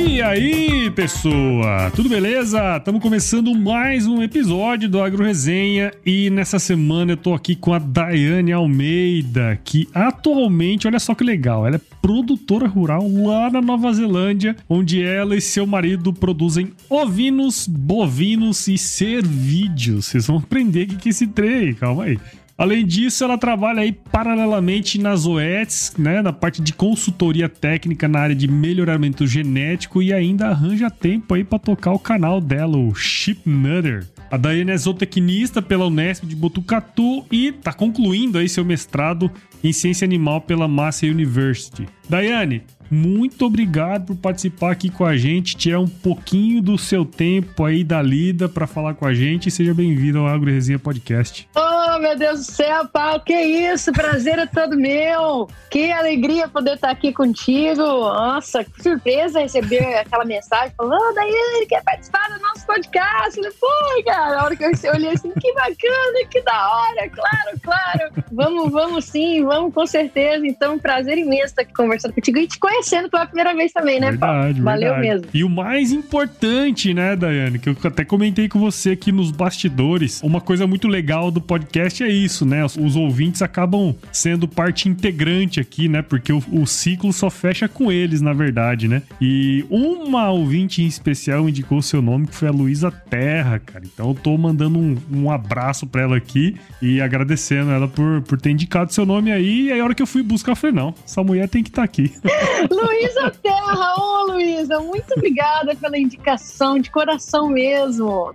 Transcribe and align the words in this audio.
E 0.00 0.22
aí, 0.22 0.88
pessoa? 0.92 1.90
Tudo 1.90 2.08
beleza? 2.08 2.76
Estamos 2.76 3.02
começando 3.02 3.52
mais 3.52 4.06
um 4.06 4.22
episódio 4.22 4.88
do 4.88 5.02
Agro 5.02 5.24
Resenha 5.24 5.90
e 6.06 6.30
nessa 6.30 6.60
semana 6.60 7.12
eu 7.12 7.16
tô 7.16 7.34
aqui 7.34 7.56
com 7.56 7.74
a 7.74 7.80
Daiane 7.80 8.52
Almeida, 8.52 9.60
que 9.64 9.88
atualmente, 9.92 10.86
olha 10.86 11.00
só 11.00 11.16
que 11.16 11.24
legal, 11.24 11.66
ela 11.66 11.76
é 11.76 11.80
produtora 12.00 12.68
rural 12.68 13.10
lá 13.12 13.50
na 13.50 13.60
Nova 13.60 13.92
Zelândia, 13.92 14.54
onde 14.68 15.02
ela 15.02 15.34
e 15.34 15.40
seu 15.40 15.66
marido 15.66 16.12
produzem 16.12 16.72
ovinos, 16.88 17.66
bovinos 17.66 18.68
e 18.68 18.78
cervídeos. 18.78 20.06
Vocês 20.06 20.28
vão 20.28 20.36
aprender 20.36 20.84
o 20.84 20.96
que 20.96 21.08
é 21.08 21.10
esse 21.10 21.26
trem, 21.26 21.74
calma 21.74 22.04
aí. 22.04 22.20
Além 22.58 22.84
disso, 22.84 23.22
ela 23.22 23.38
trabalha 23.38 23.82
aí 23.82 23.92
paralelamente 23.92 25.00
nas 25.00 25.26
OETs, 25.26 25.94
né, 25.96 26.20
na 26.20 26.32
parte 26.32 26.60
de 26.60 26.72
consultoria 26.72 27.48
técnica 27.48 28.08
na 28.08 28.18
área 28.18 28.34
de 28.34 28.48
melhoramento 28.48 29.28
genético 29.28 30.02
e 30.02 30.12
ainda 30.12 30.48
arranja 30.48 30.90
tempo 30.90 31.34
aí 31.34 31.44
para 31.44 31.60
tocar 31.60 31.92
o 31.92 32.00
canal 32.00 32.40
dela, 32.40 32.76
o 32.76 32.92
Chip 32.96 33.48
Nutter. 33.48 34.08
A 34.28 34.36
Daiane 34.36 34.72
é 34.72 34.76
zootecnista 34.76 35.62
pela 35.62 35.86
Unesp 35.86 36.24
de 36.24 36.34
Botucatu 36.34 37.24
e 37.30 37.52
tá 37.52 37.72
concluindo 37.72 38.38
aí 38.38 38.48
seu 38.48 38.64
mestrado 38.64 39.30
em 39.62 39.72
ciência 39.72 40.04
animal 40.04 40.40
pela 40.40 40.66
Massey 40.66 41.10
University. 41.10 41.86
Daiane, 42.10 42.64
muito 42.90 43.44
obrigado 43.44 44.06
por 44.06 44.16
participar 44.16 44.72
aqui 44.72 44.88
com 44.88 45.04
a 45.04 45.16
gente, 45.16 45.56
tirar 45.56 45.80
um 45.80 45.86
pouquinho 45.86 46.62
do 46.62 46.78
seu 46.78 47.04
tempo 47.04 47.64
aí 47.64 47.84
da 47.84 48.00
lida 48.00 48.48
para 48.48 48.66
falar 48.66 48.94
com 48.94 49.06
a 49.06 49.12
gente. 49.12 49.50
Seja 49.50 49.74
bem-vindo 49.74 50.18
ao 50.18 50.26
Agro 50.26 50.50
Resenha 50.50 50.78
Podcast. 50.78 51.48
Oh, 51.54 51.98
meu 51.98 52.16
Deus 52.16 52.46
do 52.46 52.52
céu, 52.52 52.88
Paulo, 52.88 53.20
que 53.20 53.34
isso, 53.34 53.92
prazer 53.92 54.38
é 54.38 54.46
todo 54.46 54.76
meu. 54.76 55.48
Que 55.70 55.92
alegria 55.92 56.48
poder 56.48 56.74
estar 56.74 56.90
aqui 56.90 57.12
contigo. 57.12 57.82
Nossa, 57.82 58.64
que 58.64 58.82
surpresa 58.82 59.40
receber 59.40 59.98
aquela 59.98 60.24
mensagem 60.24 60.72
falando, 60.76 60.98
oh, 60.98 61.14
daí 61.14 61.30
ele 61.56 61.66
quer 61.66 61.82
participar 61.84 62.26
do 62.30 62.40
nosso 62.40 62.66
podcast. 62.66 63.34
Falei, 63.34 63.52
pô, 63.60 64.04
cara, 64.04 64.40
a 64.40 64.44
hora 64.44 64.56
que 64.56 64.64
eu 64.64 64.70
olhei 64.94 65.10
assim, 65.10 65.30
que 65.30 65.52
bacana, 65.52 66.28
que 66.30 66.40
da 66.42 66.70
hora, 66.70 67.10
claro, 67.10 67.60
claro. 67.62 68.24
Vamos, 68.32 68.72
vamos 68.72 69.04
sim, 69.04 69.44
vamos 69.44 69.74
com 69.74 69.86
certeza. 69.86 70.46
Então, 70.46 70.78
prazer 70.78 71.18
imenso 71.18 71.46
estar 71.46 71.62
aqui 71.62 71.74
conversando 71.74 72.14
contigo 72.14 72.38
e 72.38 72.46
te 72.46 72.58
conhecer 72.58 72.77
conhecendo 72.78 73.10
pela 73.10 73.26
primeira 73.26 73.54
vez 73.54 73.72
também, 73.72 74.00
né, 74.00 74.10
verdade, 74.10 74.54
Paulo? 74.54 74.64
Valeu 74.64 74.94
verdade. 74.94 75.08
mesmo. 75.08 75.26
E 75.34 75.44
o 75.44 75.48
mais 75.48 75.92
importante, 75.92 76.94
né, 76.94 77.16
Daiane, 77.16 77.58
que 77.58 77.68
eu 77.68 77.76
até 77.84 78.04
comentei 78.04 78.48
com 78.48 78.58
você 78.58 78.90
aqui 78.90 79.10
nos 79.10 79.30
bastidores, 79.30 80.20
uma 80.22 80.40
coisa 80.40 80.66
muito 80.66 80.88
legal 80.88 81.30
do 81.30 81.40
podcast 81.40 82.02
é 82.02 82.08
isso, 82.08 82.46
né? 82.46 82.64
Os, 82.64 82.76
os 82.76 82.96
ouvintes 82.96 83.42
acabam 83.42 83.94
sendo 84.12 84.46
parte 84.46 84.88
integrante 84.88 85.60
aqui, 85.60 85.88
né? 85.88 86.02
Porque 86.02 86.32
o, 86.32 86.42
o, 86.52 86.66
ciclo 86.66 87.12
só 87.12 87.30
fecha 87.30 87.68
com 87.68 87.90
eles, 87.90 88.20
na 88.20 88.32
verdade, 88.32 88.86
né? 88.86 89.02
E 89.20 89.64
uma 89.68 90.30
ouvinte 90.30 90.82
em 90.82 90.86
especial 90.86 91.48
indicou 91.48 91.78
o 91.78 91.82
seu 91.82 92.00
nome, 92.00 92.26
que 92.26 92.34
foi 92.34 92.48
a 92.48 92.52
Luísa 92.52 92.90
Terra, 92.90 93.58
cara. 93.58 93.84
Então 93.84 94.08
eu 94.08 94.14
tô 94.14 94.36
mandando 94.36 94.78
um, 94.78 94.96
um 95.12 95.30
abraço 95.30 95.86
pra 95.86 96.02
ela 96.02 96.16
aqui 96.16 96.56
e 96.80 97.00
agradecendo 97.00 97.70
ela 97.70 97.88
por, 97.88 98.22
por 98.22 98.40
ter 98.40 98.50
indicado 98.50 98.92
seu 98.92 99.04
nome 99.04 99.32
aí. 99.32 99.66
E 99.66 99.72
aí, 99.72 99.80
a 99.80 99.84
hora 99.84 99.94
que 99.94 100.02
eu 100.02 100.06
fui 100.06 100.22
buscar, 100.22 100.52
eu 100.52 100.56
falei, 100.56 100.76
não, 100.76 100.94
essa 101.04 101.22
mulher 101.24 101.48
tem 101.48 101.62
que 101.62 101.70
estar 101.70 101.82
tá 101.82 101.84
aqui. 101.84 102.12
Luísa 102.70 103.30
Terra, 103.42 103.94
ô 103.98 104.00
oh, 104.00 104.32
Luísa, 104.32 104.80
muito 104.80 105.12
obrigada 105.14 105.74
pela 105.74 105.98
indicação, 105.98 106.78
de 106.78 106.90
coração 106.90 107.48
mesmo. 107.48 108.32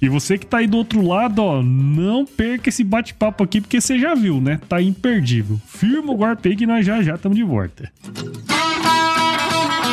E 0.00 0.08
você 0.08 0.38
que 0.38 0.46
tá 0.46 0.58
aí 0.58 0.66
do 0.66 0.78
outro 0.78 1.06
lado, 1.06 1.42
ó, 1.42 1.62
não 1.62 2.24
perca 2.24 2.70
esse 2.70 2.82
bate-papo 2.82 3.44
aqui, 3.44 3.60
porque 3.60 3.80
você 3.80 3.98
já 3.98 4.14
viu, 4.14 4.40
né? 4.40 4.58
Tá 4.66 4.80
imperdível. 4.80 5.60
Firma 5.66 6.12
o 6.12 6.16
guarda 6.16 6.48
aí 6.48 6.56
que 6.56 6.66
nós 6.66 6.86
já 6.86 7.02
já 7.02 7.16
estamos 7.16 7.36
de 7.36 7.44
volta. 7.44 7.92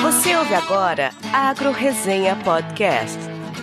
Você 0.01 0.35
ouve 0.37 0.53
agora 0.53 1.11
Agro 1.33 1.71
Resenha 1.71 2.37
Podcast. 2.37 3.36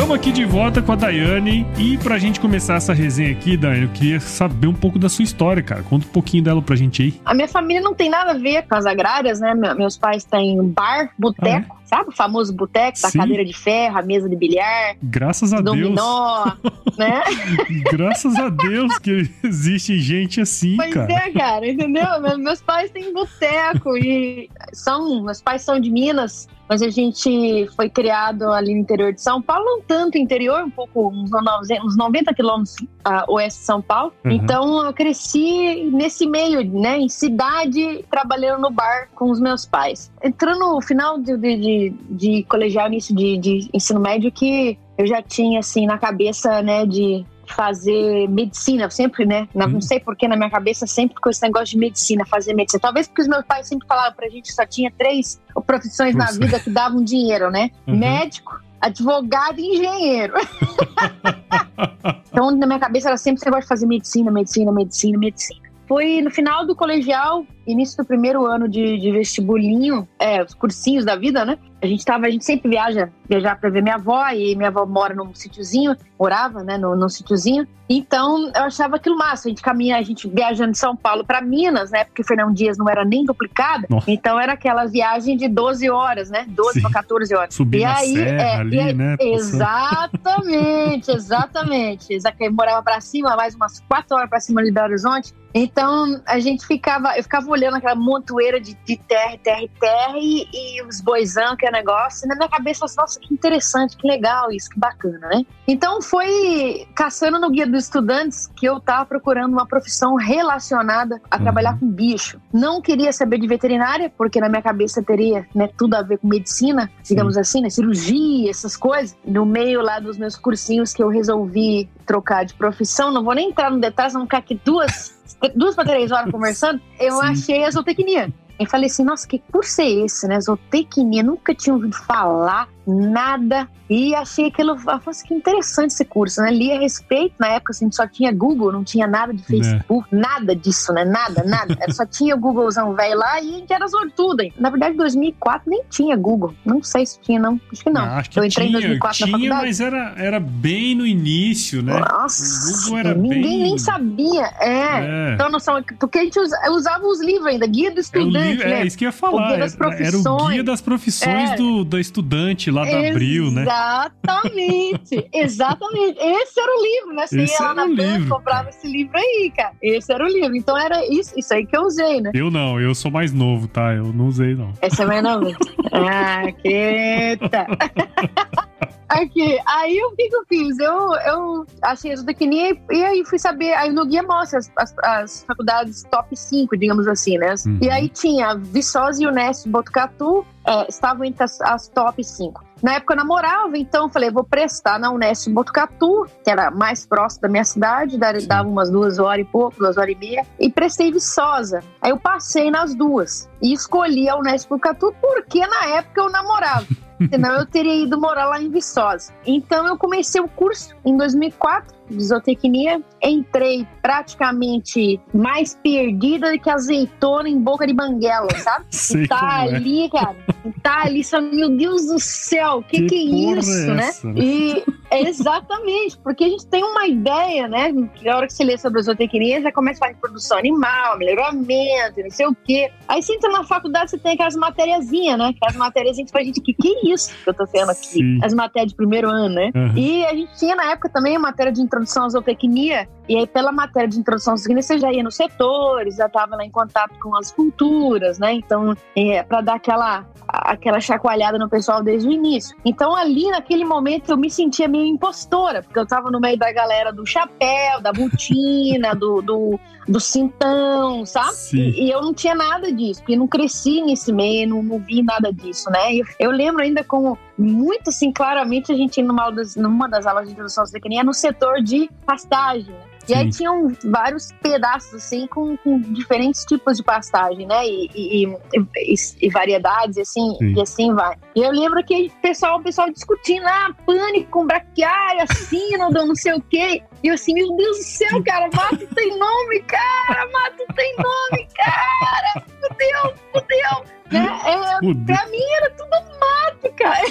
Estamos 0.00 0.16
aqui 0.16 0.32
de 0.32 0.46
volta 0.46 0.80
com 0.80 0.92
a 0.92 0.96
Daiane 0.96 1.66
e 1.76 1.98
pra 1.98 2.16
gente 2.16 2.40
começar 2.40 2.76
essa 2.76 2.94
resenha 2.94 3.32
aqui, 3.32 3.54
Daiane, 3.54 3.82
eu 3.82 3.90
queria 3.90 4.18
saber 4.18 4.66
um 4.66 4.72
pouco 4.72 4.98
da 4.98 5.10
sua 5.10 5.22
história, 5.22 5.62
cara. 5.62 5.82
Conta 5.82 6.06
um 6.06 6.08
pouquinho 6.08 6.42
dela 6.42 6.62
pra 6.62 6.74
gente 6.74 7.02
aí. 7.02 7.20
A 7.22 7.34
minha 7.34 7.46
família 7.46 7.82
não 7.82 7.94
tem 7.94 8.08
nada 8.08 8.30
a 8.30 8.34
ver 8.34 8.66
com 8.66 8.76
as 8.76 8.86
agrárias, 8.86 9.40
né? 9.40 9.52
Meus 9.76 9.98
pais 9.98 10.24
têm 10.24 10.58
bar, 10.68 11.10
boteco. 11.18 11.76
Ah, 11.76 11.76
é? 11.76 11.79
Sabe 11.90 12.10
o 12.10 12.12
famoso 12.12 12.54
boteco, 12.54 13.02
da 13.02 13.10
cadeira 13.10 13.44
de 13.44 13.52
ferro, 13.52 13.98
a 13.98 14.02
mesa 14.02 14.28
de 14.28 14.36
bilhar? 14.36 14.94
Graças 15.02 15.52
a 15.52 15.60
dominó, 15.60 16.44
Deus. 16.44 16.96
né? 16.96 17.20
Graças 17.90 18.36
a 18.36 18.48
Deus 18.48 18.96
que 18.98 19.28
existe 19.42 19.98
gente 19.98 20.40
assim, 20.40 20.76
pois 20.76 20.94
cara. 20.94 21.08
Pois 21.08 21.18
é, 21.18 21.30
cara, 21.32 21.68
entendeu? 21.68 22.06
Meus 22.38 22.62
pais 22.62 22.92
têm 22.92 23.12
boteco 23.12 23.96
e 23.96 24.48
são, 24.72 25.24
meus 25.24 25.42
pais 25.42 25.62
são 25.62 25.80
de 25.80 25.90
Minas, 25.90 26.46
mas 26.68 26.80
a 26.80 26.90
gente 26.90 27.68
foi 27.74 27.90
criado 27.90 28.52
ali 28.52 28.72
no 28.72 28.82
interior 28.82 29.12
de 29.12 29.20
São 29.20 29.42
Paulo, 29.42 29.64
não 29.64 29.80
tanto 29.82 30.16
interior, 30.16 30.62
um 30.62 30.70
pouco, 30.70 31.08
uns 31.08 31.96
90 31.96 32.32
quilômetros 32.32 32.76
a 33.04 33.24
oeste 33.30 33.60
São 33.60 33.80
Paulo. 33.80 34.12
Uhum. 34.24 34.32
Então 34.32 34.84
eu 34.84 34.92
cresci 34.92 35.90
nesse 35.92 36.26
meio, 36.26 36.64
né, 36.64 36.98
em 36.98 37.08
cidade, 37.08 38.04
trabalhando 38.10 38.62
no 38.62 38.70
bar 38.70 39.08
com 39.14 39.30
os 39.30 39.40
meus 39.40 39.64
pais. 39.64 40.10
Entrando 40.22 40.60
no 40.60 40.80
final 40.80 41.18
de, 41.18 41.36
de, 41.36 41.94
de 42.10 42.44
colegial, 42.44 42.86
início 42.88 43.14
de, 43.14 43.38
de 43.38 43.70
ensino 43.72 44.00
médio, 44.00 44.30
que 44.30 44.78
eu 44.98 45.06
já 45.06 45.22
tinha, 45.22 45.60
assim, 45.60 45.86
na 45.86 45.98
cabeça, 45.98 46.62
né, 46.62 46.84
de 46.84 47.24
fazer 47.46 48.28
medicina, 48.28 48.88
sempre, 48.90 49.26
né? 49.26 49.48
Não, 49.54 49.66
uhum. 49.66 49.80
sei 49.80 49.98
porque 49.98 50.28
na 50.28 50.36
minha 50.36 50.50
cabeça 50.50 50.86
sempre 50.86 51.16
com 51.20 51.28
esse 51.28 51.42
negócio 51.42 51.66
de 51.66 51.78
medicina, 51.78 52.24
fazer 52.24 52.54
medicina. 52.54 52.80
Talvez 52.80 53.08
porque 53.08 53.22
os 53.22 53.28
meus 53.28 53.44
pais 53.44 53.66
sempre 53.66 53.86
falavam 53.88 54.12
pra 54.12 54.28
gente 54.28 54.48
que 54.48 54.52
só 54.52 54.64
tinha 54.64 54.90
três 54.96 55.40
profissões 55.66 56.14
Nossa. 56.14 56.38
na 56.38 56.46
vida 56.46 56.60
que 56.60 56.70
davam 56.70 57.02
dinheiro, 57.02 57.50
né? 57.50 57.70
Uhum. 57.86 57.98
Médico, 57.98 58.60
advogado 58.80 59.58
e 59.58 59.76
engenheiro. 59.76 60.34
então, 62.32 62.50
na 62.50 62.66
minha 62.66 62.78
cabeça 62.78 63.08
era 63.08 63.16
sempre 63.16 63.38
esse 63.38 63.46
negócio 63.46 63.62
de 63.62 63.68
fazer 63.68 63.86
medicina, 63.86 64.30
medicina, 64.30 64.72
medicina, 64.72 65.18
medicina. 65.18 65.69
Foi 65.90 66.22
no 66.22 66.30
final 66.30 66.64
do 66.64 66.76
colegial, 66.76 67.44
início 67.66 67.96
do 67.96 68.06
primeiro 68.06 68.46
ano 68.46 68.68
de, 68.68 68.96
de 68.96 69.10
vestibulinho, 69.10 70.06
é, 70.20 70.40
os 70.40 70.54
cursinhos 70.54 71.04
da 71.04 71.16
vida, 71.16 71.44
né? 71.44 71.58
A 71.82 71.86
gente 71.86 72.04
tava, 72.04 72.26
a 72.26 72.30
gente 72.30 72.44
sempre 72.44 72.70
viaja, 72.70 73.10
viajar 73.28 73.58
para 73.58 73.70
ver 73.70 73.82
minha 73.82 73.96
avó, 73.96 74.24
e 74.28 74.54
minha 74.54 74.68
avó 74.68 74.86
mora 74.86 75.16
num 75.16 75.34
sítiozinho, 75.34 75.96
morava, 76.16 76.62
né, 76.62 76.78
num, 76.78 76.94
num 76.94 77.08
sítiozinho. 77.08 77.66
Então, 77.88 78.52
eu 78.54 78.62
achava 78.62 78.94
aquilo 78.94 79.18
massa. 79.18 79.48
A 79.48 79.50
gente 79.50 79.62
caminha, 79.62 79.96
a 79.96 80.02
gente 80.02 80.28
viajando 80.28 80.70
de 80.70 80.78
São 80.78 80.94
Paulo 80.94 81.24
para 81.24 81.40
Minas, 81.42 81.90
né, 81.90 82.04
porque 82.04 82.22
Fernão 82.22 82.52
Dias 82.52 82.78
não 82.78 82.88
era 82.88 83.04
nem 83.04 83.24
duplicada. 83.24 83.88
Nossa. 83.90 84.08
Então, 84.08 84.38
era 84.38 84.52
aquela 84.52 84.84
viagem 84.86 85.36
de 85.36 85.48
12 85.48 85.90
horas, 85.90 86.30
né, 86.30 86.46
12 86.50 86.82
para 86.82 86.90
14 86.92 87.34
horas. 87.34 87.52
Subir 87.52 87.80
e 87.80 87.84
aí, 87.84 88.16
é, 88.16 88.54
ali, 88.54 88.76
e 88.76 88.80
aí, 88.80 88.94
né? 88.94 89.16
Exatamente, 89.18 91.10
exatamente. 91.10 92.16
Eu 92.38 92.52
morava 92.52 92.80
para 92.80 93.00
cima, 93.00 93.34
mais 93.34 93.56
umas 93.56 93.80
4 93.88 94.16
horas 94.16 94.30
para 94.30 94.38
cima 94.38 94.62
de 94.62 94.70
Belo 94.70 94.86
Horizonte. 94.86 95.34
Então, 95.54 96.20
a 96.26 96.38
gente 96.38 96.66
ficava, 96.66 97.16
eu 97.16 97.22
ficava 97.22 97.50
olhando 97.50 97.76
aquela 97.76 97.94
montoeira 97.94 98.60
de, 98.60 98.74
de 98.84 98.96
terra, 98.96 99.36
terra 99.42 99.60
terra 99.80 100.14
e, 100.16 100.46
e 100.52 100.82
os 100.82 101.00
boizão, 101.00 101.56
que 101.56 101.66
é 101.66 101.70
negócio, 101.70 102.24
e 102.24 102.28
na 102.28 102.36
minha 102.36 102.48
cabeça, 102.48 102.84
assim, 102.84 102.96
nossa, 102.98 103.20
que 103.20 103.32
interessante, 103.32 103.96
que 103.96 104.06
legal 104.06 104.50
isso, 104.52 104.70
que 104.70 104.78
bacana, 104.78 105.28
né? 105.28 105.44
Então, 105.66 106.00
foi 106.02 106.86
caçando 106.94 107.38
no 107.38 107.50
Guia 107.50 107.66
dos 107.66 107.84
Estudantes 107.84 108.48
que 108.56 108.66
eu 108.66 108.80
tava 108.80 109.06
procurando 109.06 109.52
uma 109.52 109.66
profissão 109.66 110.14
relacionada 110.14 111.20
a 111.30 111.36
uhum. 111.36 111.42
trabalhar 111.42 111.78
com 111.78 111.88
bicho. 111.88 112.40
Não 112.52 112.80
queria 112.80 113.12
saber 113.12 113.38
de 113.38 113.46
veterinária, 113.46 114.12
porque 114.16 114.40
na 114.40 114.48
minha 114.48 114.62
cabeça 114.62 115.02
teria 115.02 115.46
né, 115.54 115.68
tudo 115.76 115.94
a 115.94 116.02
ver 116.02 116.18
com 116.18 116.28
medicina, 116.28 116.90
digamos 117.02 117.34
Sim. 117.34 117.40
assim, 117.40 117.60
né? 117.62 117.70
Cirurgia, 117.70 118.50
essas 118.50 118.76
coisas. 118.76 119.16
No 119.24 119.46
meio 119.46 119.80
lá 119.80 119.98
dos 119.98 120.18
meus 120.18 120.36
cursinhos 120.36 120.92
que 120.92 121.02
eu 121.02 121.08
resolvi 121.08 121.88
trocar 122.10 122.44
de 122.44 122.54
profissão, 122.54 123.12
não 123.12 123.22
vou 123.22 123.32
nem 123.36 123.50
entrar 123.50 123.70
no 123.70 123.80
detalhe, 123.80 124.12
não 124.14 124.22
ficar 124.22 124.38
aqui 124.38 124.60
duas 124.64 125.16
duas 125.54 125.76
para 125.76 125.84
três 125.84 126.10
horas 126.10 126.28
conversando, 126.28 126.80
eu 126.98 127.18
Sim. 127.18 127.26
achei 127.26 127.64
a 127.64 127.70
zootecnia. 127.70 128.32
Eu 128.60 128.66
falei 128.66 128.90
assim, 128.90 129.02
nossa, 129.02 129.26
que 129.26 129.38
curso 129.50 129.80
é 129.80 129.88
esse, 129.88 130.28
né? 130.28 130.38
Zootecnia, 130.38 131.22
nunca 131.22 131.54
tinha 131.54 131.74
ouvido 131.74 131.96
falar. 131.96 132.68
nada. 132.86 133.66
E 133.88 134.14
achei 134.14 134.46
aquilo, 134.46 134.76
assim, 134.86 135.26
que 135.26 135.34
interessante 135.34 135.90
esse 135.90 136.04
curso, 136.04 136.40
né? 136.42 136.52
Li 136.52 136.70
a 136.70 136.78
respeito, 136.78 137.34
na 137.40 137.48
época 137.48 137.72
assim, 137.72 137.90
só 137.90 138.06
tinha 138.06 138.32
Google, 138.32 138.70
não 138.70 138.84
tinha 138.84 139.04
nada 139.06 139.32
de 139.34 139.42
Facebook, 139.42 140.06
é. 140.12 140.16
nada 140.16 140.54
disso, 140.54 140.92
né? 140.92 141.04
Nada, 141.04 141.42
nada. 141.42 141.76
só 141.90 142.06
tinha 142.06 142.36
o 142.36 142.38
Googlezão 142.38 142.94
velho 142.94 143.18
lá 143.18 143.40
e 143.40 143.48
a 143.48 143.58
gente 143.58 143.72
era 143.72 143.88
sortudo. 143.88 144.44
Na 144.58 144.70
verdade, 144.70 144.94
em 144.94 144.96
2004 144.96 145.68
nem 145.68 145.82
tinha 145.90 146.16
Google. 146.16 146.54
Não 146.64 146.82
sei 146.82 147.04
se 147.04 147.20
tinha, 147.20 147.40
não. 147.40 147.60
Acho 147.72 147.82
que 147.82 147.90
não. 147.90 148.02
Ah, 148.02 148.18
acho 148.18 148.30
que 148.30 148.38
Eu 148.38 148.44
entrei 148.44 148.68
tinha, 148.68 148.78
em 148.78 148.82
2004 148.82 149.16
tinha, 149.16 149.26
na 149.26 149.32
faculdade. 149.32 149.66
mas 149.66 149.80
era, 149.80 150.14
era 150.16 150.38
bem 150.38 150.94
no 150.94 151.04
início, 151.06 151.82
né? 151.82 151.98
Nossa, 151.98 152.44
o 152.44 152.82
Google 152.82 152.98
era 152.98 153.14
ninguém 153.14 153.42
bem... 153.42 153.62
nem 153.62 153.78
sabia. 153.78 154.52
É. 154.60 155.30
é. 155.30 155.34
Então, 155.34 155.50
noção, 155.50 155.82
porque 155.98 156.18
a 156.18 156.24
gente 156.24 156.38
usava 156.38 157.04
os 157.06 157.20
livros 157.20 157.46
ainda, 157.46 157.66
Guia 157.66 157.90
do 157.90 158.00
Estudante, 158.00 158.49
é, 158.50 158.54
livro, 158.54 158.68
né? 158.68 158.80
É, 158.82 158.86
isso 158.86 158.98
que 158.98 159.04
ia 159.04 159.12
falar. 159.12 159.56
Guia 159.56 159.70
profissões. 159.70 160.14
Era 160.14 160.32
o 160.32 160.48
Guia 160.48 160.64
das 160.64 160.80
Profissões 160.80 161.50
é. 161.50 161.56
do, 161.56 161.84
do 161.84 161.98
estudante 161.98 162.70
lá 162.70 162.84
da 162.84 163.08
Abril, 163.08 163.50
né? 163.50 163.62
Exatamente, 163.62 165.28
exatamente. 165.32 166.18
Esse 166.18 166.60
era 166.60 166.72
o 166.72 166.82
livro, 166.82 167.14
né? 167.14 167.26
Você 167.26 167.40
esse 167.42 167.62
ia 167.62 167.68
lá 167.68 167.74
na 167.74 167.86
banca, 167.86 168.28
comprava 168.28 168.68
esse 168.70 168.86
livro 168.86 169.16
aí, 169.16 169.52
cara. 169.56 169.72
Esse 169.82 170.12
era 170.12 170.24
o 170.24 170.28
livro. 170.28 170.56
Então 170.56 170.76
era 170.76 171.04
isso, 171.06 171.32
isso 171.36 171.52
aí 171.54 171.66
que 171.66 171.76
eu 171.76 171.82
usei, 171.82 172.20
né? 172.20 172.30
Eu 172.34 172.50
não, 172.50 172.80
eu 172.80 172.94
sou 172.94 173.10
mais 173.10 173.32
novo, 173.32 173.68
tá? 173.68 173.92
Eu 173.94 174.12
não 174.12 174.26
usei, 174.26 174.54
não. 174.54 174.72
Esse 174.82 175.02
é 175.02 175.06
mais 175.06 175.22
novo? 175.22 175.50
ah, 175.92 176.52
quieta. 176.52 177.66
Aqui, 179.10 179.58
aí 179.66 180.00
o 180.04 180.14
que, 180.14 180.28
que 180.28 180.36
eu 180.36 180.44
fiz? 180.48 180.78
Eu, 180.78 181.12
eu 181.26 181.66
achei 181.82 182.12
isso 182.12 182.24
daqui 182.24 182.48
e 182.90 183.04
aí 183.04 183.24
fui 183.24 183.40
saber, 183.40 183.72
aí 183.72 183.90
no 183.90 184.06
guia 184.06 184.22
mostra 184.22 184.60
as, 184.60 184.70
as, 184.76 184.94
as 185.02 185.44
faculdades 185.44 186.04
top 186.04 186.36
5, 186.36 186.76
digamos 186.76 187.08
assim, 187.08 187.36
né? 187.36 187.52
Uhum. 187.66 187.78
E 187.82 187.90
aí 187.90 188.08
tinha 188.08 188.54
Viçosa 188.54 189.20
e 189.20 189.26
Unesp 189.26 189.66
Botucatu, 189.68 190.46
é, 190.64 190.86
estavam 190.88 191.24
entre 191.24 191.42
as, 191.42 191.60
as 191.60 191.88
top 191.88 192.22
5. 192.22 192.64
Na 192.80 192.94
época 192.94 193.14
eu 193.14 193.16
namorava, 193.16 193.76
então 193.76 194.04
eu 194.04 194.10
falei, 194.10 194.30
vou 194.30 194.44
prestar 194.44 194.98
na 195.00 195.10
Unesp 195.10 195.48
Botucatu, 195.50 196.26
que 196.44 196.50
era 196.50 196.70
mais 196.70 197.04
próximo 197.04 197.42
da 197.42 197.48
minha 197.48 197.64
cidade, 197.64 198.16
dava 198.46 198.68
umas 198.68 198.90
duas 198.90 199.18
horas 199.18 199.44
e 199.44 199.48
pouco, 199.50 199.76
duas 199.76 199.98
horas 199.98 200.14
e 200.14 200.18
meia, 200.18 200.46
e 200.58 200.70
prestei 200.70 201.10
Viçosa. 201.10 201.82
Aí 202.00 202.10
eu 202.10 202.18
passei 202.18 202.70
nas 202.70 202.94
duas 202.94 203.50
e 203.60 203.72
escolhi 203.72 204.28
a 204.28 204.36
Unesp 204.36 204.68
Botucatu 204.68 205.12
porque 205.20 205.66
na 205.66 205.86
época 205.96 206.20
eu 206.20 206.30
namorava. 206.30 206.86
Senão 207.28 207.56
eu 207.56 207.66
teria 207.66 208.04
ido 208.04 208.18
morar 208.18 208.46
lá 208.46 208.60
em 208.60 208.70
Viçosa. 208.70 209.32
Então 209.44 209.86
eu 209.86 209.96
comecei 209.96 210.40
o 210.40 210.48
curso 210.48 210.94
em 211.04 211.16
2004 211.16 211.99
de 212.16 212.24
zootecnia, 212.24 213.02
entrei 213.22 213.86
praticamente 214.02 215.20
mais 215.32 215.74
perdida 215.82 216.52
do 216.52 216.58
que 216.58 216.70
azeitona 216.70 217.48
em 217.48 217.58
boca 217.58 217.86
de 217.86 217.92
banguela, 217.92 218.48
sabe? 218.58 218.86
Sei 218.90 219.26
tá 219.26 219.66
é. 219.66 219.74
ali, 219.74 220.04
é. 220.04 220.08
cara. 220.10 220.36
Tá 220.82 221.02
ali, 221.04 221.24
só, 221.24 221.40
meu 221.40 221.70
Deus 221.70 222.06
do 222.06 222.18
céu, 222.18 222.78
o 222.78 222.82
que, 222.82 223.02
que, 223.02 223.06
que 223.06 223.14
é 223.14 223.58
isso, 223.58 223.90
é 223.90 223.94
né? 223.94 224.10
E 224.36 224.84
exatamente, 225.10 226.18
porque 226.18 226.44
a 226.44 226.48
gente 226.48 226.66
tem 226.66 226.84
uma 226.84 227.06
ideia, 227.06 227.66
né? 227.66 227.92
Que 228.14 228.24
na 228.24 228.36
hora 228.36 228.46
que 228.46 228.52
você 228.52 228.64
lê 228.64 228.76
sobre 228.76 229.00
a 229.00 229.02
zootecnia, 229.02 229.60
já 229.62 229.72
começa 229.72 229.98
a 229.98 230.00
falar 230.00 230.12
de 230.12 230.20
produção 230.20 230.58
animal, 230.58 231.18
melhoramento, 231.18 232.22
não 232.22 232.30
sei 232.30 232.46
o 232.46 232.54
quê. 232.54 232.90
Aí 233.08 233.22
você 233.22 233.34
entra 233.34 233.50
na 233.50 233.64
faculdade, 233.64 234.10
você 234.10 234.18
tem 234.18 234.34
aquelas 234.34 234.54
matériazinhas, 234.54 235.38
né? 235.38 235.52
Aquelas 235.56 235.76
matériazinhas 235.76 236.30
que 236.30 236.38
a 236.38 236.44
gente, 236.44 236.60
que 236.60 236.74
que 236.74 236.88
é 236.88 237.12
isso 237.12 237.32
que 237.42 237.50
eu 237.50 237.54
tô 237.54 237.66
tendo 237.66 237.90
aqui? 237.90 238.06
Sim. 238.06 238.38
As 238.42 238.54
matérias 238.54 238.90
de 238.92 238.96
primeiro 238.96 239.28
ano, 239.28 239.54
né? 239.54 239.70
Uhum. 239.74 239.96
E 239.96 240.24
a 240.24 240.34
gente 240.34 240.58
tinha 240.58 240.74
na 240.76 240.92
época 240.92 241.08
também 241.08 241.36
a 241.36 241.38
matéria 241.38 241.72
de 241.72 241.80
introdução 241.80 241.99
à 242.02 242.28
zootecnia, 242.28 243.08
e 243.28 243.36
aí 243.36 243.46
pela 243.46 243.72
matéria 243.72 244.08
de 244.08 244.18
introdução 244.18 244.54
à 244.54 244.56
zootecnia 244.56 244.82
você 244.82 244.98
já 244.98 245.12
ia 245.12 245.22
nos 245.22 245.36
setores, 245.36 246.16
já 246.16 246.26
estava 246.26 246.56
lá 246.56 246.64
em 246.64 246.70
contato 246.70 247.18
com 247.20 247.36
as 247.36 247.52
culturas, 247.52 248.38
né? 248.38 248.52
Então, 248.54 248.94
é, 249.16 249.42
para 249.42 249.60
dar 249.60 249.74
aquela 249.74 250.26
aquela 250.52 251.00
chacoalhada 251.00 251.58
no 251.58 251.68
pessoal 251.68 252.02
desde 252.02 252.28
o 252.28 252.32
início. 252.32 252.76
Então 252.84 253.14
ali 253.14 253.48
naquele 253.50 253.84
momento 253.84 254.30
eu 254.30 254.36
me 254.36 254.50
sentia 254.50 254.88
meio 254.88 255.06
impostora, 255.06 255.82
porque 255.82 255.98
eu 255.98 256.06
tava 256.06 256.30
no 256.30 256.40
meio 256.40 256.58
da 256.58 256.72
galera 256.72 257.12
do 257.12 257.24
chapéu, 257.24 258.00
da 258.00 258.12
botina, 258.12 259.14
do, 259.14 259.40
do, 259.40 259.78
do 260.10 260.18
cintão, 260.18 261.24
sabe? 261.24 261.56
E, 261.72 262.06
e, 262.06 262.10
eu 262.10 262.20
não 262.20 262.34
tinha 262.34 262.54
nada 262.54 262.92
disso, 262.92 263.20
porque 263.20 263.36
não 263.36 263.46
cresci 263.46 264.02
nesse 264.02 264.32
meio, 264.32 264.68
não, 264.68 264.82
não 264.82 264.98
vi 264.98 265.22
nada 265.22 265.52
disso, 265.52 265.88
né? 265.88 266.16
Eu, 266.16 266.24
eu 266.38 266.50
lembro 266.50 266.82
ainda 266.82 267.04
como 267.04 267.38
muito 267.56 268.10
assim, 268.10 268.32
claramente 268.32 268.90
a 268.90 268.96
gente 268.96 269.22
numa, 269.22 269.50
das, 269.50 269.76
numa 269.76 270.08
das 270.08 270.26
aulas 270.26 270.46
de 270.46 270.52
introdução 270.52 270.82
à 270.82 270.86
zootecnia 270.86 271.22
no 271.22 271.32
setor 271.32 271.80
de 271.80 272.10
pastagem, 272.26 272.92
e 273.28 273.34
aí 273.34 273.48
tinham 273.48 273.94
vários 274.04 274.50
pedaços, 274.60 275.14
assim, 275.14 275.46
com, 275.46 275.76
com, 275.76 276.00
diferentes 276.00 276.64
tipos 276.64 276.96
de 276.96 277.04
pastagem, 277.04 277.64
né? 277.64 277.86
E, 277.86 278.10
e, 278.14 278.46
e, 278.46 279.14
e 279.42 279.50
variedades, 279.50 280.18
assim, 280.18 280.56
e 280.60 280.80
assim 280.80 281.14
vai. 281.14 281.36
E 281.54 281.62
eu 281.62 281.70
lembro 281.70 282.02
que 282.04 282.26
o 282.26 282.42
pessoal, 282.42 282.78
o 282.78 282.82
pessoal 282.82 283.08
discutindo, 283.10 283.64
ah, 283.66 283.94
pânico 284.04 284.50
com 284.50 284.66
braquiária, 284.66 285.46
sínodo, 285.46 286.26
não 286.26 286.34
sei 286.34 286.54
o 286.54 286.60
quê. 286.60 287.02
E 287.22 287.28
eu 287.28 287.34
assim, 287.34 287.54
meu 287.54 287.76
Deus 287.76 287.98
do 287.98 288.02
céu, 288.02 288.42
cara, 288.44 288.68
mato 288.74 289.06
tem 289.14 289.38
nome, 289.38 289.80
cara, 289.82 290.48
mato 290.50 290.84
tem 290.94 291.14
nome, 291.16 291.68
cara, 291.74 292.64
fudeu, 292.64 293.34
fudeu. 293.52 294.04
Né? 294.32 294.46
É, 294.64 295.24
pra 295.26 295.46
mim 295.46 295.64
era 295.76 295.90
tudo 295.90 296.10
mato, 296.40 296.92
cara. 296.96 297.26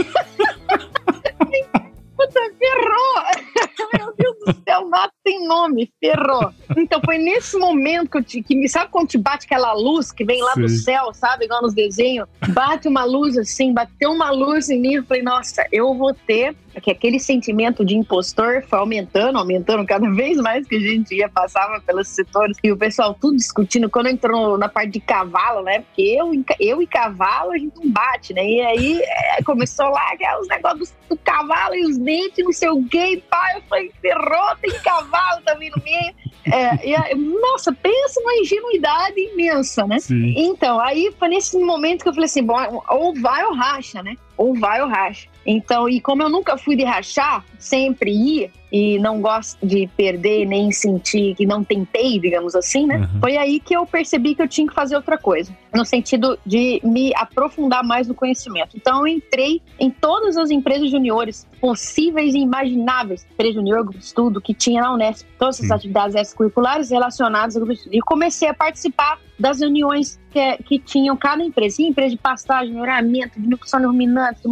puta, 2.20 2.42
ferrou! 2.60 3.90
Meu 3.98 4.14
Deus 4.18 4.36
do 4.46 4.64
céu, 4.64 4.90
mato 4.90 5.14
tem 5.24 5.48
nome, 5.48 5.90
ferrou. 6.04 6.52
Então 6.78 7.00
foi 7.04 7.18
nesse 7.18 7.58
momento 7.58 8.10
que 8.10 8.18
eu 8.18 8.24
te, 8.24 8.44
que 8.44 8.68
sabe 8.68 8.92
quando 8.92 9.08
te 9.08 9.18
bate 9.18 9.46
aquela 9.46 9.74
luz 9.74 10.12
que 10.12 10.26
vem 10.26 10.42
lá 10.42 10.54
Sim. 10.54 10.62
do 10.62 10.70
céu, 10.70 11.14
sabe? 11.14 11.46
Igual 11.46 11.62
nos 11.62 11.74
desenhos, 11.74 12.28
bate 12.50 12.88
uma 12.88 13.06
luz 13.06 13.38
assim, 13.38 13.74
bateu 13.74 14.12
uma 14.12 14.32
luz 14.32 14.70
em 14.70 14.80
mim, 14.80 14.96
eu 14.96 15.04
falei, 15.06 15.24
nossa, 15.24 15.66
eu 15.72 15.94
vou 15.94 16.14
ter 16.14 16.56
que 16.80 16.92
aquele 16.92 17.20
sentimento 17.20 17.84
de 17.84 17.96
impostor 17.96 18.64
foi 18.68 18.80
aumentando, 18.80 19.38
aumentando 19.38 19.86
cada 19.86 20.10
vez 20.12 20.38
mais 20.38 20.68
que 20.68 20.76
a 20.76 20.80
gente 20.80 21.16
ia, 21.16 21.30
passava 21.30 21.82
pelos 21.82 22.08
setores 22.08 22.58
e 22.64 22.72
o 22.72 22.78
pessoal 22.78 23.14
tudo 23.20 23.36
discutindo. 23.36 23.90
Quando 23.90 24.08
entrou 24.08 24.58
na 24.58 24.70
parte 24.70 24.92
de 24.92 25.00
cavalo, 25.00 25.62
né? 25.64 25.80
Porque 25.80 26.02
eu, 26.02 26.32
eu 26.60 26.82
e 26.82 26.88
cavalo 26.88 27.52
a 27.52 27.58
gente 27.58 27.76
não 27.76 27.92
bate, 27.92 28.34
né? 28.34 28.46
E 28.46 28.62
aí 28.62 29.02
é, 29.02 29.44
começou 29.44 29.88
lá 29.90 30.02
os 30.42 30.48
negócios 30.48 30.94
do 31.10 31.18
cavalo 31.18 31.76
e 31.76 31.86
os 31.86 31.98
dentes, 32.10 32.44
não 32.44 32.52
sei 32.52 32.70
o 32.70 32.84
e 32.92 33.18
pá, 33.30 33.54
eu 33.56 33.62
falei, 33.70 33.92
ferrou, 34.02 34.56
tem 34.60 34.72
cavalo 34.80 35.42
também 35.46 35.70
no 35.70 35.84
meio. 35.84 36.14
É, 36.52 36.90
e, 36.90 37.16
nossa, 37.16 37.72
pensa 37.72 38.20
numa 38.22 38.34
ingenuidade 38.38 39.20
imensa, 39.20 39.86
né? 39.86 40.00
Sim. 40.00 40.34
Então, 40.36 40.80
aí 40.80 41.14
foi 41.20 41.28
nesse 41.28 41.58
momento 41.60 42.02
que 42.02 42.10
eu 42.10 42.14
falei 42.14 42.26
assim: 42.26 42.44
bom, 42.44 42.56
ou 42.90 43.14
vai 43.22 43.46
ou 43.46 43.54
racha, 43.54 44.02
né? 44.02 44.16
Ou 44.36 44.56
vai 44.56 44.82
ou 44.82 44.88
racha. 44.88 45.28
Então, 45.46 45.90
e 45.90 46.00
como 46.02 46.22
eu 46.22 46.30
nunca 46.30 46.58
fui 46.58 46.76
de 46.76 46.84
rachar, 46.84 47.44
sempre 47.58 48.12
ia, 48.12 48.52
e 48.72 49.00
não 49.00 49.22
gosto 49.22 49.66
de 49.66 49.88
perder 49.98 50.46
nem 50.46 50.72
sentir 50.72 51.36
que 51.36 51.46
não 51.46 51.64
tentei, 51.64 52.20
digamos 52.20 52.56
assim, 52.56 52.86
né? 52.86 52.98
Uhum. 52.98 53.20
Foi 53.20 53.38
aí 53.38 53.60
que 53.60 53.76
eu 53.76 53.86
percebi 53.86 54.36
que 54.36 54.42
eu 54.42 54.48
tinha 54.48 54.68
que 54.68 54.74
fazer 54.74 54.96
outra 54.96 55.18
coisa, 55.18 55.56
no 55.74 55.84
sentido 55.84 56.38
de 56.46 56.80
me 56.84 57.12
aprofundar 57.16 57.84
mais 57.84 58.08
no 58.08 58.14
conhecimento. 58.14 58.78
Então 58.78 59.00
eu 59.00 59.08
entrei 59.08 59.62
em 59.80 59.90
todas 59.90 60.38
as 60.38 60.52
empresas 60.52 60.90
juniores 60.90 61.48
possíveis 61.60 62.34
e 62.34 62.40
imagináveis, 62.40 63.26
empresa 63.32 63.54
junior, 63.54 63.84
grupo 63.84 63.98
de 63.98 64.06
estudo 64.06 64.40
que 64.40 64.54
tinha 64.54 64.82
na 64.82 64.94
Unesp, 64.94 65.28
todas 65.38 65.62
as 65.62 65.72
atividades 65.72 66.16
extracurriculares 66.16 66.90
relacionadas 66.90 67.56
ao 67.56 67.62
grupo 67.62 67.74
de 67.74 67.80
estudo. 67.80 67.96
E 67.96 68.02
comecei 68.02 68.48
a 68.48 68.54
participar 68.54 69.20
das 69.38 69.62
reuniões 69.62 70.20
que, 70.30 70.58
que 70.64 70.80
tinham 70.80 71.16
cada 71.16 71.44
empresa, 71.44 71.82
empresa 71.82 72.12
de 72.12 72.18
pastagem, 72.18 72.74
melhoramento, 72.74 73.40
de 73.40 73.48
nutrição 73.48 73.82
ruminante, 73.82 74.42
de 74.42 74.48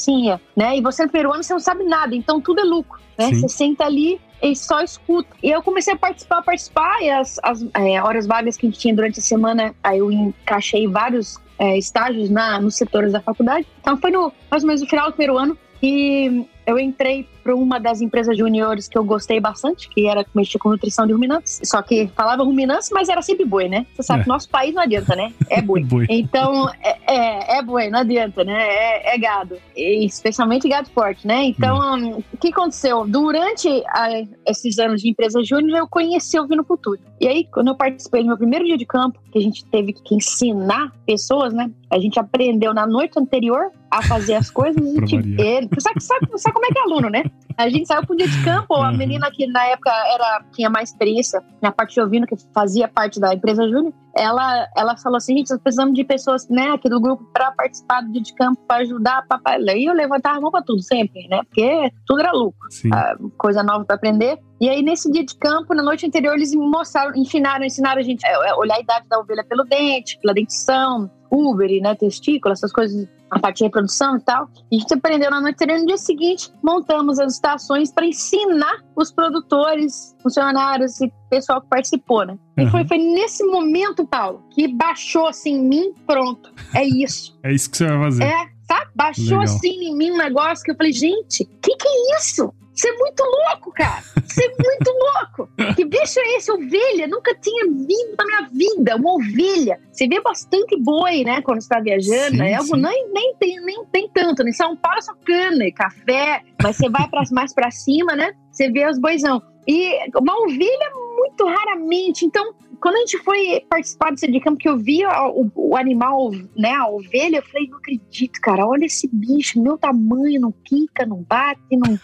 assim, 0.00 0.30
né? 0.56 0.76
E 0.76 0.80
você 0.80 1.04
no 1.04 1.10
peruano, 1.10 1.42
você 1.42 1.52
não 1.52 1.60
sabe 1.60 1.84
nada, 1.84 2.14
então 2.14 2.40
tudo 2.40 2.60
é 2.60 2.64
lucro 2.64 3.00
né? 3.20 3.34
Você 3.34 3.48
senta 3.48 3.84
ali 3.84 4.18
e 4.42 4.56
só 4.56 4.80
escuta. 4.80 5.28
E 5.42 5.50
eu 5.50 5.62
comecei 5.62 5.92
a 5.92 5.96
participar, 5.96 6.42
participar, 6.42 7.02
e 7.02 7.10
as, 7.10 7.38
as 7.42 7.62
é, 7.74 8.02
horas 8.02 8.26
vagas 8.26 8.56
que 8.56 8.66
a 8.66 8.70
gente 8.70 8.80
tinha 8.80 8.94
durante 8.94 9.18
a 9.18 9.22
semana, 9.22 9.74
aí 9.84 9.98
eu 9.98 10.10
encaixei 10.10 10.86
vários 10.88 11.36
é, 11.58 11.76
estágios 11.76 12.30
na, 12.30 12.58
nos 12.58 12.76
setores 12.76 13.12
da 13.12 13.20
faculdade. 13.20 13.66
Então 13.80 13.98
foi 13.98 14.10
no, 14.10 14.32
mais 14.50 14.62
ou 14.62 14.66
menos 14.66 14.80
no 14.80 14.88
final 14.88 15.10
do 15.10 15.12
primeiro 15.12 15.36
ano 15.36 15.58
que 15.78 16.46
eu 16.70 16.78
entrei 16.78 17.26
para 17.42 17.54
uma 17.54 17.80
das 17.80 18.00
empresas 18.00 18.36
juniores 18.36 18.86
que 18.86 18.96
eu 18.96 19.04
gostei 19.04 19.40
bastante, 19.40 19.88
que 19.88 20.06
era 20.06 20.24
mexer 20.34 20.58
com 20.58 20.68
nutrição 20.68 21.06
de 21.06 21.12
ruminantes. 21.12 21.60
Só 21.64 21.82
que 21.82 22.08
falava 22.14 22.44
ruminantes, 22.44 22.90
mas 22.92 23.08
era 23.08 23.22
sempre 23.22 23.44
boi, 23.44 23.68
né? 23.68 23.86
Você 23.94 24.02
sabe 24.02 24.20
é. 24.20 24.22
que 24.24 24.28
nosso 24.28 24.48
país 24.48 24.74
não 24.74 24.82
adianta, 24.82 25.16
né? 25.16 25.32
É 25.48 25.60
boi. 25.62 25.82
boi. 25.82 26.06
Então, 26.08 26.68
é, 26.82 26.98
é, 27.06 27.58
é, 27.58 27.62
boi, 27.62 27.88
não 27.88 28.00
adianta, 28.00 28.44
né? 28.44 28.68
É, 28.68 29.14
é 29.14 29.18
gado. 29.18 29.56
E 29.76 30.04
especialmente 30.04 30.68
gado 30.68 30.88
forte, 30.90 31.26
né? 31.26 31.44
Então, 31.44 31.78
hum. 31.96 32.22
o 32.32 32.36
que 32.36 32.48
aconteceu? 32.48 33.06
Durante 33.06 33.68
a, 33.88 34.08
esses 34.46 34.78
anos 34.78 35.00
de 35.00 35.10
empresa 35.10 35.42
júnior, 35.42 35.78
eu 35.78 35.88
conheci 35.88 36.38
o 36.38 36.46
Vino 36.46 36.64
Futuro. 36.64 37.00
E 37.20 37.26
aí, 37.26 37.44
quando 37.52 37.68
eu 37.68 37.74
participei 37.74 38.22
do 38.22 38.28
meu 38.28 38.36
primeiro 38.36 38.64
dia 38.64 38.76
de 38.76 38.86
campo, 38.86 39.20
que 39.30 39.38
a 39.38 39.42
gente 39.42 39.64
teve 39.66 39.92
que 39.92 40.14
ensinar 40.14 40.92
pessoas, 41.06 41.52
né? 41.52 41.70
A 41.90 41.98
gente 41.98 42.18
aprendeu 42.18 42.72
na 42.72 42.86
noite 42.86 43.18
anterior 43.18 43.70
a 43.90 44.02
fazer 44.02 44.34
as 44.34 44.50
coisas. 44.50 44.80
e, 44.94 45.04
tipo, 45.04 45.40
ele, 45.40 45.68
sabe, 45.78 46.00
sabe, 46.00 46.28
sabe 46.36 46.59
como 46.60 46.66
é 46.66 46.68
que 46.68 46.78
é 46.78 46.82
aluno, 46.82 47.08
né? 47.08 47.24
A 47.56 47.68
gente 47.68 47.86
saiu 47.86 48.04
para 48.04 48.14
um 48.14 48.16
dia 48.16 48.28
de 48.28 48.44
campo, 48.44 48.74
a 48.74 48.90
uhum. 48.90 48.96
menina 48.96 49.30
que 49.30 49.46
na 49.46 49.64
época 49.66 49.90
era, 49.90 50.44
tinha 50.52 50.68
mais 50.68 50.90
experiência 50.90 51.42
na 51.60 51.72
parte 51.72 51.94
de 51.94 52.00
ouvindo, 52.00 52.26
que 52.26 52.34
fazia 52.54 52.86
parte 52.86 53.18
da 53.18 53.34
empresa 53.34 53.66
Júnior, 53.68 53.92
ela, 54.16 54.68
ela 54.76 54.96
falou 54.96 55.16
assim: 55.16 55.36
gente, 55.36 55.50
nós 55.50 55.60
precisamos 55.60 55.94
de 55.94 56.04
pessoas, 56.04 56.48
né, 56.48 56.70
aqui 56.70 56.88
do 56.88 57.00
grupo 57.00 57.24
para 57.32 57.52
participar 57.52 58.02
do 58.02 58.12
dia 58.12 58.22
de 58.22 58.34
campo, 58.34 58.60
para 58.66 58.82
ajudar, 58.82 59.26
papai. 59.26 59.58
E 59.76 59.86
eu 59.86 59.94
levantava 59.94 60.38
a 60.38 60.40
mão 60.40 60.50
para 60.50 60.62
tudo 60.62 60.82
sempre, 60.82 61.26
né, 61.28 61.42
porque 61.44 61.92
tudo 62.06 62.20
era 62.20 62.32
lucro, 62.32 62.68
ah, 62.92 63.16
coisa 63.38 63.62
nova 63.62 63.84
para 63.84 63.96
aprender. 63.96 64.38
E 64.60 64.68
aí, 64.68 64.82
nesse 64.82 65.10
dia 65.10 65.24
de 65.24 65.34
campo, 65.36 65.74
na 65.74 65.82
noite 65.82 66.06
anterior, 66.06 66.34
eles 66.34 66.54
mostraram, 66.54 67.16
ensinaram, 67.16 67.64
ensinaram 67.64 67.98
a 67.98 68.04
gente 68.04 68.26
a 68.26 68.56
olhar 68.58 68.76
a 68.76 68.80
idade 68.80 69.06
da 69.08 69.18
ovelha 69.18 69.42
pelo 69.42 69.64
dente, 69.64 70.18
pela 70.20 70.34
dentição, 70.34 71.10
Uber, 71.30 71.80
né, 71.80 71.94
testícula, 71.94 72.52
essas 72.52 72.72
coisas, 72.72 73.08
a 73.30 73.38
parte 73.38 73.58
de 73.58 73.64
reprodução 73.64 74.16
e 74.16 74.20
tal. 74.20 74.48
E 74.70 74.76
a 74.76 74.80
gente 74.80 74.92
aprendeu 74.92 75.30
na 75.30 75.40
noite 75.40 75.54
anterior. 75.54 75.78
No 75.78 75.86
dia 75.86 75.96
seguinte, 75.96 76.52
montamos 76.62 77.18
as 77.18 77.34
estações 77.34 77.92
para 77.92 78.04
ensinar 78.04 78.84
os 78.96 79.12
produtores, 79.12 80.14
funcionários 80.22 81.00
e 81.00 81.10
pessoal 81.30 81.62
que 81.62 81.68
participou, 81.68 82.26
né? 82.26 82.36
Uhum. 82.58 82.66
E 82.66 82.70
foi, 82.70 82.86
foi 82.86 82.98
nesse 82.98 83.44
momento, 83.44 84.06
Paulo, 84.06 84.42
que 84.50 84.68
baixou 84.68 85.26
assim 85.26 85.54
em 85.54 85.64
mim, 85.64 85.94
pronto, 86.06 86.52
é 86.74 86.84
isso. 86.84 87.38
é 87.42 87.52
isso 87.52 87.70
que 87.70 87.78
você 87.78 87.86
vai 87.86 87.98
fazer. 87.98 88.24
É, 88.24 88.46
tá? 88.68 88.90
Baixou 88.94 89.38
Legal. 89.38 89.42
assim 89.42 89.84
em 89.84 89.96
mim 89.96 90.10
um 90.10 90.18
negócio 90.18 90.64
que 90.64 90.72
eu 90.72 90.76
falei, 90.76 90.92
gente, 90.92 91.44
que 91.44 91.76
que 91.76 91.88
é 91.88 92.16
isso? 92.18 92.52
Você 92.80 92.88
é 92.88 92.96
muito 92.96 93.22
louco, 93.22 93.72
cara. 93.72 94.02
Você 94.24 94.44
é 94.44 94.48
muito 94.48 94.90
louco. 94.90 95.74
Que 95.74 95.84
bicho 95.84 96.18
é 96.18 96.36
esse? 96.36 96.50
Ovelha? 96.50 97.06
Nunca 97.08 97.34
tinha 97.34 97.66
vindo 97.66 98.16
na 98.16 98.24
minha 98.24 98.48
vida. 98.48 98.96
Uma 98.96 99.16
ovelha. 99.16 99.78
Você 99.92 100.08
vê 100.08 100.18
bastante 100.22 100.80
boi, 100.80 101.22
né? 101.22 101.42
Quando 101.42 101.60
você 101.60 101.66
está 101.66 101.78
viajando. 101.78 102.36
Sim, 102.36 102.42
é 102.42 102.54
algo 102.54 102.76
nem, 102.76 103.12
nem, 103.12 103.34
tem, 103.34 103.60
nem 103.62 103.84
tem 103.92 104.08
tanto. 104.14 104.48
Em 104.48 104.52
São 104.52 104.74
Paulo 104.76 104.98
é 104.98 105.02
só 105.02 105.12
cana 105.26 105.66
e 105.66 105.72
café. 105.72 106.42
Mas 106.62 106.76
você 106.76 106.88
vai 106.88 107.06
pra, 107.08 107.22
mais 107.32 107.52
para 107.52 107.70
cima, 107.70 108.16
né? 108.16 108.32
Você 108.50 108.70
vê 108.70 108.88
os 108.88 108.98
boizão. 108.98 109.42
E 109.68 109.98
uma 110.16 110.34
ovelha 110.42 110.90
muito 111.40 111.46
raramente. 111.46 112.24
Então, 112.24 112.52
quando 112.80 112.96
a 112.96 112.98
gente 113.00 113.18
foi 113.18 113.64
participar 113.68 114.10
desse 114.10 114.30
de 114.30 114.40
campo, 114.40 114.58
que 114.58 114.68
eu 114.68 114.76
vi 114.76 115.04
o, 115.04 115.50
o, 115.54 115.76
animal, 115.76 116.30
né, 116.56 116.72
a 116.72 116.88
ovelha, 116.88 117.36
eu 117.36 117.42
falei, 117.42 117.68
não 117.68 117.78
acredito, 117.78 118.40
cara, 118.40 118.66
olha 118.66 118.84
esse 118.84 119.08
bicho, 119.12 119.60
meu 119.60 119.76
tamanho, 119.76 120.40
não 120.40 120.52
quica, 120.64 121.04
não 121.06 121.22
bate, 121.22 121.60
não, 121.72 121.98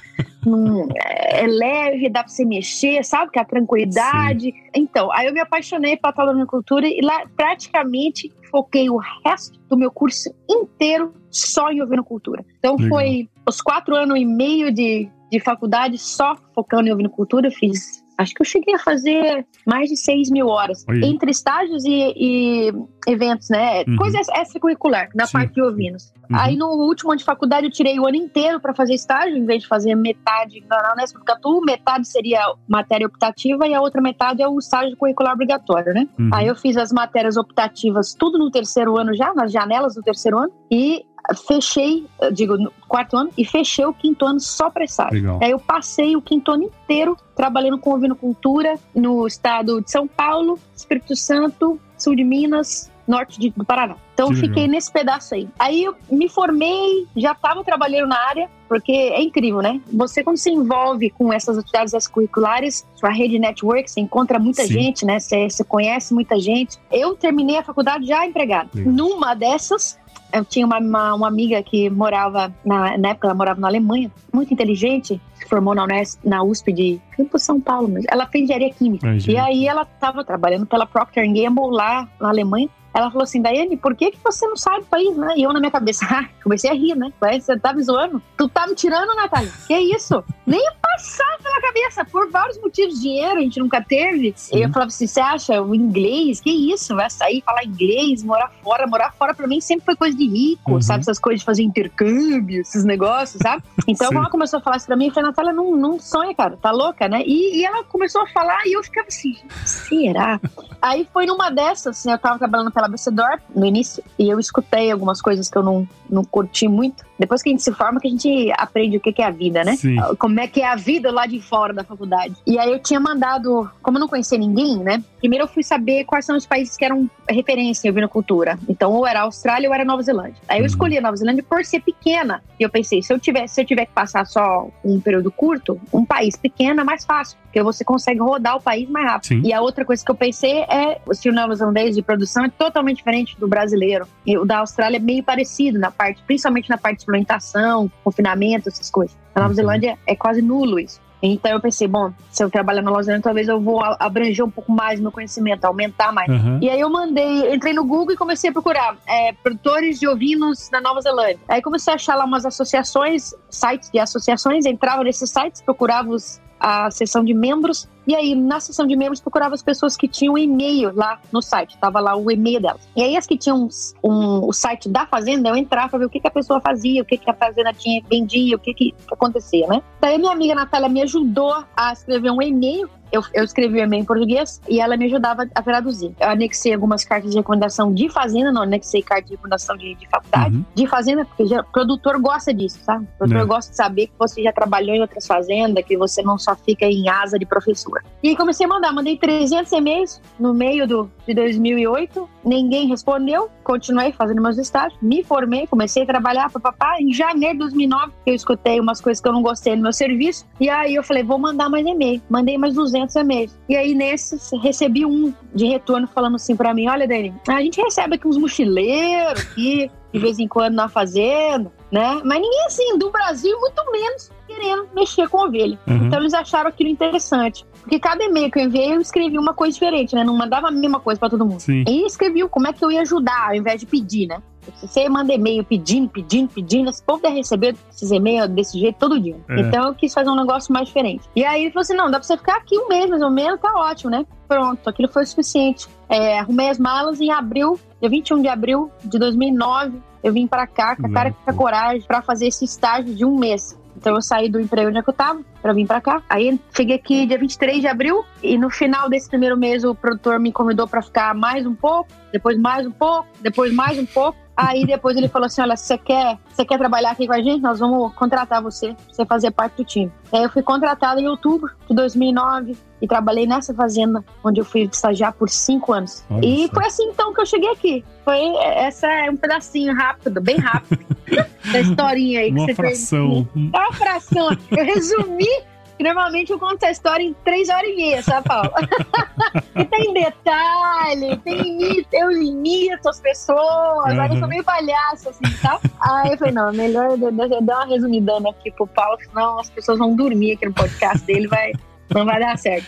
não 0.44 0.88
é, 0.94 1.44
é 1.44 1.46
leve, 1.46 2.08
dá 2.08 2.22
pra 2.22 2.28
você 2.28 2.44
mexer, 2.44 3.04
sabe? 3.04 3.30
Que 3.30 3.38
é 3.38 3.42
a 3.42 3.46
tranquilidade. 3.46 4.44
Sim. 4.44 4.70
Então, 4.74 5.10
aí 5.12 5.26
eu 5.26 5.32
me 5.32 5.40
apaixonei 5.40 5.96
pela 5.96 6.12
talonicultura 6.12 6.86
e 6.86 7.00
lá 7.02 7.26
praticamente 7.36 8.32
foquei 8.50 8.88
o 8.88 8.98
resto 9.24 9.58
do 9.68 9.76
meu 9.76 9.90
curso 9.90 10.32
inteiro 10.48 11.12
só 11.30 11.70
em 11.70 11.82
ovinocultura. 11.82 12.44
Então 12.58 12.76
Legal. 12.76 12.88
foi 12.88 13.28
os 13.46 13.60
quatro 13.60 13.94
anos 13.94 14.18
e 14.18 14.24
meio 14.24 14.72
de, 14.72 15.10
de 15.30 15.40
faculdade 15.40 15.98
só 15.98 16.36
focando 16.54 16.88
em 16.88 16.92
ovinocultura, 16.92 17.48
eu 17.48 17.52
fiz 17.52 18.05
acho 18.18 18.35
que 18.35 18.42
eu 18.42 18.46
cheguei 18.46 18.75
a 18.75 18.78
fazer 18.78 19.46
mais 19.66 19.88
de 19.88 19.96
6 19.96 20.30
mil 20.30 20.49
horas 20.49 20.85
Oi. 20.88 21.00
entre 21.04 21.30
estágios 21.30 21.85
e, 21.85 22.12
e, 22.16 22.73
eventos, 23.06 23.49
né? 23.50 23.85
Uhum. 23.87 23.96
Coisa 23.96 24.18
extracurricular, 24.18 25.08
na 25.14 25.26
Sim. 25.26 25.32
parte 25.32 25.54
de 25.54 25.62
ovinos. 25.62 26.12
Uhum. 26.30 26.37
Aí 26.38 26.56
no 26.56 26.68
último 26.68 27.11
ano 27.11 27.18
de 27.18 27.25
faculdade 27.25 27.66
eu 27.66 27.70
tirei 27.70 27.99
o 28.00 28.06
ano 28.06 28.16
inteiro 28.16 28.61
para 28.61 28.75
fazer 28.75 28.94
estágio, 28.94 29.37
em 29.37 29.44
vez 29.44 29.62
de 29.62 29.68
fazer 29.68 29.94
metade 29.94 30.64
na 30.68 30.92
Unesp 30.94 31.16
Catu, 31.25 31.61
metade 31.61 32.08
seria 32.08 32.40
matéria 32.68 33.06
optativa 33.06 33.66
e 33.66 33.75
a 33.75 33.80
outra 33.80 34.00
metade 34.00 34.42
é 34.42 34.49
o 34.49 34.58
estágio 34.58 34.96
curricular 34.96 35.35
obrigatório, 35.35 35.92
né? 35.92 36.08
Uhum. 36.18 36.30
Aí 36.32 36.46
eu 36.46 36.56
fiz 36.56 36.76
as 36.76 36.92
matérias 36.92 37.37
optativas 37.37 38.14
tudo 38.14 38.38
no 38.38 38.50
terceiro 38.50 38.96
ano 38.96 39.14
já, 39.14 39.32
nas 39.35 39.52
janelas 39.52 39.94
do 39.94 40.02
terceiro 40.02 40.38
ano, 40.38 40.52
e 40.70 41.04
fechei, 41.35 42.06
digo, 42.33 42.56
quarto 42.88 43.16
ano, 43.16 43.30
e 43.37 43.45
fechei 43.45 43.85
o 43.85 43.92
quinto 43.92 44.25
ano 44.25 44.40
só 44.40 44.71
para 44.71 44.85
estágio. 44.85 45.38
Aí 45.42 45.50
eu 45.50 45.59
passei 45.59 46.16
o 46.16 46.23
quinto 46.23 46.50
ano 46.50 46.64
inteiro 46.64 47.16
trabalhando 47.35 47.78
com 47.78 47.92
ovinocultura 47.92 48.78
no 48.95 49.26
estado 49.26 49.80
de 49.80 49.90
São 49.90 50.06
Paulo, 50.06 50.59
Espírito 50.75 51.16
Santo, 51.16 51.80
sul 51.99 52.14
de 52.14 52.25
Minas, 52.25 52.90
norte 53.06 53.38
de, 53.38 53.50
do 53.50 53.64
Paraná. 53.64 53.97
Então 54.14 54.30
eu 54.30 54.35
fiquei 54.35 54.66
nesse 54.66 54.90
pedaço 54.90 55.35
aí. 55.35 55.49
Aí 55.59 55.85
eu 55.85 55.95
me 56.11 56.28
formei, 56.28 57.06
já 57.14 57.33
estava 57.33 57.62
trabalhando 57.62 58.09
na 58.09 58.18
área, 58.18 58.49
porque 58.68 58.92
é 58.92 59.23
incrível, 59.23 59.61
né? 59.61 59.80
Você 59.92 60.25
quando 60.25 60.38
se 60.38 60.50
envolve 60.50 61.11
com 61.11 61.33
essas 61.33 61.59
atividades 61.59 61.92
extracurriculares, 61.92 62.87
sua 62.95 63.11
rede 63.11 63.38
network, 63.38 63.90
você 63.90 64.00
encontra 64.00 64.38
muita 64.38 64.62
Sim. 64.62 64.73
gente, 64.73 65.04
né? 65.04 65.21
Você, 65.21 65.49
você, 65.49 65.62
conhece 65.62 66.14
muita 66.14 66.40
gente. 66.40 66.78
Eu 66.90 67.14
terminei 67.14 67.59
a 67.59 67.62
faculdade 67.62 68.06
já 68.06 68.26
empregada. 68.26 68.71
Numa 68.75 69.35
dessas, 69.35 69.99
eu 70.33 70.45
tinha 70.45 70.66
uma, 70.66 70.78
uma, 70.78 71.14
uma, 71.14 71.28
amiga 71.28 71.62
que 71.62 71.88
morava, 71.90 72.52
na, 72.64 72.99
na 72.99 73.09
época 73.11 73.26
ela 73.28 73.35
morava 73.35 73.61
na 73.61 73.68
Alemanha, 73.68 74.11
muito 74.33 74.52
inteligente, 74.52 75.21
se 75.35 75.49
formou 75.49 75.75
na, 75.75 75.87
na 76.25 76.42
USP 76.42 76.73
de 76.73 77.00
Campo 77.16 77.38
São 77.38 77.61
Paulo, 77.61 77.88
mas 77.88 78.04
ela 78.09 78.26
fez 78.26 78.45
engenharia 78.45 78.73
química. 78.73 79.06
E 79.28 79.37
aí 79.37 79.66
ela 79.66 79.83
estava 79.83 80.25
trabalhando 80.25 80.66
pela 80.66 80.87
Procter 80.87 81.26
Gamble 81.26 81.71
lá 81.71 82.09
na 82.21 82.28
Alemanha. 82.28 82.68
Ela 82.96 83.10
falou 83.10 83.24
assim, 83.24 83.42
Daiane, 83.42 83.76
por 83.76 83.94
que, 83.94 84.10
que 84.10 84.18
você 84.24 84.46
não 84.48 84.56
sai 84.56 84.80
do 84.80 84.86
país, 84.86 85.14
né? 85.18 85.34
E 85.36 85.42
eu 85.42 85.52
na 85.52 85.60
minha 85.60 85.70
cabeça, 85.70 86.06
ah, 86.10 86.24
comecei 86.42 86.70
a 86.70 86.72
rir, 86.72 86.96
né? 86.96 87.12
Você 87.20 87.58
tá 87.58 87.74
me 87.74 87.82
zoando? 87.82 88.22
Tu 88.38 88.48
tá 88.48 88.66
me 88.66 88.74
tirando, 88.74 89.14
Natália? 89.14 89.52
Que 89.66 89.78
isso? 89.78 90.24
Nem 90.46 90.64
passava 90.80 91.36
pela 91.42 91.60
cabeça, 91.60 92.04
por 92.06 92.30
vários 92.30 92.58
motivos. 92.58 92.98
Dinheiro 92.98 93.38
a 93.38 93.42
gente 93.42 93.60
nunca 93.60 93.82
teve. 93.82 94.32
Sim. 94.34 94.56
E 94.56 94.62
eu 94.62 94.70
falava 94.70 94.88
assim, 94.88 95.06
você 95.06 95.20
acha 95.20 95.60
o 95.60 95.74
inglês? 95.74 96.40
Que 96.40 96.50
isso? 96.50 96.94
Vai 96.96 97.10
sair, 97.10 97.42
falar 97.44 97.64
inglês, 97.64 98.22
morar 98.22 98.50
fora. 98.62 98.86
Morar 98.86 99.12
fora 99.12 99.34
pra 99.34 99.46
mim 99.46 99.60
sempre 99.60 99.84
foi 99.84 99.96
coisa 99.96 100.16
de 100.16 100.26
rico, 100.26 100.72
uhum. 100.72 100.80
sabe? 100.80 101.00
Essas 101.00 101.18
coisas 101.18 101.40
de 101.40 101.44
fazer 101.44 101.62
intercâmbio, 101.64 102.62
esses 102.62 102.82
negócios, 102.82 103.40
sabe? 103.42 103.62
Então, 103.86 104.10
ela 104.10 104.30
começou 104.30 104.58
a 104.58 104.62
falar 104.62 104.78
isso 104.78 104.86
pra 104.86 104.96
mim, 104.96 105.08
eu 105.08 105.12
falei, 105.12 105.28
Natália, 105.28 105.52
não, 105.52 105.76
não 105.76 106.00
sonha, 106.00 106.34
cara, 106.34 106.56
tá 106.56 106.70
louca, 106.70 107.08
né? 107.08 107.22
E, 107.26 107.60
e 107.60 107.64
ela 107.64 107.84
começou 107.84 108.22
a 108.22 108.26
falar 108.28 108.66
e 108.66 108.72
eu 108.72 108.82
ficava 108.82 109.08
assim, 109.08 109.36
será? 109.64 110.40
Aí 110.80 111.06
foi 111.12 111.26
numa 111.26 111.50
dessas, 111.50 111.98
assim, 111.98 112.10
eu 112.10 112.18
tava 112.18 112.38
trabalhando 112.38 112.70
pela 112.70 112.85
Becedor 112.88 113.40
no 113.54 113.64
início 113.64 114.02
e 114.18 114.28
eu 114.28 114.38
escutei 114.38 114.90
algumas 114.90 115.20
coisas 115.20 115.48
que 115.48 115.56
eu 115.56 115.62
não, 115.62 115.88
não 116.08 116.24
curti 116.24 116.68
muito. 116.68 117.04
Depois 117.18 117.42
que 117.42 117.49
a 117.49 117.52
gente 117.52 117.62
se 117.62 117.73
forma, 117.73 118.00
que 118.00 118.08
a 118.08 118.11
gente 118.11 118.52
aprende 118.56 118.96
o 118.96 119.00
que 119.00 119.23
é 119.23 119.25
a 119.25 119.30
vida, 119.30 119.64
né? 119.64 119.76
Sim. 119.76 119.96
Como 120.18 120.38
é 120.40 120.46
que 120.46 120.61
é 120.61 120.66
a 120.66 120.76
vida 120.76 121.11
lá 121.11 121.26
de 121.26 121.40
fora 121.40 121.73
da 121.73 121.85
faculdade. 121.85 122.35
E 122.46 122.58
aí 122.58 122.70
eu 122.70 122.78
tinha 122.78 123.00
mandado, 123.00 123.70
como 123.82 123.96
eu 123.96 124.00
não 124.00 124.08
conhecia 124.08 124.38
ninguém, 124.38 124.78
né? 124.78 125.02
Primeiro 125.18 125.44
eu 125.44 125.49
fui 125.49 125.62
saber 125.62 126.04
quais 126.04 126.25
são 126.25 126.37
os 126.37 126.46
países 126.46 126.76
que 126.76 126.85
eram 126.85 127.08
referência 127.28 127.88
em 127.88 127.90
ovinocultura. 127.90 128.58
Então, 128.68 128.92
ou 128.92 129.06
era 129.06 129.23
Austrália 129.23 129.68
ou 129.68 129.75
era 129.75 129.85
Nova 129.85 130.02
Zelândia. 130.02 130.37
Aí 130.49 130.58
eu 130.58 130.62
uhum. 130.62 130.66
escolhi 130.66 130.99
a 130.99 131.00
Nova 131.00 131.16
Zelândia 131.16 131.44
por 131.49 131.64
ser 131.64 131.80
pequena. 131.80 132.42
E 132.58 132.62
eu 132.62 132.70
pensei, 132.70 133.02
se 133.02 133.12
eu 133.12 133.18
tiver, 133.18 133.46
se 133.46 133.61
eu 133.61 133.64
tiver 133.64 133.87
que 133.87 133.92
passar 133.92 134.26
só 134.26 134.68
um 134.85 135.00
período 135.00 135.30
curto, 135.30 135.80
um 135.92 136.04
país 136.04 136.37
pequeno 136.37 136.80
é 136.80 136.85
mais 136.85 137.04
fácil, 137.04 137.38
porque 137.44 137.62
você 137.62 137.85
consegue 137.85 138.20
rodar 138.20 138.56
o 138.56 138.61
país 138.61 138.88
mais 138.88 139.06
rápido. 139.06 139.28
Sim. 139.28 139.42
E 139.44 139.52
a 139.52 139.61
outra 139.61 139.85
coisa 139.85 140.04
que 140.04 140.11
eu 140.11 140.14
pensei 140.14 140.61
é, 140.61 141.00
o 141.06 141.12
estilo 141.12 141.35
neozelandês 141.35 141.94
de 141.94 142.02
produção 142.02 142.44
é 142.44 142.49
totalmente 142.49 142.99
diferente 142.99 143.38
do 143.38 143.49
brasileiro. 143.49 144.06
E 144.26 144.37
o 144.37 144.44
da 144.44 144.58
Austrália 144.58 144.96
é 144.96 145.00
meio 145.00 145.23
parecido 145.23 145.78
na 145.78 145.90
parte, 145.90 146.23
principalmente 146.26 146.68
na 146.68 146.78
parte 146.78 147.05
de 147.06 147.10
suplementação, 147.10 147.90
confinamento, 148.02 148.68
essas 148.68 148.90
coisas. 148.90 149.16
A 149.34 149.40
Nova. 149.40 149.54
Zelândia 149.54 149.98
é 150.06 150.16
quase 150.16 150.42
nulo 150.42 150.78
isso. 150.78 151.00
Então 151.22 151.50
eu 151.50 151.60
pensei, 151.60 151.88
bom, 151.88 152.12
se 152.30 152.44
eu 152.44 152.50
trabalhar 152.50 152.82
na 152.82 152.90
Nova 152.90 153.02
Zelândia, 153.02 153.25
talvez 153.25 153.48
eu 153.48 153.60
vou 153.60 153.82
abranger 153.82 154.44
um 154.44 154.50
pouco 154.50 154.70
mais 154.70 155.00
meu 155.00 155.10
conhecimento, 155.10 155.64
aumentar 155.64 156.12
mais. 156.12 156.28
Uhum. 156.28 156.58
E 156.60 156.68
aí 156.68 156.78
eu 156.78 156.90
mandei, 156.90 157.54
entrei 157.54 157.72
no 157.72 157.84
Google 157.84 158.12
e 158.12 158.16
comecei 158.16 158.50
a 158.50 158.52
procurar 158.52 158.96
é, 159.06 159.32
produtores 159.32 159.98
de 159.98 160.06
ovinos 160.06 160.70
na 160.70 160.80
Nova 160.80 161.00
Zelândia. 161.00 161.40
Aí 161.48 161.62
comecei 161.62 161.92
a 161.92 161.96
achar 161.96 162.16
lá 162.16 162.25
umas 162.25 162.44
associações, 162.44 163.34
sites 163.48 163.90
de 163.90 163.98
associações, 163.98 164.66
entrava 164.66 165.02
nesses 165.02 165.30
sites, 165.30 165.62
procurava 165.62 166.10
os, 166.10 166.40
a 166.58 166.90
seção 166.90 167.25
de 167.25 167.34
membros 167.34 167.88
e 168.06 168.14
aí, 168.14 168.36
na 168.36 168.60
seção 168.60 168.86
de 168.86 168.94
membros, 168.94 169.20
procurava 169.20 169.54
as 169.54 169.62
pessoas 169.62 169.96
que 169.96 170.06
tinham 170.06 170.38
e-mail 170.38 170.94
lá 170.94 171.18
no 171.32 171.42
site. 171.42 171.76
Tava 171.78 171.98
lá 171.98 172.14
o 172.16 172.30
e-mail 172.30 172.60
delas. 172.60 172.88
E 172.94 173.02
aí, 173.02 173.16
as 173.16 173.26
que 173.26 173.36
tinham 173.36 173.68
um, 174.02 174.46
o 174.46 174.52
site 174.52 174.88
da 174.88 175.06
fazenda, 175.06 175.48
eu 175.48 175.56
entrava 175.56 175.88
pra 175.88 175.98
ver 175.98 176.04
o 176.04 176.08
que, 176.08 176.20
que 176.20 176.28
a 176.28 176.30
pessoa 176.30 176.60
fazia, 176.60 177.02
o 177.02 177.04
que, 177.04 177.18
que 177.18 177.28
a 177.28 177.34
fazenda 177.34 177.72
tinha, 177.72 178.00
vendia, 178.08 178.54
o 178.54 178.60
que, 178.60 178.72
que 178.72 178.94
acontecia, 179.10 179.66
né? 179.66 179.82
Daí, 180.00 180.18
minha 180.18 180.32
amiga 180.32 180.54
Natália 180.54 180.88
me 180.88 181.02
ajudou 181.02 181.64
a 181.76 181.92
escrever 181.92 182.30
um 182.30 182.40
e-mail 182.40 182.88
eu, 183.12 183.22
eu 183.32 183.44
escrevi 183.44 183.78
o 183.78 183.82
e-mail 183.82 184.02
em 184.02 184.04
português 184.04 184.60
e 184.68 184.80
ela 184.80 184.96
me 184.96 185.06
ajudava 185.06 185.48
a 185.54 185.62
traduzir. 185.62 186.14
Eu 186.20 186.28
anexei 186.28 186.72
algumas 186.72 187.04
cartas 187.04 187.30
de 187.30 187.36
recomendação 187.36 187.92
de 187.92 188.08
fazenda, 188.08 188.52
não 188.52 188.62
anexei 188.62 189.02
carta 189.02 189.25
de 189.25 189.32
recomendação 189.32 189.76
de, 189.76 189.94
de 189.94 190.08
faculdade, 190.08 190.56
uhum. 190.56 190.64
de 190.75 190.86
fazenda, 190.86 191.25
porque 191.25 191.46
já, 191.46 191.60
o 191.60 191.64
produtor 191.64 192.20
gosta 192.20 192.52
disso, 192.52 192.78
sabe? 192.82 193.04
O 193.14 193.18
produtor 193.18 193.42
é. 193.42 193.46
gosta 193.46 193.70
de 193.70 193.76
saber 193.76 194.06
que 194.08 194.14
você 194.18 194.42
já 194.42 194.52
trabalhou 194.52 194.94
em 194.94 195.00
outras 195.00 195.26
fazendas, 195.26 195.84
que 195.84 195.96
você 195.96 196.22
não 196.22 196.38
só 196.38 196.54
fica 196.54 196.86
em 196.86 197.08
asa 197.08 197.38
de 197.38 197.46
professor. 197.46 198.02
E 198.22 198.36
comecei 198.36 198.66
a 198.66 198.68
mandar, 198.68 198.92
mandei 198.92 199.16
300 199.16 199.70
e-mails 199.72 200.20
no 200.38 200.52
meio 200.52 200.86
do, 200.86 201.10
de 201.26 201.34
2008, 201.34 202.28
ninguém 202.46 202.86
respondeu, 202.86 203.50
continuei 203.64 204.12
fazendo 204.12 204.40
meus 204.40 204.56
estágios, 204.56 204.98
me 205.02 205.24
formei, 205.24 205.66
comecei 205.66 206.04
a 206.04 206.06
trabalhar 206.06 206.48
para 206.50 206.60
papai. 206.60 207.02
Em 207.02 207.12
janeiro 207.12 207.54
de 207.54 207.58
2009, 207.60 208.12
eu 208.24 208.34
escutei 208.34 208.78
umas 208.78 209.00
coisas 209.00 209.20
que 209.20 209.28
eu 209.28 209.32
não 209.32 209.42
gostei 209.42 209.74
no 209.74 209.82
meu 209.82 209.92
serviço, 209.92 210.46
e 210.60 210.70
aí 210.70 210.94
eu 210.94 211.02
falei, 211.02 211.24
vou 211.24 211.38
mandar 211.38 211.68
mais 211.68 211.84
e-mail. 211.84 212.22
Mandei 212.30 212.56
mais 212.56 212.74
200 212.74 213.14
e-mails. 213.16 213.58
E 213.68 213.76
aí 213.76 213.94
nesses, 213.94 214.50
recebi 214.62 215.04
um 215.04 215.34
de 215.52 215.66
retorno 215.66 216.06
falando 216.06 216.36
assim 216.36 216.54
para 216.54 216.72
mim, 216.72 216.88
olha, 216.88 217.08
Dani, 217.08 217.34
a 217.48 217.60
gente 217.60 217.80
recebe 217.80 218.14
aqui 218.14 218.28
uns 218.28 218.36
mochileiros 218.36 219.42
aqui, 219.42 219.90
de 220.12 220.18
vez 220.18 220.38
em 220.38 220.46
quando 220.46 220.74
na 220.74 220.88
fazenda, 220.88 221.72
né? 221.90 222.20
Mas 222.24 222.40
ninguém 222.40 222.66
assim, 222.66 222.96
do 222.98 223.10
Brasil, 223.10 223.58
muito 223.60 223.90
menos 223.90 224.30
querendo 224.46 224.88
mexer 224.94 225.28
com 225.28 225.38
ovelha. 225.38 225.78
Uhum. 225.86 226.06
Então 226.06 226.20
eles 226.20 226.32
acharam 226.32 226.68
aquilo 226.68 226.88
interessante. 226.88 227.66
Porque 227.86 228.00
cada 228.00 228.24
e-mail 228.24 228.50
que 228.50 228.58
eu 228.58 228.64
enviei, 228.64 228.96
eu 228.96 229.00
escrevi 229.00 229.38
uma 229.38 229.54
coisa 229.54 229.72
diferente, 229.74 230.12
né? 230.12 230.24
Não 230.24 230.36
mandava 230.36 230.66
a 230.66 230.70
mesma 230.72 230.98
coisa 230.98 231.20
para 231.20 231.30
todo 231.30 231.46
mundo. 231.46 231.60
Sim. 231.60 231.84
E 231.86 232.04
escrevi 232.04 232.46
como 232.48 232.66
é 232.66 232.72
que 232.72 232.84
eu 232.84 232.90
ia 232.90 233.02
ajudar, 233.02 233.50
ao 233.50 233.54
invés 233.54 233.78
de 233.78 233.86
pedir, 233.86 234.26
né? 234.26 234.42
Se 234.74 234.88
você 234.88 235.08
manda 235.08 235.32
e-mail 235.32 235.62
pedindo, 235.62 236.08
pedindo, 236.08 236.48
pedindo, 236.48 236.90
esse 236.90 237.00
povo 237.00 237.22
deve 237.22 237.36
receber 237.36 237.76
esses 237.88 238.10
e-mails 238.10 238.50
desse 238.50 238.76
jeito 238.80 238.96
todo 238.98 239.20
dia. 239.20 239.36
É. 239.48 239.60
Então 239.60 239.86
eu 239.86 239.94
quis 239.94 240.12
fazer 240.12 240.28
um 240.28 240.34
negócio 240.34 240.72
mais 240.72 240.88
diferente. 240.88 241.28
E 241.36 241.44
aí 241.44 241.62
ele 241.62 241.70
falou 241.70 241.82
assim: 241.82 241.94
não, 241.94 242.10
dá 242.10 242.18
pra 242.18 242.26
você 242.26 242.36
ficar 242.36 242.56
aqui 242.56 242.76
um 242.76 242.88
mês 242.88 243.08
mais 243.08 243.22
ou 243.22 243.30
menos, 243.30 243.60
tá 243.60 243.72
ótimo, 243.76 244.10
né? 244.10 244.26
Pronto, 244.48 244.90
aquilo 244.90 245.08
foi 245.08 245.22
o 245.22 245.26
suficiente. 245.26 245.86
É, 246.08 246.40
arrumei 246.40 246.68
as 246.68 246.80
malas 246.80 247.20
em 247.20 247.30
abril, 247.30 247.78
dia 248.00 248.10
21 248.10 248.42
de 248.42 248.48
abril 248.48 248.90
de 249.04 249.16
2009. 249.16 249.96
Eu 250.24 250.32
vim 250.32 250.48
para 250.48 250.66
cá 250.66 250.96
com 250.96 251.06
a 251.06 251.10
cara 251.12 251.30
com 251.30 251.48
a 251.48 251.54
coragem 251.54 252.02
para 252.02 252.20
fazer 252.20 252.48
esse 252.48 252.64
estágio 252.64 253.14
de 253.14 253.24
um 253.24 253.38
mês. 253.38 253.78
Então 253.96 254.14
eu 254.14 254.22
saí 254.22 254.48
do 254.48 254.60
emprego 254.60 254.88
onde 254.88 254.98
é 254.98 255.02
eu 255.06 255.12
tava 255.12 255.40
para 255.66 255.73
vir 255.73 255.85
para 255.87 256.00
cá. 256.00 256.23
Aí 256.28 256.61
cheguei 256.73 256.94
aqui 256.94 257.26
dia 257.26 257.37
23 257.37 257.80
de 257.80 257.88
abril 257.88 258.25
e 258.40 258.56
no 258.56 258.70
final 258.70 259.11
desse 259.11 259.28
primeiro 259.28 259.56
mês 259.56 259.82
o 259.82 259.96
produtor 259.96 260.38
me 260.38 260.52
convidou 260.52 260.87
para 260.87 261.02
ficar 261.02 261.35
mais 261.35 261.66
um 261.66 261.75
pouco, 261.75 262.08
depois 262.32 262.56
mais 262.56 262.87
um 262.87 262.92
pouco, 262.92 263.26
depois 263.40 263.75
mais 263.75 263.99
um 263.99 264.06
pouco. 264.06 264.38
Aí 264.56 264.87
depois 264.87 265.16
ele 265.16 265.28
falou 265.28 265.46
assim: 265.46 265.61
olha, 265.61 265.76
você 265.76 265.99
quer, 265.99 266.38
você 266.49 266.64
quer 266.64 266.78
trabalhar 266.78 267.11
aqui 267.11 267.26
com 267.26 267.32
a 267.35 267.42
gente? 267.42 267.61
Nós 267.61 267.78
vamos 267.78 268.14
contratar 268.14 268.62
você, 268.62 268.94
pra 268.94 268.96
você 269.11 269.26
fazer 269.26 269.50
parte 269.50 269.76
do 269.76 269.85
time. 269.85 270.11
Aí 270.32 270.42
eu 270.42 270.50
fui 270.50 270.62
contratada 270.62 271.20
em 271.20 271.28
outubro 271.28 271.70
de 271.88 271.94
2009 271.94 272.76
e 273.02 273.06
trabalhei 273.06 273.46
nessa 273.46 273.75
fazenda 273.75 274.25
onde 274.42 274.61
eu 274.61 274.64
fui 274.64 274.82
estagiar 274.90 275.35
por 275.35 275.50
cinco 275.50 275.92
anos. 275.92 276.25
Olha 276.30 276.46
e 276.46 276.68
foi 276.73 276.87
assim 276.87 277.04
então 277.04 277.35
que 277.35 277.40
eu 277.42 277.46
cheguei 277.46 277.70
aqui. 277.70 278.04
Foi 278.25 278.38
essa 278.56 279.06
é 279.06 279.30
um 279.30 279.37
pedacinho 279.37 279.94
rápido, 279.94 280.40
bem 280.40 280.56
rápido 280.56 281.04
da 281.70 281.80
historinha 281.80 282.40
aí 282.40 282.46
que 282.50 282.58
Uma 282.58 282.66
você 282.66 282.75
fração. 282.75 283.49
fez. 283.52 283.66
Uma 283.68 283.92
fração. 283.92 284.49
Eu 284.70 284.85
resumi 284.85 285.55
normalmente 286.02 286.52
eu 286.52 286.58
conto 286.58 286.82
essa 286.82 286.90
história 286.90 287.22
em 287.22 287.34
três 287.44 287.68
horas 287.68 287.88
e 287.88 287.96
meia, 287.96 288.22
sabe, 288.22 288.46
Paulo? 288.46 288.70
e 289.76 289.84
tem 289.84 290.12
detalhe, 290.12 291.36
tem 291.38 292.06
eu 292.12 292.30
limito 292.30 293.08
as 293.08 293.20
pessoas, 293.20 294.12
uhum. 294.12 294.24
eu 294.24 294.38
sou 294.38 294.48
meio 294.48 294.64
palhaço, 294.64 295.28
assim, 295.30 295.56
tá? 295.62 295.80
Aí 296.00 296.32
eu 296.32 296.38
falei, 296.38 296.52
não, 296.52 296.72
melhor 296.72 297.10
eu 297.10 297.62
dar 297.62 297.78
uma 297.78 297.86
resumidana 297.86 298.50
aqui 298.50 298.70
pro 298.72 298.86
Paulo, 298.86 299.18
senão 299.20 299.58
as 299.58 299.70
pessoas 299.70 299.98
vão 299.98 300.14
dormir 300.14 300.52
aqui 300.52 300.66
no 300.66 300.72
podcast 300.72 301.24
dele, 301.26 301.48
vai 301.48 301.72
não 302.14 302.25
vai 302.25 302.40
dar 302.40 302.56
certo. 302.56 302.86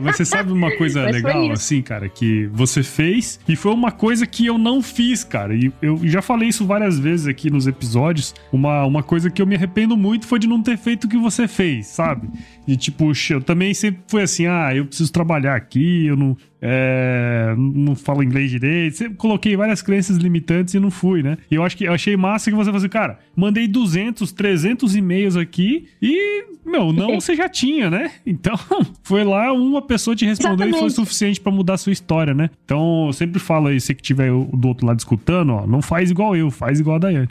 Mas 0.00 0.16
você 0.16 0.24
sabe 0.24 0.52
uma 0.52 0.70
coisa 0.76 1.02
Mas 1.04 1.16
legal, 1.16 1.50
assim, 1.52 1.82
cara, 1.82 2.08
que 2.08 2.46
você 2.52 2.82
fez 2.82 3.38
e 3.48 3.56
foi 3.56 3.72
uma 3.72 3.90
coisa 3.90 4.26
que 4.26 4.46
eu 4.46 4.58
não 4.58 4.82
fiz, 4.82 5.24
cara. 5.24 5.54
E 5.54 5.72
eu 5.80 6.00
já 6.04 6.22
falei 6.22 6.48
isso 6.48 6.66
várias 6.66 6.98
vezes 6.98 7.26
aqui 7.26 7.50
nos 7.50 7.66
episódios. 7.66 8.34
Uma, 8.52 8.84
uma 8.84 9.02
coisa 9.02 9.30
que 9.30 9.40
eu 9.40 9.46
me 9.46 9.54
arrependo 9.54 9.96
muito 9.96 10.26
foi 10.26 10.38
de 10.38 10.46
não 10.46 10.62
ter 10.62 10.76
feito 10.76 11.04
o 11.04 11.08
que 11.08 11.16
você 11.16 11.46
fez, 11.46 11.86
sabe? 11.86 12.28
E 12.66 12.76
tipo, 12.76 13.12
eu 13.30 13.40
também 13.40 13.74
sempre 13.74 14.02
fui 14.06 14.22
assim, 14.22 14.46
ah, 14.46 14.74
eu 14.74 14.86
preciso 14.86 15.12
trabalhar 15.12 15.56
aqui, 15.56 16.06
eu 16.06 16.16
não, 16.16 16.36
é, 16.60 17.54
não 17.56 17.96
falo 17.96 18.22
inglês 18.22 18.50
direito. 18.50 18.96
Sempre 18.96 19.16
coloquei 19.16 19.56
várias 19.56 19.82
crenças 19.82 20.16
limitantes 20.16 20.74
e 20.74 20.78
não 20.78 20.90
fui, 20.90 21.22
né? 21.22 21.36
E 21.50 21.56
eu 21.56 21.64
acho 21.64 21.76
que 21.76 21.84
eu 21.84 21.92
achei 21.92 22.16
massa 22.16 22.50
que 22.50 22.56
você 22.56 22.66
falou 22.66 22.78
assim, 22.78 22.88
cara, 22.88 23.18
mandei 23.34 23.66
200, 23.66 24.30
300 24.30 24.94
e-mails 24.94 25.36
aqui 25.36 25.88
e, 26.00 26.44
meu, 26.64 26.92
não 26.92 27.14
você 27.20 27.34
já 27.34 27.48
tinha, 27.48 27.90
né? 27.90 28.12
Então, 28.32 28.58
foi 29.04 29.24
lá, 29.24 29.52
uma 29.52 29.82
pessoa 29.82 30.16
te 30.16 30.24
respondeu 30.24 30.66
Exatamente. 30.66 30.76
e 30.76 30.80
foi 30.80 30.90
suficiente 30.90 31.38
para 31.38 31.52
mudar 31.52 31.74
a 31.74 31.78
sua 31.78 31.92
história, 31.92 32.32
né? 32.32 32.48
Então, 32.64 33.06
eu 33.06 33.12
sempre 33.12 33.38
falo 33.38 33.68
aí, 33.68 33.78
você 33.78 33.94
que 33.94 34.02
tiver 34.02 34.30
do 34.30 34.68
outro 34.68 34.86
lado 34.86 34.98
escutando, 34.98 35.52
ó, 35.52 35.66
não 35.66 35.82
faz 35.82 36.10
igual 36.10 36.34
eu, 36.34 36.50
faz 36.50 36.80
igual 36.80 36.96
a 36.96 36.98
Daiane. 37.00 37.28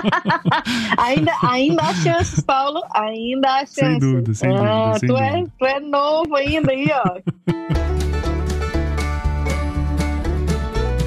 ainda, 0.96 1.32
ainda 1.42 1.82
há 1.82 1.94
chances, 1.94 2.40
Paulo, 2.40 2.80
ainda 2.94 3.48
há 3.48 3.58
chances. 3.58 3.74
Sem 3.74 3.98
dúvida, 3.98 4.34
sem 4.34 4.48
dúvida. 4.48 4.70
Ah, 4.70 4.98
sem 4.98 5.08
tu, 5.08 5.14
dúvida. 5.14 5.38
É, 5.38 5.44
tu 5.58 5.66
é 5.66 5.80
novo 5.80 6.34
ainda 6.34 6.72
aí, 6.72 6.88
ó. 6.90 7.20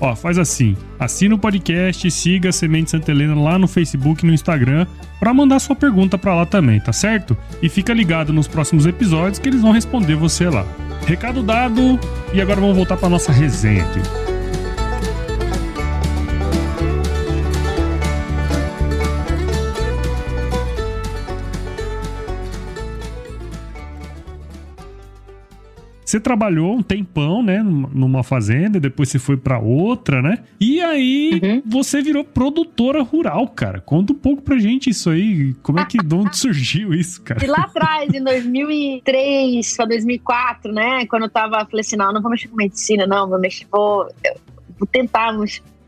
Ó, 0.00 0.16
faz 0.16 0.36
assim, 0.36 0.76
assina 0.98 1.36
o 1.36 1.38
podcast 1.38 2.08
e 2.08 2.10
siga 2.10 2.48
a 2.48 2.52
Semente 2.52 2.90
Santa 2.90 3.12
Helena 3.12 3.40
lá 3.40 3.56
no 3.56 3.68
Facebook 3.68 4.24
e 4.24 4.26
no 4.26 4.34
Instagram 4.34 4.84
para 5.20 5.32
mandar 5.32 5.60
sua 5.60 5.76
pergunta 5.76 6.18
para 6.18 6.34
lá 6.34 6.44
também, 6.44 6.80
tá 6.80 6.92
certo? 6.92 7.36
E 7.62 7.68
fica 7.68 7.94
ligado 7.94 8.32
nos 8.32 8.48
próximos 8.48 8.84
episódios 8.84 9.38
que 9.38 9.48
eles 9.48 9.62
vão 9.62 9.70
responder 9.70 10.16
você 10.16 10.48
lá. 10.48 10.66
Recado 11.06 11.40
dado, 11.40 12.00
e 12.34 12.40
agora 12.40 12.60
vamos 12.60 12.76
voltar 12.76 12.96
para 12.96 13.08
nossa 13.08 13.30
resenha 13.30 13.84
aqui. 13.84 14.21
Você 26.12 26.20
trabalhou 26.20 26.76
um 26.76 26.82
tempão, 26.82 27.42
né, 27.42 27.62
numa 27.62 28.22
fazenda, 28.22 28.78
depois 28.78 29.08
você 29.08 29.18
foi 29.18 29.38
para 29.38 29.58
outra, 29.58 30.20
né? 30.20 30.44
E 30.60 30.78
aí 30.78 31.40
uhum. 31.42 31.62
você 31.64 32.02
virou 32.02 32.22
produtora 32.22 33.02
rural, 33.02 33.48
cara. 33.48 33.80
Conta 33.80 34.12
um 34.12 34.16
pouco 34.16 34.42
pra 34.42 34.58
gente 34.58 34.90
isso 34.90 35.08
aí. 35.08 35.54
Como 35.62 35.80
é 35.80 35.86
que 35.86 35.96
de 35.96 36.14
onde 36.14 36.36
surgiu 36.36 36.92
isso, 36.92 37.22
cara? 37.22 37.40
De 37.40 37.46
lá 37.46 37.62
atrás, 37.62 38.12
em 38.12 38.22
2003 38.22 39.74
para 39.74 39.86
2004, 39.86 40.70
né, 40.70 41.06
quando 41.06 41.22
eu 41.22 41.30
tava, 41.30 41.64
falei 41.64 41.80
assim, 41.80 41.96
não, 41.96 42.12
não 42.12 42.20
vou 42.20 42.30
mexer 42.30 42.48
com 42.48 42.56
medicina, 42.56 43.06
não, 43.06 43.26
vou 43.26 43.40
mexer, 43.40 43.66
vou, 43.72 44.06
vou 44.78 44.86
tentar 44.86 45.32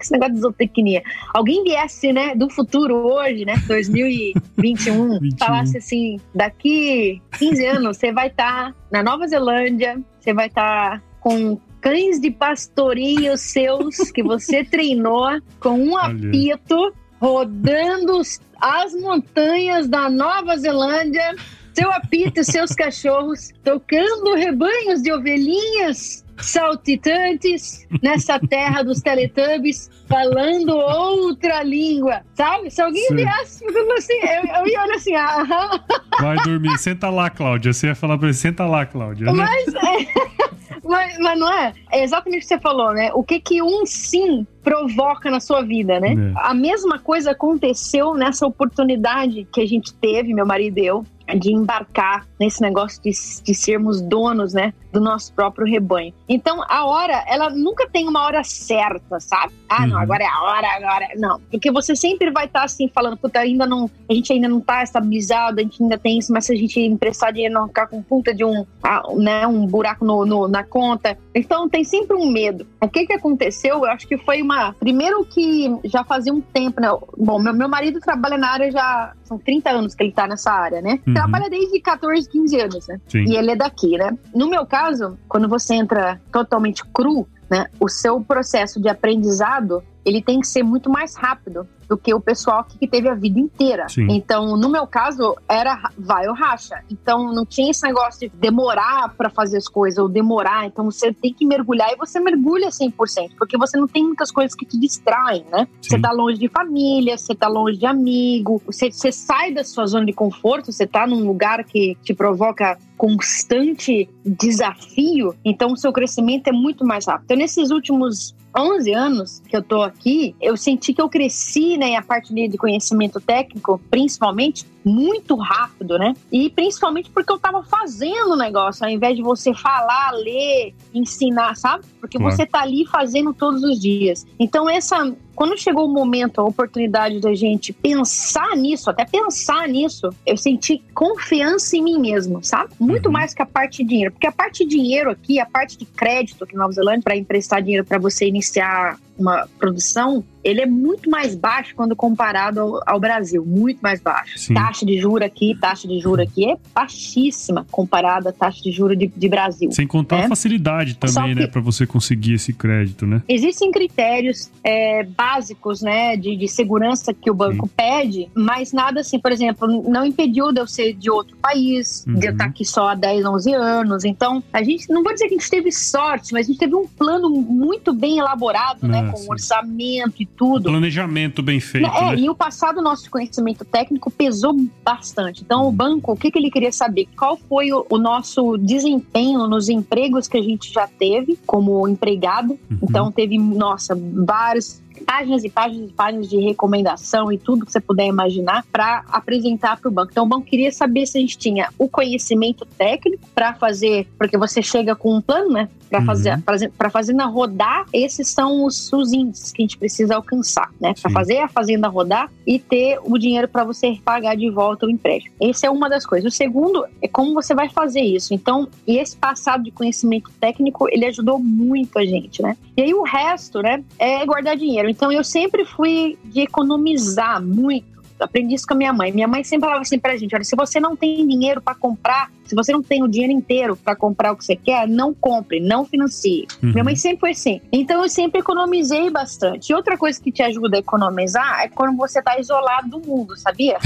esse 0.00 0.10
negócio 0.10 0.34
de 0.36 0.40
zootecnia. 0.40 1.02
Alguém 1.34 1.62
viesse, 1.64 2.14
né, 2.14 2.34
do 2.34 2.48
futuro 2.48 2.94
hoje, 2.94 3.44
né, 3.44 3.56
2021, 3.68 5.20
21. 5.20 5.36
falasse 5.36 5.76
assim, 5.76 6.18
daqui 6.34 7.20
15 7.38 7.66
anos 7.66 7.98
você 7.98 8.10
vai 8.10 8.28
estar 8.28 8.72
tá 8.72 8.74
na 8.90 9.02
Nova 9.02 9.26
Zelândia, 9.28 10.02
você 10.24 10.32
vai 10.32 10.46
estar 10.46 11.00
tá 11.00 11.02
com 11.20 11.60
cães 11.82 12.18
de 12.18 12.30
pastoreio 12.30 13.36
seus 13.36 14.10
que 14.10 14.22
você 14.22 14.64
treinou 14.64 15.38
com 15.60 15.78
um 15.78 15.96
apito 15.98 16.94
rodando 17.20 18.22
as 18.58 18.94
montanhas 18.94 19.86
da 19.86 20.08
Nova 20.08 20.56
Zelândia, 20.56 21.34
seu 21.74 21.90
apito 21.92 22.40
e 22.40 22.44
seus 22.44 22.72
cachorros 22.72 23.50
tocando 23.62 24.34
rebanhos 24.34 25.02
de 25.02 25.12
ovelhinhas 25.12 26.23
saltitantes 26.38 27.86
nessa 28.02 28.38
terra 28.38 28.82
dos 28.82 29.00
Teletubbies 29.00 29.90
falando 30.08 30.76
outra 30.76 31.62
língua, 31.62 32.22
sabe? 32.34 32.70
Se 32.70 32.82
alguém 32.82 33.06
Sim. 33.08 33.16
viesse 33.16 33.64
assim, 33.96 34.14
eu, 34.14 34.60
eu 34.60 34.66
ia 34.66 34.82
olhar 34.82 34.94
assim, 34.94 35.14
aham. 35.14 35.80
Vai 36.20 36.36
dormir, 36.38 36.78
senta 36.78 37.08
lá, 37.10 37.30
Cláudia. 37.30 37.72
Você 37.72 37.88
ia 37.88 37.94
falar 37.94 38.18
pra 38.18 38.28
ele, 38.28 38.34
senta 38.34 38.66
lá, 38.66 38.84
Cláudia. 38.84 39.26
Né? 39.26 39.32
Mas, 39.32 39.74
é, 39.74 40.80
mas, 40.84 41.18
mas, 41.18 41.38
não 41.38 41.52
é? 41.52 41.72
É 41.90 42.04
exatamente 42.04 42.40
o 42.40 42.42
que 42.42 42.48
você 42.48 42.60
falou, 42.60 42.92
né? 42.92 43.10
O 43.14 43.22
que 43.22 43.40
que 43.40 43.62
um 43.62 43.86
sim 43.86 44.46
provoca 44.62 45.30
na 45.30 45.40
sua 45.40 45.62
vida, 45.62 46.00
né? 46.00 46.12
É. 46.12 46.32
A 46.36 46.54
mesma 46.54 46.98
coisa 46.98 47.32
aconteceu 47.32 48.14
nessa 48.14 48.46
oportunidade 48.46 49.46
que 49.52 49.60
a 49.60 49.66
gente 49.66 49.92
teve, 49.94 50.34
meu 50.34 50.46
marido 50.46 50.78
e 50.78 50.86
eu, 50.86 51.04
de 51.38 51.52
embarcar 51.52 52.26
nesse 52.38 52.60
negócio 52.60 53.02
de, 53.02 53.10
de 53.10 53.54
sermos 53.54 54.00
donos, 54.00 54.52
né, 54.52 54.74
do 54.92 55.00
nosso 55.00 55.32
próprio 55.32 55.66
rebanho. 55.66 56.12
Então, 56.28 56.62
a 56.68 56.86
hora, 56.86 57.24
ela 57.26 57.50
nunca 57.50 57.88
tem 57.88 58.06
uma 58.06 58.22
hora 58.24 58.44
certa, 58.44 59.18
sabe? 59.18 59.52
Ah, 59.68 59.82
uhum. 59.82 59.88
não, 59.88 59.98
agora 59.98 60.22
é 60.22 60.26
a 60.26 60.42
hora, 60.42 60.68
agora. 60.76 61.04
É... 61.10 61.16
Não, 61.16 61.40
porque 61.50 61.70
você 61.70 61.96
sempre 61.96 62.30
vai 62.30 62.46
estar 62.46 62.60
tá, 62.60 62.64
assim 62.64 62.88
falando, 62.88 63.16
puta, 63.16 63.40
ainda 63.40 63.66
não, 63.66 63.90
a 64.08 64.14
gente 64.14 64.32
ainda 64.32 64.48
não 64.48 64.60
tá 64.60 64.82
estabilizado, 64.82 65.60
a 65.60 65.62
gente 65.62 65.82
ainda 65.82 65.98
tem 65.98 66.18
isso, 66.18 66.32
mas 66.32 66.46
se 66.46 66.52
a 66.52 66.56
gente 66.56 66.78
emprestar 66.80 67.32
dinheiro, 67.32 67.54
não 67.54 67.66
ficar 67.66 67.86
com 67.86 68.02
puta 68.02 68.32
de 68.32 68.44
um, 68.44 68.64
ah, 68.82 69.02
né, 69.16 69.46
um 69.46 69.66
buraco 69.66 70.04
no, 70.04 70.24
no, 70.24 70.46
na 70.46 70.62
conta. 70.62 71.18
Então, 71.34 71.68
tem 71.68 71.82
sempre 71.82 72.16
um 72.16 72.30
medo. 72.30 72.66
O 72.80 72.88
que 72.88 73.06
que 73.06 73.12
aconteceu? 73.12 73.78
Eu 73.78 73.86
acho 73.86 74.06
que 74.06 74.16
foi 74.18 74.42
uma. 74.42 74.74
Primeiro 74.74 75.24
que 75.24 75.74
já 75.84 76.04
fazia 76.04 76.32
um 76.32 76.40
tempo, 76.40 76.80
né? 76.80 76.88
Bom, 77.16 77.40
meu, 77.40 77.52
meu 77.52 77.68
marido 77.68 77.98
trabalha 77.98 78.38
na 78.38 78.50
área 78.50 78.70
já. 78.70 79.12
São 79.24 79.38
30 79.38 79.70
anos 79.70 79.94
que 79.94 80.02
ele 80.02 80.12
tá 80.12 80.26
nessa 80.26 80.52
área, 80.52 80.80
né? 80.80 81.00
Uhum. 81.06 81.13
Trabalha 81.14 81.48
desde 81.48 81.80
14, 81.80 82.28
15 82.28 82.60
anos, 82.60 82.88
né? 82.88 83.00
Sim. 83.08 83.24
E 83.26 83.36
ele 83.36 83.52
é 83.52 83.56
daqui, 83.56 83.96
né? 83.96 84.16
No 84.34 84.48
meu 84.48 84.66
caso, 84.66 85.18
quando 85.28 85.48
você 85.48 85.74
entra 85.74 86.20
totalmente 86.30 86.84
cru, 86.92 87.26
né? 87.50 87.66
O 87.80 87.88
seu 87.88 88.20
processo 88.20 88.80
de 88.80 88.88
aprendizado 88.88 89.82
ele 90.04 90.22
tem 90.22 90.40
que 90.40 90.46
ser 90.46 90.62
muito 90.62 90.90
mais 90.90 91.14
rápido 91.14 91.66
do 91.88 91.96
que 91.96 92.14
o 92.14 92.20
pessoal 92.20 92.64
que 92.64 92.86
teve 92.86 93.08
a 93.08 93.14
vida 93.14 93.38
inteira. 93.38 93.88
Sim. 93.88 94.06
Então, 94.10 94.56
no 94.56 94.68
meu 94.68 94.86
caso, 94.86 95.36
era 95.48 95.90
vai 95.98 96.26
ou 96.28 96.34
racha. 96.34 96.82
Então, 96.90 97.32
não 97.32 97.44
tinha 97.44 97.70
esse 97.70 97.82
negócio 97.82 98.20
de 98.20 98.36
demorar 98.36 99.14
para 99.16 99.30
fazer 99.30 99.58
as 99.58 99.68
coisas 99.68 99.98
ou 99.98 100.08
demorar. 100.08 100.66
Então, 100.66 100.84
você 100.84 101.12
tem 101.12 101.32
que 101.32 101.46
mergulhar 101.46 101.92
e 101.92 101.96
você 101.96 102.18
mergulha 102.20 102.68
100%, 102.68 103.32
porque 103.38 103.56
você 103.56 103.76
não 103.76 103.86
tem 103.86 104.02
muitas 104.02 104.30
coisas 104.30 104.54
que 104.54 104.64
te 104.64 104.78
distraem, 104.78 105.44
né? 105.50 105.68
Sim. 105.80 105.90
Você 105.90 105.98
tá 105.98 106.12
longe 106.12 106.38
de 106.38 106.48
família, 106.48 107.16
você 107.16 107.34
tá 107.34 107.48
longe 107.48 107.78
de 107.78 107.86
amigo, 107.86 108.62
você, 108.66 108.90
você 108.90 109.12
sai 109.12 109.52
da 109.52 109.64
sua 109.64 109.86
zona 109.86 110.06
de 110.06 110.12
conforto, 110.12 110.72
você 110.72 110.86
tá 110.86 111.06
num 111.06 111.26
lugar 111.26 111.64
que 111.64 111.96
te 112.02 112.14
provoca 112.14 112.78
constante 112.96 114.08
desafio, 114.24 115.34
então 115.44 115.72
o 115.72 115.76
seu 115.76 115.92
crescimento 115.92 116.48
é 116.48 116.52
muito 116.52 116.86
mais 116.86 117.06
rápido. 117.06 117.24
Então, 117.24 117.36
nesses 117.36 117.70
últimos 117.70 118.34
11 118.56 118.92
anos 118.92 119.42
que 119.48 119.56
eu 119.56 119.62
tô 119.62 119.82
aqui, 119.82 120.34
eu 120.40 120.56
senti 120.56 120.92
que 120.92 121.02
eu 121.02 121.08
cresci, 121.08 121.76
né, 121.76 121.96
a 121.96 122.02
parte 122.02 122.32
de 122.32 122.56
conhecimento 122.56 123.20
técnico, 123.20 123.80
principalmente, 123.90 124.64
muito 124.84 125.34
rápido, 125.36 125.98
né? 125.98 126.14
E 126.30 126.50
principalmente 126.50 127.10
porque 127.10 127.32
eu 127.32 127.38
tava 127.38 127.62
fazendo 127.62 128.32
o 128.32 128.36
negócio, 128.36 128.84
ao 128.84 128.90
invés 128.90 129.16
de 129.16 129.22
você 129.22 129.54
falar, 129.54 130.12
ler, 130.12 130.74
ensinar, 130.92 131.56
sabe? 131.56 131.84
Porque 132.00 132.18
claro. 132.18 132.34
você 132.34 132.46
tá 132.46 132.60
ali 132.60 132.86
fazendo 132.86 133.32
todos 133.32 133.62
os 133.62 133.80
dias. 133.80 134.26
Então, 134.38 134.68
essa. 134.68 135.12
Quando 135.34 135.58
chegou 135.58 135.86
o 135.86 135.92
momento, 135.92 136.40
a 136.40 136.44
oportunidade 136.44 137.20
da 137.20 137.34
gente 137.34 137.72
pensar 137.72 138.56
nisso, 138.56 138.88
até 138.88 139.04
pensar 139.04 139.68
nisso, 139.68 140.10
eu 140.24 140.36
senti 140.36 140.82
confiança 140.94 141.76
em 141.76 141.82
mim 141.82 141.98
mesmo, 141.98 142.42
sabe? 142.42 142.72
Muito 142.78 143.06
uhum. 143.06 143.12
mais 143.12 143.34
que 143.34 143.42
a 143.42 143.46
parte 143.46 143.82
de 143.82 143.88
dinheiro. 143.88 144.12
Porque 144.12 144.26
a 144.26 144.32
parte 144.32 144.64
de 144.64 144.70
dinheiro 144.70 145.10
aqui, 145.10 145.40
a 145.40 145.46
parte 145.46 145.76
de 145.76 145.84
crédito 145.84 146.44
aqui 146.44 146.54
em 146.54 146.58
Nova 146.58 146.72
Zelândia, 146.72 147.02
para 147.02 147.16
emprestar 147.16 147.62
dinheiro 147.62 147.84
para 147.84 147.98
você 147.98 148.26
iniciar 148.26 148.98
uma 149.18 149.48
produção, 149.58 150.24
ele 150.44 150.60
é 150.60 150.66
muito 150.66 151.10
mais 151.10 151.34
baixo 151.34 151.74
quando 151.74 151.96
comparado 151.96 152.60
ao, 152.60 152.82
ao 152.86 153.00
Brasil, 153.00 153.44
muito 153.44 153.80
mais 153.80 154.00
baixo. 154.00 154.38
Sim. 154.38 154.54
Taxa 154.54 154.84
de 154.84 155.00
juro 155.00 155.24
aqui, 155.24 155.56
taxa 155.58 155.88
de 155.88 155.98
juro 155.98 156.22
aqui 156.22 156.50
é 156.50 156.56
baixíssima 156.74 157.66
comparada 157.70 158.28
à 158.28 158.32
taxa 158.32 158.62
de 158.62 158.70
juro 158.70 158.94
de, 158.94 159.06
de 159.06 159.28
Brasil. 159.28 159.72
Sem 159.72 159.86
contar 159.86 160.18
né? 160.18 160.24
a 160.26 160.28
facilidade 160.28 160.96
também, 160.96 161.34
né, 161.34 161.46
para 161.46 161.60
você 161.60 161.86
conseguir 161.86 162.34
esse 162.34 162.52
crédito, 162.52 163.06
né? 163.06 163.22
Existem 163.28 163.70
critérios 163.70 164.50
é, 164.62 165.02
básicos, 165.04 165.80
né, 165.80 166.16
de, 166.16 166.36
de, 166.36 166.48
segurança 166.48 167.14
que 167.14 167.30
o 167.30 167.34
banco 167.34 167.66
Sim. 167.66 167.72
pede, 167.74 168.28
mas 168.34 168.72
nada 168.72 169.00
assim, 169.00 169.18
por 169.18 169.32
exemplo, 169.32 169.66
não 169.88 170.04
impediu 170.04 170.52
de 170.52 170.60
eu 170.60 170.66
ser 170.66 170.92
de 170.92 171.10
outro 171.10 171.36
país, 171.38 172.04
uhum. 172.06 172.14
de 172.14 172.26
eu 172.26 172.32
estar 172.32 172.46
aqui 172.46 172.64
só 172.64 172.88
há 172.88 172.94
10, 172.94 173.24
11 173.24 173.54
anos. 173.54 174.04
Então, 174.04 174.42
a 174.52 174.62
gente, 174.62 174.90
não 174.90 175.02
vou 175.02 175.12
dizer 175.12 175.28
que 175.28 175.34
a 175.34 175.38
gente 175.38 175.50
teve 175.50 175.72
sorte, 175.72 176.32
mas 176.32 176.46
a 176.46 176.48
gente 176.48 176.58
teve 176.58 176.74
um 176.74 176.86
plano 176.86 177.30
muito 177.30 177.92
bem 177.92 178.18
elaborado, 178.18 178.86
né, 178.86 179.03
com 179.12 179.20
um 179.20 179.30
orçamento 179.30 180.22
e 180.22 180.26
tudo. 180.26 180.70
Planejamento 180.70 181.42
bem 181.42 181.60
feito. 181.60 181.86
É, 181.86 182.10
né? 182.10 182.16
e 182.18 182.30
o 182.30 182.34
passado 182.34 182.82
nosso 182.82 183.10
conhecimento 183.10 183.64
técnico 183.64 184.10
pesou 184.10 184.54
bastante. 184.84 185.42
Então, 185.42 185.66
o 185.68 185.72
banco, 185.72 186.12
o 186.12 186.16
que, 186.16 186.30
que 186.30 186.38
ele 186.38 186.50
queria 186.50 186.72
saber? 186.72 187.08
Qual 187.16 187.36
foi 187.36 187.72
o, 187.72 187.86
o 187.88 187.98
nosso 187.98 188.56
desempenho 188.56 189.46
nos 189.46 189.68
empregos 189.68 190.28
que 190.28 190.36
a 190.36 190.42
gente 190.42 190.72
já 190.72 190.86
teve 190.86 191.38
como 191.46 191.86
empregado? 191.88 192.58
Uhum. 192.70 192.78
Então, 192.82 193.12
teve, 193.12 193.38
nossa, 193.38 193.94
vários 193.96 194.82
páginas 195.04 195.44
e 195.44 195.50
páginas 195.50 195.90
e 195.90 195.92
páginas 195.92 196.28
de 196.28 196.38
recomendação 196.38 197.30
e 197.32 197.38
tudo 197.38 197.64
que 197.64 197.72
você 197.72 197.80
puder 197.80 198.06
imaginar 198.06 198.64
para 198.72 199.04
apresentar 199.08 199.78
para 199.78 199.88
o 199.88 199.92
banco. 199.92 200.10
Então, 200.10 200.24
o 200.24 200.28
banco 200.28 200.46
queria 200.46 200.72
saber 200.72 201.06
se 201.06 201.18
a 201.18 201.20
gente 201.20 201.38
tinha 201.38 201.68
o 201.78 201.88
conhecimento 201.88 202.66
técnico 202.76 203.26
para 203.34 203.54
fazer, 203.54 204.06
porque 204.18 204.36
você 204.36 204.62
chega 204.62 204.94
com 204.96 205.16
um 205.16 205.20
plano, 205.20 205.50
né? 205.50 205.68
Para 205.88 206.00
uhum. 206.00 206.06
fazer, 206.06 206.72
para 206.76 206.90
fazenda 206.90 207.24
rodar, 207.26 207.86
esses 207.92 208.28
são 208.28 208.64
os, 208.64 208.92
os 208.92 209.12
índices 209.12 209.52
que 209.52 209.62
a 209.62 209.64
gente 209.64 209.78
precisa 209.78 210.16
alcançar, 210.16 210.70
né? 210.80 210.94
Para 211.00 211.10
fazer 211.10 211.38
a 211.38 211.48
fazenda 211.48 211.88
rodar 211.88 212.30
e 212.46 212.58
ter 212.58 212.98
o 213.04 213.16
dinheiro 213.18 213.48
para 213.48 213.64
você 213.64 213.98
pagar 214.04 214.36
de 214.36 214.50
volta 214.50 214.86
o 214.86 214.90
empréstimo. 214.90 215.34
Essa 215.40 215.66
é 215.66 215.70
uma 215.70 215.88
das 215.88 216.04
coisas. 216.04 216.32
O 216.32 216.36
segundo 216.36 216.84
é 217.00 217.06
como 217.06 217.34
você 217.34 217.54
vai 217.54 217.68
fazer 217.68 218.00
isso. 218.00 218.34
Então, 218.34 218.68
e 218.86 218.98
esse 218.98 219.16
passado 219.16 219.62
de 219.62 219.70
conhecimento 219.70 220.30
técnico, 220.40 220.88
ele 220.90 221.06
ajudou 221.06 221.38
muito 221.38 221.98
a 221.98 222.04
gente, 222.04 222.42
né? 222.42 222.56
E 222.76 222.82
aí 222.82 222.94
o 222.94 223.02
resto, 223.02 223.62
né, 223.62 223.84
é 223.98 224.24
guardar 224.26 224.56
dinheiro. 224.56 224.88
Então 224.94 225.10
eu 225.10 225.24
sempre 225.24 225.64
fui 225.64 226.16
de 226.24 226.40
economizar 226.40 227.42
muito. 227.42 227.92
Aprendi 228.20 228.54
isso 228.54 228.64
com 228.64 228.74
a 228.74 228.76
minha 228.76 228.92
mãe. 228.92 229.10
Minha 229.10 229.26
mãe 229.26 229.42
sempre 229.42 229.66
falava 229.66 229.82
assim 229.82 229.98
pra 229.98 230.16
gente: 230.16 230.32
olha, 230.36 230.44
se 230.44 230.54
você 230.54 230.78
não 230.78 230.94
tem 230.94 231.26
dinheiro 231.26 231.60
para 231.60 231.74
comprar, 231.74 232.30
se 232.44 232.54
você 232.54 232.72
não 232.72 232.80
tem 232.80 233.02
o 233.02 233.08
dinheiro 233.08 233.32
inteiro 233.32 233.76
para 233.76 233.96
comprar 233.96 234.30
o 234.30 234.36
que 234.36 234.44
você 234.44 234.54
quer, 234.54 234.86
não 234.86 235.12
compre, 235.12 235.58
não 235.58 235.84
financie. 235.84 236.46
Uhum. 236.62 236.70
Minha 236.70 236.84
mãe 236.84 236.94
sempre 236.94 237.18
foi 237.18 237.30
assim. 237.32 237.60
Então 237.72 238.02
eu 238.02 238.08
sempre 238.08 238.38
economizei 238.38 239.10
bastante. 239.10 239.70
E 239.70 239.74
outra 239.74 239.98
coisa 239.98 240.22
que 240.22 240.30
te 240.30 240.44
ajuda 240.44 240.76
a 240.76 240.80
economizar 240.80 241.62
é 241.62 241.68
quando 241.68 241.96
você 241.96 242.22
tá 242.22 242.38
isolado 242.38 242.88
do 242.88 243.00
mundo, 243.00 243.36
sabia? 243.36 243.78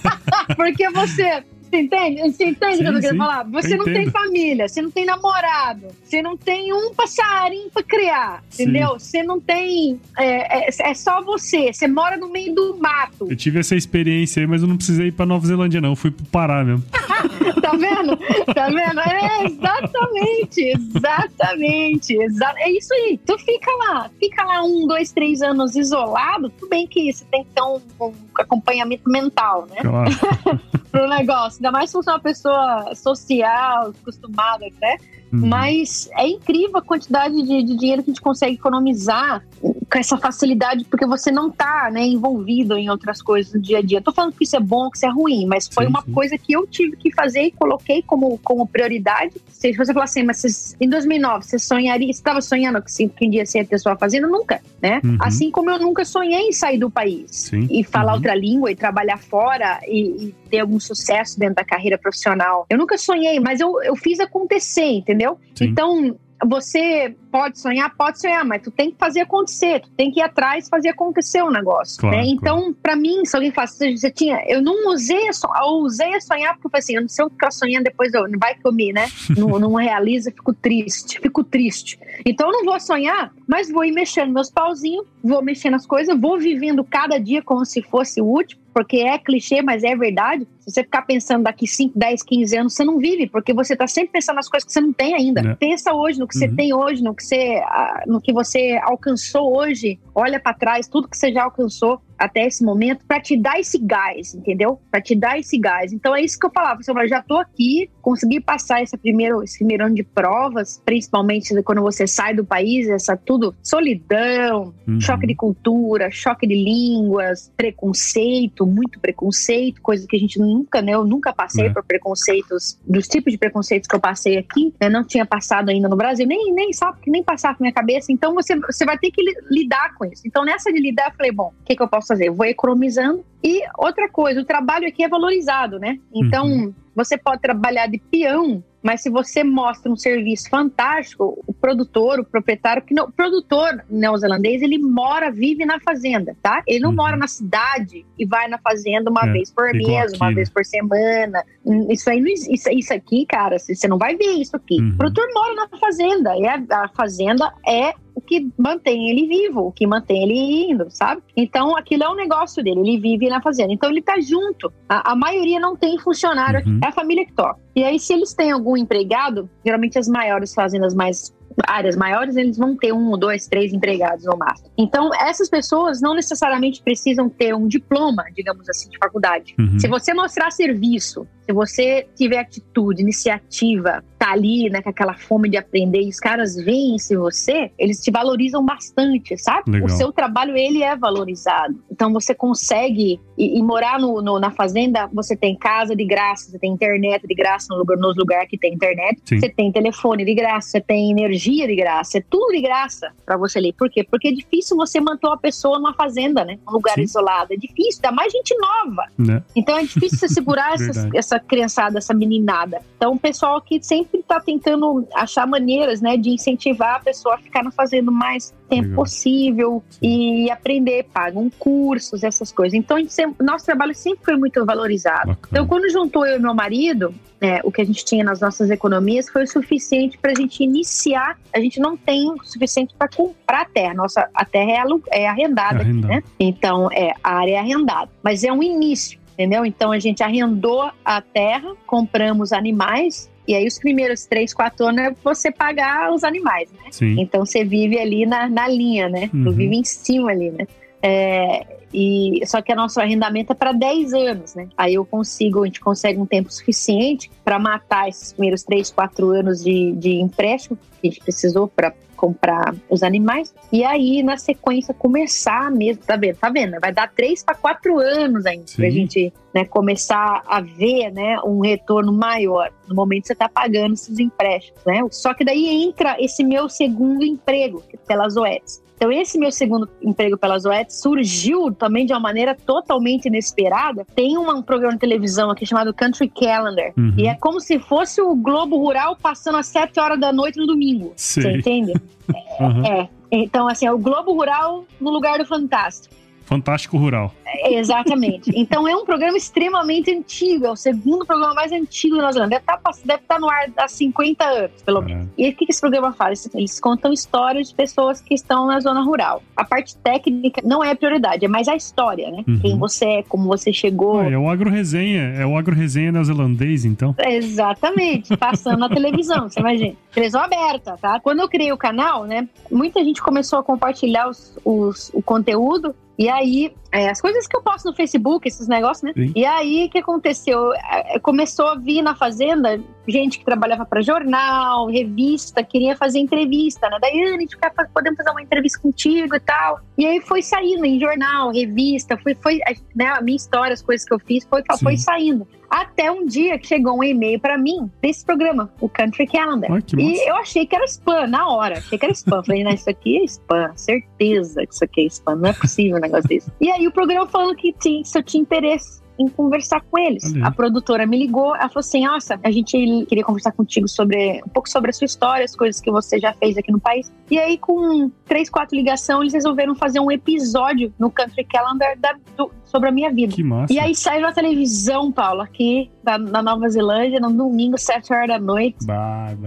Porque 0.56 0.88
você 0.90 1.44
você 1.68 1.80
entende? 1.80 2.22
Você 2.22 2.44
entende 2.44 2.74
o 2.74 2.78
que 2.78 2.84
eu 2.84 2.94
tô 2.94 3.00
querendo 3.00 3.18
falar? 3.18 3.42
Você 3.44 3.76
não 3.76 3.84
tem 3.84 4.10
família, 4.10 4.68
você 4.68 4.82
não 4.82 4.90
tem 4.90 5.04
namorado, 5.04 5.86
você 6.02 6.22
não 6.22 6.36
tem 6.36 6.72
um 6.72 6.94
passarinho 6.94 7.70
pra 7.70 7.82
criar, 7.82 8.44
sim. 8.48 8.64
entendeu? 8.64 8.92
Você 8.98 9.22
não 9.22 9.40
tem. 9.40 10.00
É, 10.16 10.68
é, 10.68 10.90
é, 10.90 10.94
só 10.94 11.22
você, 11.22 11.72
você 11.72 11.88
mora 11.88 12.16
no 12.16 12.30
meio 12.30 12.54
do 12.54 12.76
mato. 12.76 13.26
Eu 13.28 13.36
tive 13.36 13.58
essa 13.58 13.74
experiência 13.74 14.40
aí, 14.40 14.46
mas 14.46 14.62
eu 14.62 14.68
não 14.68 14.76
precisei 14.76 15.08
ir 15.08 15.12
pra 15.12 15.26
Nova 15.26 15.46
Zelândia, 15.46 15.80
não. 15.80 15.90
Eu 15.90 15.96
fui 15.96 16.10
pro 16.10 16.24
Pará 16.26 16.64
mesmo. 16.64 16.84
tá 17.60 17.72
vendo? 17.72 18.16
Tá 18.54 18.68
vendo? 18.68 19.00
É, 19.00 19.44
exatamente, 19.46 20.60
exatamente. 20.60 22.16
Exa 22.16 22.54
é 22.58 22.70
isso 22.70 22.94
aí. 22.94 23.18
Tu 23.26 23.38
fica 23.38 23.70
lá, 23.78 24.10
fica 24.20 24.44
lá 24.44 24.62
um, 24.62 24.86
dois, 24.86 25.12
três 25.12 25.42
anos 25.42 25.74
isolado, 25.74 26.48
tudo 26.50 26.68
bem 26.68 26.86
que 26.86 27.12
você 27.12 27.24
tem 27.26 27.44
que 27.44 27.50
ter 27.50 27.62
um, 27.62 27.80
um 28.00 28.12
acompanhamento 28.38 29.10
mental, 29.10 29.66
né? 29.70 29.80
Claro. 29.82 30.10
Pro 30.96 31.08
negócio. 31.08 31.58
Ainda 31.58 31.70
mais 31.70 31.90
se 31.90 31.96
você 31.96 32.08
é 32.08 32.12
uma 32.14 32.20
pessoa 32.20 32.94
social, 32.94 33.92
acostumada, 34.00 34.64
né? 34.80 34.96
Uhum. 35.32 35.46
Mas 35.46 36.08
é 36.16 36.26
incrível 36.28 36.78
a 36.78 36.82
quantidade 36.82 37.34
de, 37.34 37.62
de, 37.62 37.76
dinheiro 37.76 38.02
que 38.02 38.10
a 38.10 38.14
gente 38.14 38.22
consegue 38.22 38.54
economizar 38.54 39.44
com 39.90 39.98
essa 39.98 40.16
facilidade, 40.16 40.84
porque 40.84 41.06
você 41.06 41.30
não 41.30 41.50
tá 41.50 41.88
né, 41.92 42.04
envolvido 42.04 42.76
em 42.76 42.90
outras 42.90 43.22
coisas 43.22 43.52
no 43.52 43.60
dia 43.60 43.78
a 43.78 43.82
dia. 43.82 44.00
Tô 44.00 44.12
falando 44.12 44.34
que 44.34 44.44
isso 44.44 44.56
é 44.56 44.60
bom, 44.60 44.90
que 44.90 44.96
isso 44.96 45.06
é 45.06 45.10
ruim, 45.10 45.46
mas 45.46 45.68
foi 45.68 45.84
sim, 45.84 45.90
uma 45.90 46.02
sim. 46.02 46.12
coisa 46.12 46.36
que 46.36 46.52
eu 46.52 46.66
tive 46.66 46.96
que 46.96 47.12
fazer 47.14 47.42
e 47.42 47.50
coloquei 47.52 48.02
como, 48.02 48.38
como 48.38 48.66
prioridade. 48.66 49.34
Se 49.48 49.72
você 49.72 49.92
falar 49.92 50.04
assim, 50.04 50.22
mas 50.22 50.38
vocês, 50.38 50.76
em 50.80 50.88
2009, 50.88 51.44
você 51.44 51.58
sonharia, 51.58 52.12
você 52.12 52.18
estava 52.18 52.40
sonhando 52.40 52.82
que, 52.82 53.08
que 53.08 53.26
um 53.26 53.30
dia 53.30 53.46
você 53.46 53.58
ia 53.58 53.64
ter 53.64 53.78
sua 53.78 53.96
fazenda? 53.96 54.26
Nunca, 54.26 54.60
né? 54.82 55.00
Uhum. 55.04 55.18
Assim 55.20 55.50
como 55.50 55.70
eu 55.70 55.78
nunca 55.78 56.04
sonhei 56.04 56.48
em 56.48 56.52
sair 56.52 56.78
do 56.78 56.90
país 56.90 57.30
sim. 57.30 57.68
e 57.70 57.84
falar 57.84 58.12
uhum. 58.12 58.18
outra 58.18 58.34
língua 58.34 58.72
e 58.72 58.76
trabalhar 58.76 59.18
fora 59.18 59.80
e, 59.86 60.28
e 60.28 60.34
ter 60.50 60.60
algum 60.60 60.80
sucesso 60.80 61.38
dentro 61.38 61.56
da 61.56 61.64
carreira 61.64 61.96
profissional. 61.96 62.66
Eu 62.68 62.78
nunca 62.78 62.98
sonhei, 62.98 63.38
mas 63.38 63.60
eu, 63.60 63.82
eu 63.82 63.94
fiz 63.94 64.18
acontecer, 64.18 64.90
entendeu? 64.98 65.38
Sim. 65.54 65.66
Então, 65.66 66.16
você 66.44 67.14
pode 67.30 67.58
sonhar, 67.58 67.94
pode 67.96 68.20
sonhar, 68.20 68.44
mas 68.44 68.62
tu 68.62 68.70
tem 68.70 68.90
que 68.90 68.96
fazer 68.98 69.20
acontecer, 69.20 69.80
tu 69.80 69.90
tem 69.90 70.10
que 70.10 70.20
ir 70.20 70.22
atrás 70.22 70.66
e 70.66 70.70
fazer 70.70 70.90
acontecer 70.90 71.42
o 71.42 71.50
negócio. 71.50 72.00
Claro, 72.00 72.16
né? 72.16 72.24
Então, 72.26 72.58
claro. 72.58 72.76
para 72.82 72.96
mim, 72.96 73.24
se 73.24 73.36
alguém 73.36 73.50
fala, 73.50 73.66
você 73.66 74.10
tinha, 74.10 74.42
eu 74.46 74.62
não 74.62 74.92
usei, 74.92 75.28
eu 75.28 75.66
usei 75.80 76.14
a 76.14 76.20
sonhar 76.20 76.54
porque 76.54 76.66
eu 76.66 76.70
falei 76.70 76.82
assim, 76.82 76.96
eu 76.96 77.02
não 77.02 77.08
sei 77.08 77.24
o 77.24 77.28
que 77.28 77.34
ficar 77.34 77.50
sonhando 77.50 77.84
depois, 77.84 78.12
eu, 78.12 78.28
não 78.28 78.38
vai 78.38 78.54
comer, 78.56 78.92
né? 78.92 79.06
não, 79.36 79.58
não 79.58 79.74
realiza, 79.74 80.30
fico 80.30 80.52
triste, 80.52 81.20
fico 81.20 81.42
triste. 81.42 81.98
Então, 82.24 82.48
eu 82.48 82.52
não 82.52 82.64
vou 82.64 82.78
sonhar, 82.80 83.32
mas 83.46 83.70
vou 83.70 83.84
ir 83.84 83.92
mexendo 83.92 84.32
meus 84.32 84.50
pauzinhos, 84.50 85.06
vou 85.22 85.42
mexendo 85.42 85.74
as 85.74 85.86
coisas, 85.86 86.18
vou 86.18 86.38
vivendo 86.38 86.84
cada 86.84 87.18
dia 87.18 87.42
como 87.42 87.64
se 87.64 87.82
fosse 87.82 88.20
o 88.20 88.24
último, 88.24 88.60
porque 88.76 88.98
é 88.98 89.16
clichê, 89.16 89.62
mas 89.62 89.82
é 89.82 89.96
verdade. 89.96 90.46
Se 90.60 90.70
você 90.70 90.82
ficar 90.82 91.00
pensando 91.00 91.44
daqui 91.44 91.66
5, 91.66 91.98
10, 91.98 92.22
15 92.22 92.58
anos, 92.58 92.74
você 92.74 92.84
não 92.84 92.98
vive, 92.98 93.26
porque 93.26 93.54
você 93.54 93.72
está 93.72 93.86
sempre 93.86 94.10
pensando 94.12 94.36
nas 94.36 94.50
coisas 94.50 94.66
que 94.66 94.72
você 94.74 94.82
não 94.82 94.92
tem 94.92 95.14
ainda. 95.14 95.40
É. 95.40 95.54
Pensa 95.54 95.94
hoje 95.94 96.18
no 96.18 96.28
que 96.28 96.36
uhum. 96.36 96.40
você 96.40 96.48
tem 96.54 96.74
hoje, 96.74 97.02
no 97.02 97.14
que 97.14 97.24
você, 97.24 97.62
no 98.06 98.20
que 98.20 98.34
você 98.34 98.78
alcançou 98.82 99.56
hoje. 99.56 99.98
Olha 100.14 100.38
para 100.38 100.52
trás, 100.52 100.86
tudo 100.88 101.08
que 101.08 101.16
você 101.16 101.32
já 101.32 101.44
alcançou 101.44 102.02
até 102.18 102.46
esse 102.46 102.64
momento 102.64 103.04
para 103.06 103.20
te 103.20 103.36
dar 103.36 103.58
esse 103.58 103.78
gás, 103.78 104.34
entendeu? 104.34 104.80
Para 104.90 105.00
te 105.00 105.14
dar 105.14 105.38
esse 105.38 105.58
gás. 105.58 105.92
Então 105.92 106.14
é 106.14 106.20
isso 106.22 106.38
que 106.38 106.46
eu 106.46 106.50
falava, 106.50 106.80
eu 106.86 107.08
já 107.08 107.22
tô 107.22 107.36
aqui, 107.36 107.90
consegui 108.00 108.40
passar 108.40 108.82
esse 108.82 108.96
primeiro, 108.96 109.42
esse 109.42 109.58
primeiro 109.58 109.86
ano 109.86 109.94
de 109.94 110.02
provas, 110.02 110.80
principalmente 110.84 111.62
quando 111.62 111.82
você 111.82 112.06
sai 112.06 112.34
do 112.34 112.44
país, 112.44 112.88
essa 112.88 113.16
tudo 113.16 113.54
solidão, 113.62 114.74
uhum. 114.86 115.00
choque 115.00 115.26
de 115.26 115.34
cultura, 115.34 116.10
choque 116.10 116.46
de 116.46 116.54
línguas, 116.54 117.52
preconceito, 117.56 118.66
muito 118.66 119.00
preconceito, 119.00 119.82
coisa 119.82 120.06
que 120.06 120.16
a 120.16 120.18
gente 120.18 120.38
nunca, 120.38 120.80
né? 120.80 120.92
Eu 120.92 121.04
nunca 121.04 121.32
passei 121.32 121.66
é. 121.66 121.70
por 121.70 121.84
preconceitos, 121.84 122.78
dos 122.86 123.08
tipos 123.08 123.32
de 123.32 123.38
preconceitos 123.38 123.88
que 123.88 123.94
eu 123.94 124.00
passei 124.00 124.38
aqui, 124.38 124.72
né? 124.80 124.88
Não 124.88 125.04
tinha 125.04 125.26
passado 125.26 125.68
ainda 125.68 125.88
no 125.88 125.96
Brasil, 125.96 126.26
nem 126.26 126.52
nem 126.52 126.72
sabe, 126.72 126.98
nem 127.06 127.22
passar 127.22 127.56
com 127.56 127.64
minha 127.64 127.72
cabeça. 127.72 128.12
Então 128.12 128.34
você 128.34 128.56
você 128.56 128.84
vai 128.84 128.96
ter 128.98 129.10
que 129.10 129.22
lidar 129.50 129.94
com 129.94 130.04
isso. 130.04 130.22
Então 130.24 130.44
nessa 130.44 130.72
de 130.72 130.80
lidar, 130.80 131.08
eu 131.10 131.16
falei, 131.16 131.32
bom, 131.32 131.52
o 131.60 131.64
que, 131.64 131.74
que 131.74 131.82
eu 131.82 131.88
posso 131.88 132.05
fazer? 132.06 132.28
Eu 132.28 132.34
vou 132.34 132.46
economizando. 132.46 133.24
E 133.42 133.62
outra 133.78 134.08
coisa, 134.08 134.40
o 134.40 134.44
trabalho 134.44 134.88
aqui 134.88 135.04
é 135.04 135.08
valorizado, 135.08 135.78
né? 135.78 135.98
Então, 136.14 136.46
uhum. 136.46 136.74
você 136.94 137.16
pode 137.16 137.40
trabalhar 137.40 137.86
de 137.86 137.98
peão 137.98 138.62
mas 138.86 139.00
se 139.00 139.10
você 139.10 139.42
mostra 139.42 139.90
um 139.90 139.96
serviço 139.96 140.48
fantástico, 140.48 141.42
o 141.44 141.52
produtor, 141.52 142.20
o 142.20 142.24
proprietário, 142.24 142.80
que 142.84 142.94
não, 142.94 143.06
o 143.06 143.10
produtor 143.10 143.84
neozelandês, 143.90 144.62
ele 144.62 144.78
mora, 144.78 145.28
vive 145.28 145.64
na 145.64 145.80
fazenda, 145.80 146.36
tá? 146.40 146.62
Ele 146.64 146.78
não 146.78 146.90
uhum. 146.90 146.94
mora 146.94 147.16
na 147.16 147.26
cidade 147.26 148.06
e 148.16 148.24
vai 148.24 148.46
na 148.46 148.58
fazenda 148.58 149.10
uma 149.10 149.26
é, 149.26 149.32
vez 149.32 149.50
por 149.50 149.72
mês, 149.72 150.12
aqui, 150.12 150.16
uma 150.20 150.28
né? 150.28 150.34
vez 150.36 150.48
por 150.48 150.64
semana. 150.64 151.42
Isso 151.90 152.08
aí, 152.08 152.22
isso, 152.22 152.70
isso 152.70 152.94
aqui, 152.94 153.26
cara, 153.26 153.58
você 153.58 153.88
não 153.88 153.98
vai 153.98 154.14
ver 154.14 154.34
isso 154.34 154.54
aqui. 154.54 154.80
Uhum. 154.80 154.90
O 154.90 154.96
produtor 154.98 155.26
mora 155.34 155.54
na 155.56 155.78
fazenda 155.78 156.36
e 156.36 156.46
a, 156.46 156.84
a 156.84 156.88
fazenda 156.90 157.52
é 157.66 157.92
o 158.16 158.20
que 158.22 158.50
mantém 158.56 159.10
ele 159.10 159.28
vivo, 159.28 159.66
o 159.66 159.72
que 159.72 159.86
mantém 159.86 160.22
ele 160.22 160.72
indo, 160.72 160.86
sabe? 160.88 161.22
Então 161.36 161.76
aquilo 161.76 162.02
é 162.02 162.08
um 162.08 162.14
negócio 162.14 162.64
dele, 162.64 162.80
ele 162.80 162.98
vive 162.98 163.28
na 163.28 163.42
fazenda. 163.42 163.72
Então 163.74 163.90
ele 163.90 164.00
tá 164.00 164.18
junto. 164.18 164.72
A, 164.88 165.12
a 165.12 165.14
maioria 165.14 165.60
não 165.60 165.76
tem 165.76 165.98
funcionário, 165.98 166.66
uhum. 166.66 166.80
é 166.82 166.88
a 166.88 166.92
família 166.92 167.26
que 167.26 167.34
toca. 167.34 167.60
E 167.76 167.84
aí, 167.84 167.98
se 167.98 168.14
eles 168.14 168.32
têm 168.32 168.50
algum 168.50 168.74
empregado, 168.74 169.50
geralmente 169.62 169.98
as 169.98 170.08
maiores 170.08 170.54
fazendas 170.54 170.94
mais 170.94 171.36
áreas 171.66 171.96
maiores, 171.96 172.36
eles 172.36 172.56
vão 172.56 172.76
ter 172.76 172.92
um, 172.92 173.16
dois, 173.18 173.46
três 173.46 173.72
empregados 173.72 174.24
no 174.24 174.36
máximo. 174.36 174.70
Então, 174.76 175.10
essas 175.14 175.48
pessoas 175.48 176.00
não 176.00 176.14
necessariamente 176.14 176.82
precisam 176.82 177.28
ter 177.28 177.54
um 177.54 177.66
diploma, 177.66 178.24
digamos 178.34 178.68
assim, 178.68 178.88
de 178.90 178.98
faculdade. 178.98 179.54
Uhum. 179.58 179.78
Se 179.78 179.88
você 179.88 180.12
mostrar 180.12 180.50
serviço, 180.50 181.26
se 181.46 181.52
você 181.52 182.06
tiver 182.16 182.38
atitude, 182.38 183.00
iniciativa, 183.00 184.02
tá 184.18 184.32
ali, 184.32 184.68
né, 184.68 184.82
com 184.82 184.90
aquela 184.90 185.14
fome 185.14 185.48
de 185.48 185.56
aprender 185.56 186.02
e 186.02 186.08
os 186.08 186.18
caras 186.18 186.56
veem 186.56 186.98
se 186.98 187.16
você, 187.16 187.70
eles 187.78 188.00
te 188.02 188.10
valorizam 188.10 188.64
bastante, 188.64 189.38
sabe? 189.38 189.70
Legal. 189.70 189.86
O 189.86 189.90
seu 189.90 190.12
trabalho, 190.12 190.56
ele 190.56 190.82
é 190.82 190.96
valorizado. 190.96 191.78
Então, 191.90 192.12
você 192.12 192.34
consegue 192.34 193.20
e, 193.38 193.58
e 193.58 193.62
morar 193.62 194.00
no, 194.00 194.20
no, 194.20 194.40
na 194.40 194.50
fazenda, 194.50 195.08
você 195.12 195.36
tem 195.36 195.56
casa 195.56 195.94
de 195.94 196.04
graça, 196.04 196.50
você 196.50 196.58
tem 196.58 196.72
internet 196.72 197.26
de 197.26 197.34
graça 197.34 197.68
no 197.70 197.78
lugar, 197.78 197.96
nos 197.96 198.16
lugares 198.16 198.48
que 198.48 198.58
tem 198.58 198.74
internet, 198.74 199.20
Sim. 199.24 199.38
você 199.38 199.48
tem 199.48 199.70
telefone 199.70 200.24
de 200.24 200.34
graça, 200.34 200.70
você 200.70 200.80
tem 200.80 201.10
energia 201.10 201.66
de 201.66 201.76
graça, 201.76 202.18
é 202.18 202.22
tudo 202.28 202.52
de 202.52 202.60
graça 202.60 203.12
para 203.24 203.36
você 203.36 203.60
ler. 203.60 203.72
Por 203.74 203.88
quê? 203.88 204.02
Porque 204.02 204.28
é 204.28 204.32
difícil 204.32 204.76
você 204.76 205.00
manter 205.00 205.28
uma 205.28 205.38
pessoa 205.38 205.78
numa 205.78 205.94
fazenda, 205.94 206.44
né? 206.44 206.58
Um 206.68 206.72
lugar 206.72 206.94
Sim. 206.94 207.02
isolado. 207.02 207.52
É 207.52 207.56
difícil, 207.56 208.02
dá 208.02 208.10
mais 208.10 208.32
gente 208.32 208.56
nova. 208.58 209.04
Né? 209.16 209.42
Então, 209.54 209.78
é 209.78 209.82
difícil 209.82 210.18
você 210.18 210.28
segurar 210.28 210.72
essas, 210.74 211.06
essa 211.14 211.35
essa 211.36 211.40
criançada, 211.40 211.98
essa 211.98 212.14
meninada. 212.14 212.80
Então, 212.96 213.12
o 213.12 213.18
pessoal 213.18 213.56
aqui 213.56 213.78
sempre 213.82 214.20
está 214.20 214.40
tentando 214.40 215.06
achar 215.14 215.46
maneiras, 215.46 216.00
né, 216.00 216.16
de 216.16 216.30
incentivar 216.30 216.96
a 216.96 217.00
pessoa 217.00 217.34
a 217.34 217.38
ficar 217.38 217.70
fazendo 217.72 218.10
mais 218.10 218.54
tempo 218.68 218.88
Legal. 218.88 218.96
possível 218.96 219.82
e 220.02 220.50
aprender, 220.50 221.06
pagam 221.12 221.50
cursos, 221.58 222.24
essas 222.24 222.50
coisas. 222.50 222.74
Então, 222.74 222.96
sempre, 223.08 223.44
nosso 223.44 223.64
trabalho 223.64 223.94
sempre 223.94 224.24
foi 224.24 224.36
muito 224.36 224.64
valorizado. 224.64 225.28
Bacana. 225.28 225.48
Então, 225.50 225.66
quando 225.66 225.90
juntou 225.90 226.26
eu 226.26 226.36
e 226.36 226.40
meu 226.40 226.54
marido, 226.54 227.14
é, 227.40 227.60
o 227.62 227.70
que 227.70 227.82
a 227.82 227.84
gente 227.84 228.04
tinha 228.04 228.24
nas 228.24 228.40
nossas 228.40 228.70
economias 228.70 229.28
foi 229.28 229.44
o 229.44 229.46
suficiente 229.46 230.18
para 230.18 230.32
a 230.32 230.34
gente 230.34 230.62
iniciar. 230.64 231.38
A 231.54 231.60
gente 231.60 231.78
não 231.78 231.96
tem 231.96 232.30
o 232.30 232.42
suficiente 232.44 232.94
para 232.98 233.08
comprar 233.08 233.62
a 233.62 233.64
terra. 233.66 233.94
Nossa, 233.94 234.28
a 234.34 234.44
terra 234.44 234.72
é, 235.10 235.22
é 235.22 235.28
arrendada, 235.28 235.78
é 235.78 235.82
aqui, 235.82 235.92
né? 235.92 236.22
Então, 236.40 236.88
é, 236.90 237.12
a 237.22 237.36
área 237.36 237.52
é 237.52 237.58
arrendada. 237.58 238.10
Mas 238.22 238.42
é 238.42 238.52
um 238.52 238.62
início 238.62 239.18
entendeu? 239.36 239.66
Então 239.66 239.92
a 239.92 239.98
gente 239.98 240.22
arrendou 240.22 240.90
a 241.04 241.20
terra, 241.20 241.74
compramos 241.86 242.52
animais. 242.52 243.30
E 243.46 243.54
aí, 243.54 243.64
os 243.64 243.78
primeiros 243.78 244.26
três, 244.26 244.52
quatro 244.52 244.86
anos 244.86 245.00
é 245.00 245.14
você 245.22 245.52
pagar 245.52 246.12
os 246.12 246.24
animais, 246.24 246.68
né? 246.72 246.90
Sim. 246.90 247.14
Então, 247.20 247.46
você 247.46 247.62
vive 247.62 247.96
ali 247.96 248.26
na, 248.26 248.48
na 248.48 248.66
linha, 248.66 249.08
né? 249.08 249.30
Uhum. 249.32 249.52
vive 249.52 249.76
em 249.76 249.84
cima 249.84 250.32
ali, 250.32 250.50
né? 250.50 250.66
É, 251.00 251.64
e, 251.98 252.46
só 252.46 252.60
que 252.60 252.70
a 252.70 252.76
nosso 252.76 253.00
arrendamento 253.00 253.52
é 253.52 253.54
para 253.54 253.72
10 253.72 254.12
anos, 254.12 254.54
né? 254.54 254.68
Aí 254.76 254.92
eu 254.92 255.04
consigo, 255.06 255.62
a 255.62 255.66
gente 255.66 255.80
consegue 255.80 256.20
um 256.20 256.26
tempo 256.26 256.52
suficiente 256.52 257.30
para 257.42 257.58
matar 257.58 258.06
esses 258.06 258.34
primeiros 258.34 258.62
3, 258.64 258.90
4 258.90 259.30
anos 259.30 259.64
de, 259.64 259.92
de 259.92 260.20
empréstimo 260.20 260.76
que 261.00 261.08
a 261.08 261.10
gente 261.10 261.20
precisou 261.22 261.66
para 261.66 261.94
comprar 262.14 262.74
os 262.90 263.02
animais 263.02 263.54
e 263.72 263.82
aí 263.82 264.22
na 264.22 264.36
sequência 264.36 264.92
começar 264.92 265.70
mesmo, 265.70 266.02
tá 266.02 266.16
vendo? 266.16 266.36
Tá 266.36 266.50
vendo? 266.50 266.80
Vai 266.80 266.92
dar 266.92 267.10
três 267.10 267.42
para 267.42 267.54
quatro 267.54 267.98
anos 267.98 268.44
ainda 268.44 268.64
para 268.74 268.86
a 268.86 268.90
gente 268.90 269.32
né, 269.54 269.64
começar 269.64 270.42
a 270.46 270.60
ver 270.60 271.10
né, 271.12 271.38
um 271.44 271.60
retorno 271.60 272.12
maior 272.12 272.70
no 272.86 272.94
momento 272.94 273.22
que 273.22 273.28
você 273.28 273.32
está 273.32 273.48
pagando 273.48 273.94
esses 273.94 274.18
empréstimos, 274.18 274.82
né? 274.84 275.00
Só 275.10 275.32
que 275.32 275.44
daí 275.44 275.66
entra 275.66 276.16
esse 276.18 276.44
meu 276.44 276.68
segundo 276.68 277.24
emprego 277.24 277.82
pelas 278.06 278.36
OETs. 278.36 278.84
Então, 278.96 279.12
esse 279.12 279.38
meu 279.38 279.52
segundo 279.52 279.88
emprego 280.02 280.38
pela 280.38 280.58
Zoet 280.58 280.92
surgiu 280.92 281.70
também 281.72 282.06
de 282.06 282.14
uma 282.14 282.20
maneira 282.20 282.54
totalmente 282.54 283.26
inesperada. 283.26 284.06
Tem 284.14 284.38
um 284.38 284.62
programa 284.62 284.94
de 284.94 285.00
televisão 285.00 285.50
aqui 285.50 285.66
chamado 285.66 285.92
Country 285.92 286.28
Calendar. 286.28 286.92
Uhum. 286.96 287.12
E 287.16 287.28
é 287.28 287.34
como 287.34 287.60
se 287.60 287.78
fosse 287.78 288.22
o 288.22 288.34
Globo 288.34 288.78
Rural 288.78 289.14
passando 289.14 289.58
às 289.58 289.66
7 289.66 290.00
horas 290.00 290.18
da 290.18 290.32
noite 290.32 290.58
no 290.58 290.66
domingo. 290.66 291.12
Sei. 291.14 291.42
Você 291.42 291.52
entende? 291.58 291.92
uhum. 292.58 292.86
É. 292.86 293.08
Então, 293.30 293.68
assim, 293.68 293.86
é 293.86 293.92
o 293.92 293.98
Globo 293.98 294.32
Rural 294.32 294.84
no 294.98 295.10
lugar 295.10 295.38
do 295.38 295.44
Fantástico. 295.44 296.14
Fantástico 296.46 296.96
Rural. 296.96 297.34
É, 297.62 297.74
exatamente. 297.78 298.50
Então 298.54 298.86
é 298.86 298.96
um 298.96 299.04
programa 299.04 299.36
extremamente 299.36 300.10
antigo, 300.10 300.66
é 300.66 300.70
o 300.70 300.76
segundo 300.76 301.24
programa 301.24 301.54
mais 301.54 301.72
antigo 301.72 302.16
Nova 302.16 302.32
Zelândia. 302.32 302.58
Deve 302.58 302.72
estar, 302.72 302.78
tá 302.78 302.90
deve 303.04 303.22
estar 303.22 303.34
tá 303.34 303.40
no 303.40 303.50
ar 303.50 303.70
há 303.76 303.88
50 303.88 304.44
anos, 304.44 304.82
pelo 304.82 305.02
menos. 305.02 305.28
É. 305.38 305.42
E 305.42 305.48
o 305.50 305.54
que 305.54 305.66
esse 305.68 305.80
programa 305.80 306.12
faz? 306.12 306.48
Eles 306.54 306.78
contam 306.80 307.12
histórias 307.12 307.68
de 307.68 307.74
pessoas 307.74 308.20
que 308.20 308.34
estão 308.34 308.66
na 308.66 308.80
zona 308.80 309.02
rural. 309.02 309.42
A 309.56 309.64
parte 309.64 309.96
técnica 309.96 310.60
não 310.64 310.82
é 310.82 310.90
a 310.90 310.96
prioridade, 310.96 311.44
é 311.44 311.48
mais 311.48 311.68
a 311.68 311.76
história, 311.76 312.30
né? 312.30 312.44
Uhum. 312.46 312.58
Quem 312.60 312.78
você 312.78 313.04
é, 313.04 313.22
como 313.22 313.46
você 313.46 313.72
chegou. 313.72 314.22
é 314.22 314.36
o 314.36 314.48
agro-resenha, 314.48 315.34
é 315.36 315.46
o 315.46 315.56
agro-resenha 315.56 316.12
neozelandês, 316.12 316.84
então. 316.84 317.14
Exatamente, 317.18 318.36
passando 318.36 318.78
na 318.78 318.88
televisão, 318.88 319.48
você 319.48 319.60
imagina. 319.60 319.94
Televisão 320.12 320.40
aberta, 320.40 320.96
tá? 321.00 321.20
Quando 321.20 321.40
eu 321.40 321.48
criei 321.48 321.72
o 321.72 321.76
canal, 321.76 322.24
né, 322.24 322.48
muita 322.70 323.02
gente 323.04 323.22
começou 323.22 323.58
a 323.58 323.62
compartilhar 323.62 324.28
os, 324.28 324.58
os, 324.64 325.10
o 325.14 325.22
conteúdo 325.22 325.94
e 326.18 326.30
aí, 326.30 326.72
é, 326.96 327.10
as 327.10 327.20
coisas 327.20 327.46
que 327.46 327.54
eu 327.54 327.60
posto 327.60 327.90
no 327.90 327.94
Facebook, 327.94 328.48
esses 328.48 328.66
negócios, 328.66 329.02
né? 329.02 329.12
Sim. 329.14 329.30
E 329.36 329.44
aí, 329.44 329.84
o 329.84 329.90
que 329.90 329.98
aconteceu? 329.98 330.72
É, 330.72 331.18
começou 331.18 331.66
a 331.66 331.74
vir 331.74 332.00
na 332.00 332.14
Fazenda 332.14 332.80
gente 333.06 333.38
que 333.38 333.44
trabalhava 333.44 333.84
para 333.84 334.00
jornal, 334.00 334.88
revista, 334.88 335.62
queria 335.62 335.94
fazer 335.94 336.18
entrevista, 336.18 336.88
né? 336.88 336.96
Daí, 337.00 337.22
a 337.22 337.38
gente 337.38 337.56
podemos 337.92 338.16
fazer 338.16 338.30
uma 338.30 338.42
entrevista 338.42 338.80
contigo 338.80 339.36
e 339.36 339.40
tal. 339.40 339.80
E 339.98 340.06
aí 340.06 340.20
foi 340.22 340.42
saindo 340.42 340.84
em 340.86 340.98
jornal, 340.98 341.52
revista, 341.52 342.16
foi, 342.16 342.34
foi 342.34 342.60
né, 342.94 343.06
a 343.08 343.20
minha 343.20 343.36
história, 343.36 343.74
as 343.74 343.82
coisas 343.82 344.06
que 344.06 344.14
eu 344.14 344.18
fiz, 344.18 344.44
foi, 344.44 344.62
foi 344.82 344.96
saindo. 344.96 345.46
Até 345.70 346.10
um 346.10 346.26
dia 346.26 346.58
que 346.58 346.66
chegou 346.66 346.98
um 346.98 347.04
e-mail 347.04 347.40
para 347.40 347.58
mim 347.58 347.90
desse 348.00 348.24
programa, 348.24 348.72
o 348.80 348.88
Country 348.88 349.26
Calendar. 349.26 349.70
Ai, 349.70 349.82
e 349.98 350.28
eu 350.28 350.36
achei 350.36 350.66
que 350.66 350.74
era 350.74 350.84
spam 350.84 351.26
na 351.26 351.48
hora. 351.48 351.78
Achei 351.78 351.98
que 351.98 352.04
era 352.04 352.12
spam. 352.12 352.42
Falei, 352.42 352.64
não, 352.64 352.72
isso 352.72 352.88
aqui 352.88 353.18
é 353.18 353.24
spam. 353.24 353.72
Certeza 353.76 354.66
que 354.66 354.74
isso 354.74 354.84
aqui 354.84 355.02
é 355.02 355.06
spam. 355.06 355.36
Não 355.36 355.50
é 355.50 355.52
possível 355.52 355.96
um 355.96 356.00
negócio 356.00 356.28
desse. 356.28 356.50
E 356.60 356.70
aí 356.70 356.86
o 356.86 356.92
programa 356.92 357.26
falando 357.26 357.56
que 357.56 357.72
tinha, 357.72 358.04
se 358.04 358.18
eu 358.18 358.22
tinha 358.22 358.42
interesse 358.42 359.05
em 359.18 359.28
conversar 359.28 359.80
com 359.90 359.98
eles. 359.98 360.24
Uhum. 360.24 360.44
A 360.44 360.50
produtora 360.50 361.06
me 361.06 361.18
ligou, 361.18 361.54
ela 361.54 361.68
falou 361.68 361.80
assim: 361.80 362.04
nossa, 362.06 362.38
a 362.42 362.50
gente 362.50 363.06
queria 363.06 363.24
conversar 363.24 363.52
contigo 363.52 363.88
sobre 363.88 364.40
um 364.46 364.48
pouco 364.48 364.68
sobre 364.68 364.90
a 364.90 364.92
sua 364.92 365.04
história, 365.04 365.44
as 365.44 365.54
coisas 365.54 365.80
que 365.80 365.90
você 365.90 366.18
já 366.18 366.32
fez 366.34 366.56
aqui 366.56 366.70
no 366.72 366.80
país. 366.80 367.10
E 367.30 367.38
aí, 367.38 367.58
com 367.58 368.10
três, 368.24 368.48
quatro 368.48 368.76
ligações, 368.76 369.20
eles 369.20 369.34
resolveram 369.34 369.74
fazer 369.74 370.00
um 370.00 370.10
episódio 370.10 370.92
no 370.98 371.10
Country 371.10 371.44
Calendar 371.44 371.98
da, 371.98 372.14
do, 372.36 372.50
sobre 372.64 372.88
a 372.88 372.92
minha 372.92 373.10
vida. 373.12 373.34
Que 373.34 373.42
massa. 373.42 373.72
E 373.72 373.78
aí 373.78 373.94
saiu 373.94 374.22
na 374.22 374.32
televisão, 374.32 375.10
Paulo, 375.10 375.40
aqui 375.40 375.90
na, 376.04 376.18
na 376.18 376.42
Nova 376.42 376.68
Zelândia, 376.68 377.18
no 377.18 377.32
domingo, 377.32 377.78
sete 377.78 378.12
horas 378.12 378.28
da 378.28 378.38
noite. 378.38 378.78